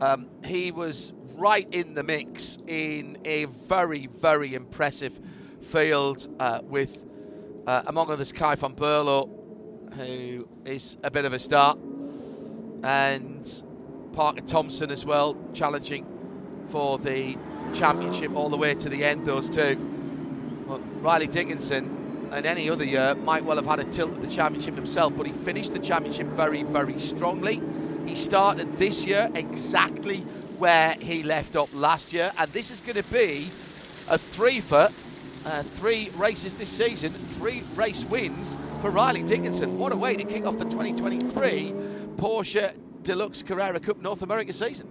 um, 0.01 0.27
he 0.45 0.73
was 0.73 1.13
right 1.37 1.73
in 1.73 1.95
the 1.95 2.03
mix 2.03 2.59
in 2.67 3.17
a 3.25 3.45
very, 3.45 4.09
very 4.09 4.55
impressive 4.55 5.21
field 5.63 6.27
uh, 6.41 6.63
with, 6.65 7.01
uh, 7.69 7.85
among 7.87 8.11
others, 8.11 8.33
Kay 8.33 8.57
van 8.57 8.75
Berlo, 8.75 9.31
who 9.97 10.49
is 10.65 10.97
a 11.03 11.11
bit 11.11 11.25
of 11.25 11.33
a 11.33 11.39
star, 11.39 11.77
and 12.83 13.63
Parker 14.13 14.41
Thompson 14.41 14.91
as 14.91 15.05
well, 15.05 15.37
challenging 15.53 16.07
for 16.69 16.99
the 16.99 17.37
championship 17.73 18.35
all 18.35 18.49
the 18.49 18.57
way 18.57 18.75
to 18.75 18.89
the 18.89 19.05
end, 19.05 19.27
those 19.27 19.49
two. 19.49 19.77
Well, 20.67 20.81
Riley 21.01 21.27
Dickinson, 21.27 22.29
and 22.33 22.47
any 22.47 22.69
other 22.69 22.85
year, 22.85 23.15
might 23.15 23.45
well 23.45 23.57
have 23.57 23.67
had 23.67 23.81
a 23.81 23.85
tilt 23.85 24.13
at 24.13 24.21
the 24.21 24.27
championship 24.29 24.75
himself, 24.75 25.15
but 25.17 25.27
he 25.27 25.33
finished 25.33 25.73
the 25.73 25.79
championship 25.79 26.27
very, 26.29 26.63
very 26.63 26.99
strongly. 27.01 27.61
He 28.07 28.17
started 28.17 28.77
this 28.77 29.05
year 29.05 29.31
exactly 29.35 30.19
where 30.59 30.95
he 31.01 31.23
left 31.23 31.57
off 31.57 31.73
last 31.75 32.13
year, 32.13 32.33
and 32.39 32.51
this 32.53 32.71
is 32.71 32.81
going 32.81 33.03
to 33.03 33.13
be 33.13 33.49
a 34.09 34.19
three 34.19 34.61
for 34.61 34.89
uh, 35.47 35.63
three 35.63 36.11
races 36.17 36.55
this 36.55 36.71
season, 36.71 37.13
three 37.45 37.63
race 37.75 38.05
wins 38.05 38.57
for 38.81 38.91
Riley 38.91 39.23
Dickinson. 39.23 39.79
What 39.79 39.93
a 39.93 39.97
way 39.97 40.17
to 40.17 40.25
kick 40.25 40.47
off 40.47 40.57
the 40.57 40.65
2023 40.65 41.75
Porsche 42.17 42.73
Deluxe 43.03 43.43
Carrera 43.43 43.79
Cup 43.79 44.01
North 44.01 44.23
America 44.23 44.51
season. 44.51 44.89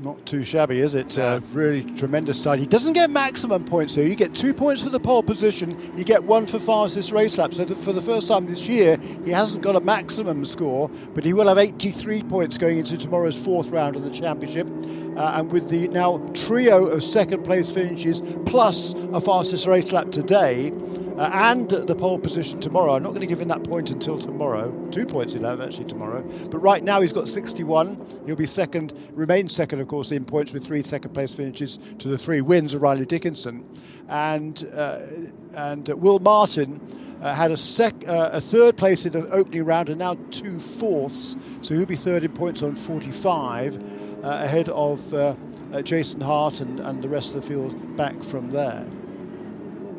Not 0.00 0.24
too 0.24 0.42
shabby, 0.42 0.78
is 0.78 0.94
it? 0.94 1.18
No. 1.18 1.34
Uh, 1.34 1.40
really 1.52 1.84
tremendous 1.92 2.40
start. 2.40 2.58
He 2.58 2.64
doesn't 2.64 2.94
get 2.94 3.10
maximum 3.10 3.66
points, 3.66 3.94
though. 3.94 4.00
You 4.00 4.14
get 4.14 4.34
two 4.34 4.54
points 4.54 4.80
for 4.80 4.88
the 4.88 4.98
pole 4.98 5.22
position, 5.22 5.78
you 5.94 6.02
get 6.02 6.24
one 6.24 6.46
for 6.46 6.58
fastest 6.58 7.12
race 7.12 7.36
lap. 7.36 7.52
So, 7.52 7.66
for 7.66 7.92
the 7.92 8.00
first 8.00 8.26
time 8.26 8.46
this 8.46 8.66
year, 8.66 8.96
he 9.26 9.30
hasn't 9.30 9.62
got 9.62 9.76
a 9.76 9.80
maximum 9.80 10.46
score, 10.46 10.90
but 11.12 11.24
he 11.24 11.34
will 11.34 11.46
have 11.46 11.58
83 11.58 12.22
points 12.22 12.56
going 12.56 12.78
into 12.78 12.96
tomorrow's 12.96 13.38
fourth 13.38 13.68
round 13.68 13.96
of 13.96 14.02
the 14.02 14.10
championship. 14.10 14.66
Uh, 15.14 15.34
and 15.34 15.52
with 15.52 15.68
the 15.68 15.88
now 15.88 16.26
trio 16.32 16.86
of 16.86 17.04
second 17.04 17.44
place 17.44 17.70
finishes 17.70 18.22
plus 18.46 18.94
a 19.12 19.20
fastest 19.20 19.66
race 19.66 19.92
lap 19.92 20.10
today, 20.10 20.72
uh, 21.18 21.30
and 21.32 21.68
the 21.70 21.94
pole 21.94 22.18
position 22.18 22.60
tomorrow. 22.60 22.94
I'm 22.94 23.02
not 23.02 23.10
going 23.10 23.20
to 23.20 23.26
give 23.26 23.40
him 23.40 23.48
that 23.48 23.64
point 23.64 23.90
until 23.90 24.18
tomorrow. 24.18 24.70
Two 24.90 25.06
points 25.06 25.32
he'll 25.32 25.44
have 25.44 25.60
actually 25.60 25.84
tomorrow. 25.86 26.22
But 26.50 26.58
right 26.58 26.82
now 26.82 27.00
he's 27.00 27.12
got 27.12 27.28
61. 27.28 28.22
He'll 28.26 28.36
be 28.36 28.46
second, 28.46 28.92
remain 29.12 29.48
second, 29.48 29.80
of 29.80 29.88
course, 29.88 30.12
in 30.12 30.24
points 30.24 30.52
with 30.52 30.64
three 30.64 30.82
second 30.82 31.12
place 31.12 31.34
finishes 31.34 31.78
to 31.98 32.08
the 32.08 32.18
three 32.18 32.40
wins 32.40 32.74
of 32.74 32.82
Riley 32.82 33.06
Dickinson. 33.06 33.68
And 34.08 34.68
uh, 34.74 35.00
and 35.54 35.88
uh, 35.88 35.96
Will 35.96 36.18
Martin. 36.18 36.80
Uh, 37.22 37.32
had 37.32 37.52
a 37.52 37.56
sec, 37.56 37.94
uh, 38.08 38.30
a 38.32 38.40
third 38.40 38.76
place 38.76 39.06
in 39.06 39.12
the 39.12 39.30
opening 39.30 39.64
round 39.64 39.88
and 39.88 40.00
now 40.00 40.18
two 40.32 40.58
fourths, 40.58 41.36
so 41.60 41.72
he'll 41.72 41.86
be 41.86 41.94
third 41.94 42.24
in 42.24 42.32
points 42.32 42.64
on 42.64 42.74
45, 42.74 43.76
uh, 44.24 44.28
ahead 44.42 44.68
of 44.70 45.14
uh, 45.14 45.36
uh, 45.72 45.82
Jason 45.82 46.20
Hart 46.20 46.60
and, 46.60 46.80
and 46.80 47.02
the 47.02 47.08
rest 47.08 47.34
of 47.34 47.42
the 47.42 47.48
field 47.48 47.96
back 47.96 48.22
from 48.22 48.50
there. 48.50 48.84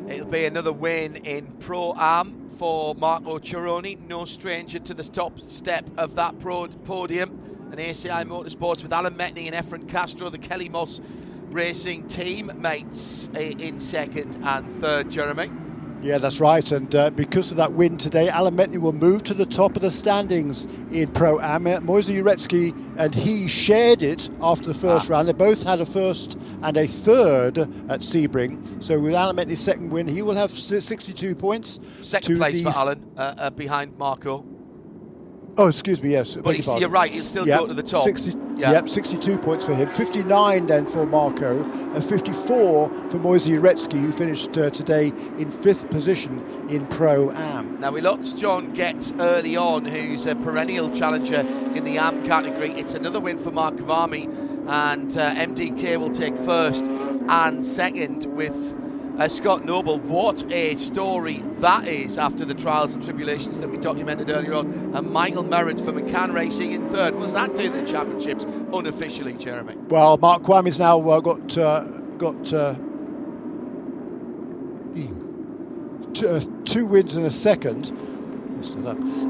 It'll 0.08 0.26
be 0.26 0.44
another 0.44 0.72
win 0.72 1.16
in 1.16 1.46
Pro 1.60 1.94
Am 1.96 2.50
for 2.58 2.94
Marco 2.94 3.38
Cirone, 3.38 3.98
no 4.06 4.26
stranger 4.26 4.78
to 4.78 4.92
the 4.92 5.02
top 5.02 5.40
step 5.50 5.88
of 5.96 6.14
that 6.16 6.38
podium. 6.38 7.30
And 7.70 7.80
ACI 7.80 8.24
Motorsports 8.24 8.82
with 8.82 8.92
Alan 8.92 9.14
Metni 9.14 9.50
and 9.50 9.54
Efren 9.54 9.88
Castro, 9.88 10.28
the 10.28 10.38
Kelly 10.38 10.68
Moss 10.68 11.00
Racing 11.48 12.06
team 12.08 12.52
mates 12.56 13.30
uh, 13.34 13.38
in 13.38 13.80
second 13.80 14.36
and 14.44 14.68
third, 14.80 15.10
Jeremy. 15.10 15.63
Yeah, 16.04 16.18
that's 16.18 16.38
right. 16.38 16.70
And 16.70 16.94
uh, 16.94 17.08
because 17.08 17.50
of 17.50 17.56
that 17.56 17.72
win 17.72 17.96
today, 17.96 18.28
Alan 18.28 18.54
Metni 18.54 18.76
will 18.76 18.92
move 18.92 19.22
to 19.24 19.32
the 19.32 19.46
top 19.46 19.74
of 19.74 19.80
the 19.80 19.90
standings 19.90 20.66
in 20.92 21.10
Pro 21.12 21.40
Am. 21.40 21.62
Moisey 21.86 22.20
Uretsky 22.22 22.74
and 22.98 23.14
he 23.14 23.48
shared 23.48 24.02
it 24.02 24.28
after 24.42 24.66
the 24.66 24.74
first 24.74 25.10
Ah. 25.10 25.14
round. 25.14 25.28
They 25.28 25.32
both 25.32 25.62
had 25.62 25.80
a 25.80 25.86
first 25.86 26.38
and 26.62 26.76
a 26.76 26.86
third 26.86 27.56
at 27.88 28.00
Sebring. 28.00 28.82
So 28.82 29.00
with 29.00 29.14
Alan 29.14 29.36
Metni's 29.36 29.60
second 29.60 29.88
win, 29.90 30.06
he 30.06 30.20
will 30.20 30.34
have 30.34 30.50
62 30.50 31.34
points. 31.34 31.80
Second 32.02 32.36
place 32.36 32.62
for 32.62 32.68
Alan, 32.68 33.02
uh, 33.16 33.34
uh, 33.38 33.50
behind 33.50 33.96
Marco. 33.96 34.44
Oh, 35.56 35.68
excuse 35.68 36.02
me. 36.02 36.10
Yes, 36.10 36.34
But 36.36 36.44
your 36.46 36.54
he's, 36.54 36.80
you're 36.80 36.88
right, 36.88 37.10
he'll 37.12 37.22
still 37.22 37.46
Yep, 37.46 37.60
go 37.60 37.66
to 37.68 37.74
the 37.74 37.82
top. 37.82 38.04
60, 38.04 38.32
Yeah. 38.56 38.72
Yep, 38.72 38.88
62 38.88 39.38
points 39.38 39.64
for 39.64 39.74
him. 39.74 39.88
59 39.88 40.66
then 40.66 40.86
for 40.86 41.06
Marco, 41.06 41.62
and 41.62 42.04
54 42.04 43.10
for 43.10 43.18
Moisey 43.18 43.52
Uretsky, 43.52 44.00
who 44.00 44.12
finished 44.12 44.56
uh, 44.58 44.70
today 44.70 45.08
in 45.38 45.50
fifth 45.50 45.90
position 45.90 46.44
in 46.68 46.86
Pro 46.86 47.30
Am. 47.32 47.80
Now 47.80 47.92
we 47.92 48.00
lost 48.00 48.38
John 48.38 48.72
Getz 48.72 49.12
early 49.18 49.56
on, 49.56 49.84
who's 49.84 50.26
a 50.26 50.34
perennial 50.34 50.90
challenger 50.90 51.40
in 51.74 51.84
the 51.84 51.98
AM 51.98 52.24
category. 52.26 52.72
It's 52.72 52.94
another 52.94 53.20
win 53.20 53.38
for 53.38 53.50
Mark 53.50 53.76
Kvamme 53.76 54.68
and 54.68 55.16
uh, 55.16 55.34
MDK 55.34 55.98
will 55.98 56.10
take 56.10 56.36
first 56.38 56.84
and 56.84 57.64
second 57.64 58.24
with 58.26 58.74
uh, 59.18 59.28
Scott 59.28 59.64
Noble. 59.64 59.98
What 59.98 60.50
a 60.52 60.74
story 60.76 61.38
that 61.60 61.86
is 61.86 62.18
after 62.18 62.44
the 62.44 62.54
trials 62.54 62.94
and 62.94 63.04
tribulations 63.04 63.60
that 63.60 63.68
we 63.68 63.76
documented 63.76 64.30
earlier 64.30 64.54
on. 64.54 64.92
And 64.94 65.10
Michael 65.10 65.42
Merritt 65.42 65.80
for 65.80 65.92
McCann 65.92 66.32
Racing 66.32 66.72
in 66.72 66.88
third. 66.88 67.14
What 67.14 67.22
does 67.22 67.32
that 67.34 67.56
do 67.56 67.70
the 67.70 67.82
championships 67.84 68.44
unofficially, 68.72 69.34
Jeremy? 69.34 69.76
Well, 69.88 70.16
Mark 70.18 70.42
Kvamme's 70.42 70.78
now 70.78 71.00
uh, 71.08 71.20
got 71.20 71.56
uh, 71.58 71.84
got 72.18 72.52
uh, 72.52 72.74
two, 76.14 76.28
uh, 76.28 76.40
two 76.64 76.86
wins 76.86 77.16
and 77.16 77.26
a 77.26 77.30
second. 77.30 77.92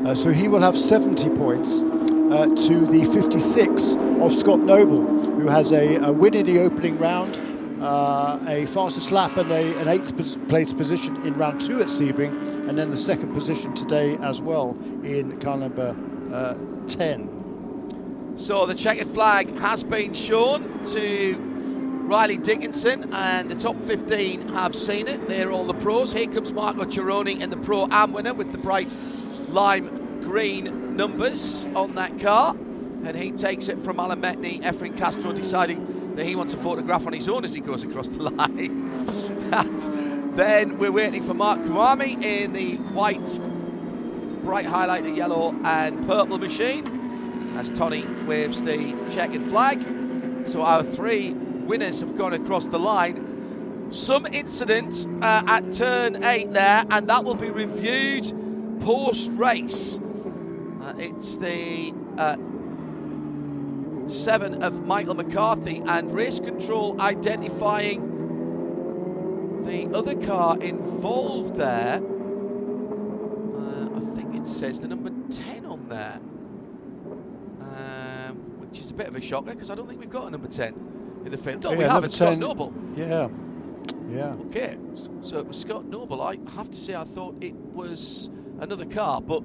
Uh, 0.07 0.14
so 0.14 0.30
he 0.30 0.47
will 0.47 0.61
have 0.61 0.78
70 0.78 1.30
points 1.30 1.82
uh, 1.82 2.47
to 2.47 2.87
the 2.87 3.05
56 3.12 3.97
of 4.20 4.32
Scott 4.32 4.61
Noble, 4.61 5.03
who 5.05 5.49
has 5.49 5.72
a, 5.72 5.97
a 5.97 6.12
win 6.12 6.35
in 6.35 6.47
the 6.47 6.61
opening 6.61 6.99
round, 6.99 7.37
uh, 7.85 8.39
a 8.49 8.66
fastest 8.66 9.12
lap 9.12 9.37
and 9.37 9.51
a, 9.51 9.78
an 9.78 9.89
eighth 9.89 10.16
place 10.49 10.72
position 10.72 11.16
in 11.26 11.35
round 11.35 11.61
two 11.61 11.80
at 11.80 11.89
Sebring, 11.89 12.68
and 12.68 12.78
then 12.78 12.91
the 12.91 12.97
second 12.97 13.32
position 13.32 13.74
today 13.74 14.16
as 14.16 14.41
well 14.41 14.76
in 15.03 15.39
car 15.41 15.57
number 15.57 15.97
uh, 16.32 16.55
10. 16.89 18.35
So 18.37 18.66
the 18.66 18.74
checkered 18.74 19.09
flag 19.09 19.57
has 19.59 19.85
been 19.85 20.12
shown 20.14 20.85
to 20.87 21.37
Riley 22.07 22.39
Dickinson, 22.39 23.12
and 23.14 23.51
the 23.51 23.55
top 23.55 23.80
15 23.82 24.49
have 24.49 24.74
seen 24.74 25.07
it. 25.07 25.28
They're 25.28 25.53
all 25.53 25.64
the 25.64 25.74
pros. 25.74 26.12
Here 26.12 26.26
comes 26.26 26.53
Marco 26.53 26.85
Cirone 26.85 27.41
in 27.41 27.51
the 27.51 27.57
Pro 27.57 27.87
Am 27.91 28.12
winner 28.12 28.35
with 28.35 28.51
the 28.53 28.59
bright 28.59 28.95
lime 29.49 30.20
green 30.20 30.97
numbers 30.97 31.66
on 31.74 31.95
that 31.95 32.18
car. 32.18 32.57
And 33.05 33.16
he 33.16 33.32
takes 33.32 33.68
it 33.68 33.78
from 33.78 34.01
Alan 34.01 34.20
Metni, 34.20 34.62
Efren 34.62 34.97
Castro 34.97 35.32
deciding 35.32 35.93
that 36.16 36.24
he 36.24 36.36
wants 36.36 36.52
a 36.52 36.56
photograph 36.56 37.06
on 37.06 37.12
his 37.12 37.28
own 37.28 37.44
as 37.44 37.54
he 37.54 37.60
goes 37.60 37.82
across 37.82 38.08
the 38.08 38.22
line. 38.30 39.04
and 39.52 40.36
then 40.36 40.78
we're 40.78 40.92
waiting 40.92 41.22
for 41.22 41.34
Mark 41.34 41.60
Kvamme 41.60 42.22
in 42.22 42.52
the 42.52 42.76
white, 42.76 43.38
bright 44.44 44.66
highlighter 44.66 45.14
yellow 45.14 45.54
and 45.64 46.06
purple 46.06 46.38
machine 46.38 47.56
as 47.56 47.70
Tony 47.70 48.04
waves 48.26 48.62
the 48.62 48.94
checkered 49.12 49.42
flag. 49.44 49.82
So 50.46 50.62
our 50.62 50.82
three 50.82 51.32
winners 51.32 52.00
have 52.00 52.16
gone 52.16 52.32
across 52.32 52.66
the 52.68 52.78
line. 52.78 53.88
Some 53.90 54.26
incident 54.26 55.06
uh, 55.22 55.42
at 55.46 55.72
turn 55.72 56.24
eight 56.24 56.52
there, 56.52 56.84
and 56.90 57.08
that 57.08 57.24
will 57.24 57.34
be 57.34 57.50
reviewed 57.50 58.80
post 58.80 59.30
race. 59.32 59.98
Uh, 60.82 60.94
it's 60.98 61.36
the 61.36 61.94
uh, 62.18 62.36
seven 64.07 64.62
of 64.62 64.86
Michael 64.86 65.14
McCarthy 65.14 65.82
and 65.86 66.11
race 66.11 66.38
control 66.40 67.00
identifying 67.00 68.11
the 69.64 69.96
other 69.96 70.14
car 70.14 70.59
involved 70.61 71.57
there. 71.57 72.02
Uh, 73.57 73.88
I 73.96 74.00
think 74.14 74.34
it 74.34 74.46
says 74.46 74.80
the 74.80 74.88
number 74.88 75.11
10 75.30 75.64
on 75.64 75.88
there, 75.88 76.20
um, 77.61 78.36
which 78.61 78.80
is 78.80 78.90
a 78.90 78.94
bit 78.94 79.07
of 79.07 79.16
a 79.16 79.20
shocker 79.20 79.52
because 79.52 79.70
I 79.70 79.74
don't 79.74 79.88
think 79.88 80.00
we've 80.00 80.11
got 80.11 80.26
a 80.28 80.30
number 80.30 80.48
10 80.48 81.22
in 81.24 81.30
the 81.30 81.38
field. 81.38 81.64
Oh, 81.64 81.72
yeah, 81.72 81.78
we 81.78 81.84
have 81.84 82.05
it, 82.05 82.12
Scott 82.12 82.38
Noble. 82.38 82.72
Yeah. 82.94 83.28
Yeah. 84.09 84.36
Okay, 84.48 84.76
so 85.22 85.38
it 85.38 85.46
was 85.46 85.59
Scott 85.59 85.86
Noble. 85.86 86.20
I 86.22 86.38
have 86.57 86.70
to 86.70 86.78
say, 86.78 86.94
I 86.94 87.05
thought 87.05 87.36
it 87.40 87.55
was 87.55 88.28
another 88.61 88.84
car, 88.84 89.20
but 89.20 89.42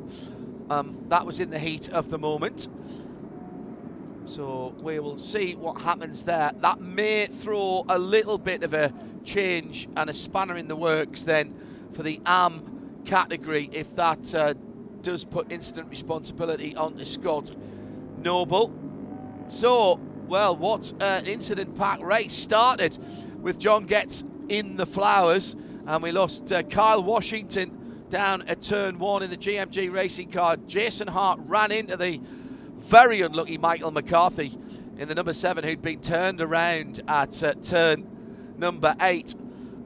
um, 0.69 1.05
that 1.07 1.25
was 1.25 1.39
in 1.39 1.49
the 1.49 1.59
heat 1.59 1.89
of 1.89 2.09
the 2.09 2.19
moment. 2.19 2.67
So 4.29 4.75
we 4.83 4.99
will 4.99 5.17
see 5.17 5.55
what 5.55 5.81
happens 5.81 6.23
there. 6.23 6.51
That 6.59 6.79
may 6.79 7.25
throw 7.25 7.83
a 7.89 7.97
little 7.97 8.37
bit 8.37 8.63
of 8.63 8.75
a 8.75 8.93
change 9.23 9.89
and 9.97 10.07
a 10.07 10.13
spanner 10.13 10.55
in 10.55 10.67
the 10.67 10.75
works 10.75 11.23
then 11.23 11.59
for 11.93 12.03
the 12.03 12.21
AM 12.27 13.01
category 13.05 13.71
if 13.73 13.95
that 13.95 14.35
uh, 14.35 14.53
does 15.01 15.25
put 15.25 15.51
instant 15.51 15.89
responsibility 15.89 16.75
onto 16.75 17.05
Scott 17.05 17.49
Noble. 18.19 18.71
So, 19.47 19.99
well, 20.27 20.55
what 20.55 20.93
an 21.01 21.25
incident 21.25 21.75
pack 21.75 21.99
race 21.99 22.35
started 22.35 22.99
with 23.41 23.57
John 23.57 23.87
Getz 23.87 24.23
in 24.47 24.77
the 24.77 24.85
flowers, 24.85 25.55
and 25.87 26.03
we 26.03 26.11
lost 26.11 26.51
uh, 26.51 26.61
Kyle 26.61 27.03
Washington 27.03 28.05
down 28.11 28.43
at 28.43 28.61
turn 28.61 28.99
one 28.99 29.23
in 29.23 29.31
the 29.31 29.37
GMG 29.37 29.91
racing 29.91 30.29
car. 30.29 30.55
Jason 30.67 31.07
Hart 31.07 31.39
ran 31.45 31.71
into 31.71 31.97
the 31.97 32.21
very 32.79 33.21
unlucky 33.21 33.57
Michael 33.57 33.91
McCarthy 33.91 34.57
in 34.97 35.07
the 35.07 35.15
number 35.15 35.33
seven, 35.33 35.63
who'd 35.63 35.81
been 35.81 36.01
turned 36.01 36.41
around 36.41 37.01
at 37.07 37.41
uh, 37.43 37.53
turn 37.55 38.07
number 38.57 38.95
eight. 39.01 39.35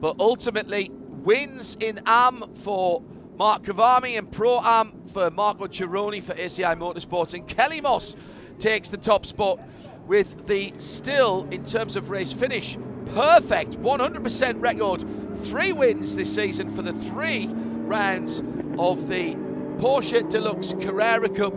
But 0.00 0.16
ultimately, 0.18 0.90
wins 0.90 1.76
in 1.80 2.00
AM 2.06 2.54
for 2.54 3.02
Mark 3.36 3.64
Kvamme 3.64 4.18
and 4.18 4.30
Pro 4.30 4.60
Am 4.60 5.06
for 5.06 5.30
Marco 5.30 5.66
Cirone 5.66 6.22
for 6.22 6.34
ACI 6.34 6.76
Motorsports. 6.76 7.34
And 7.34 7.46
Kelly 7.48 7.80
Moss 7.80 8.16
takes 8.58 8.90
the 8.90 8.96
top 8.96 9.26
spot 9.26 9.60
with 10.06 10.46
the 10.46 10.72
still, 10.78 11.48
in 11.50 11.64
terms 11.64 11.96
of 11.96 12.10
race 12.10 12.32
finish, 12.32 12.76
perfect 13.14 13.72
100% 13.80 14.62
record. 14.62 15.04
Three 15.44 15.72
wins 15.72 16.16
this 16.16 16.34
season 16.34 16.70
for 16.70 16.82
the 16.82 16.92
three 16.92 17.48
rounds 17.48 18.40
of 18.78 19.08
the 19.08 19.34
Porsche 19.78 20.28
Deluxe 20.30 20.74
Carrera 20.80 21.28
Cup 21.28 21.54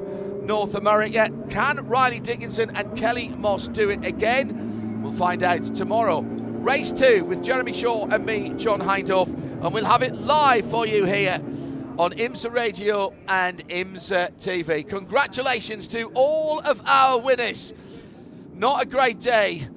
North 0.48 0.76
America. 0.76 1.30
Can 1.50 1.86
Riley 1.86 2.22
Dickinson 2.22 2.76
and 2.76 2.98
Kelly 2.98 3.28
Moss 3.30 3.68
do 3.68 3.90
it 3.90 4.06
again? 4.06 5.04
We'll 5.04 5.12
find 5.12 5.44
out 5.44 5.64
tomorrow. 5.66 6.22
Race 6.22 6.92
two 6.92 7.26
with 7.26 7.44
Jeremy 7.44 7.74
Shaw 7.74 8.08
and 8.08 8.26
me, 8.26 8.54
John 8.58 8.80
Hindhaugh, 8.80 9.28
and 9.64 9.74
we'll 9.74 9.86
have 9.86 10.04
it 10.04 10.16
live 10.16 10.70
for 10.70 10.88
you 10.88 11.04
here 11.04 11.42
on 12.00 12.12
IMSA 12.14 12.54
Radio 12.54 13.14
and 13.28 13.68
IMSA 13.68 14.32
TV. 14.38 14.88
Congratulations 14.88 15.88
to 15.90 16.12
all 16.14 16.60
of 16.62 16.82
our 16.86 17.20
winners. 17.20 17.74
Not 18.54 18.84
a 18.84 18.86
great 18.86 19.20
day 19.20 19.68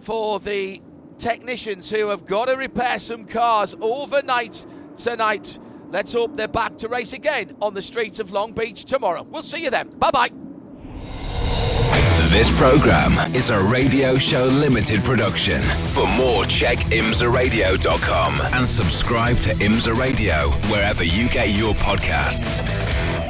for 0.00 0.38
the 0.38 0.80
technicians 1.18 1.90
who 1.90 2.08
have 2.08 2.24
got 2.24 2.46
to 2.46 2.56
repair 2.56 2.98
some 2.98 3.24
cars 3.24 3.74
overnight 3.80 4.64
tonight. 4.96 5.58
Let's 5.90 6.12
hope 6.12 6.36
they're 6.36 6.48
back 6.48 6.76
to 6.78 6.88
race 6.88 7.12
again 7.12 7.56
on 7.60 7.74
the 7.74 7.82
streets 7.82 8.18
of 8.18 8.32
Long 8.32 8.52
Beach 8.52 8.84
tomorrow. 8.84 9.22
We'll 9.22 9.42
see 9.42 9.64
you 9.64 9.70
then. 9.70 9.88
Bye 9.98 10.10
bye. 10.10 10.28
This 12.30 12.56
program 12.56 13.34
is 13.34 13.50
a 13.50 13.58
radio 13.58 14.16
show 14.16 14.44
limited 14.44 15.02
production. 15.02 15.62
For 15.62 16.06
more, 16.06 16.44
check 16.44 16.78
imsaradio.com 16.78 18.40
and 18.52 18.68
subscribe 18.68 19.38
to 19.38 19.50
IMSA 19.54 19.96
Radio 19.98 20.50
wherever 20.70 21.02
you 21.02 21.28
get 21.28 21.48
your 21.50 21.74
podcasts. 21.74 23.29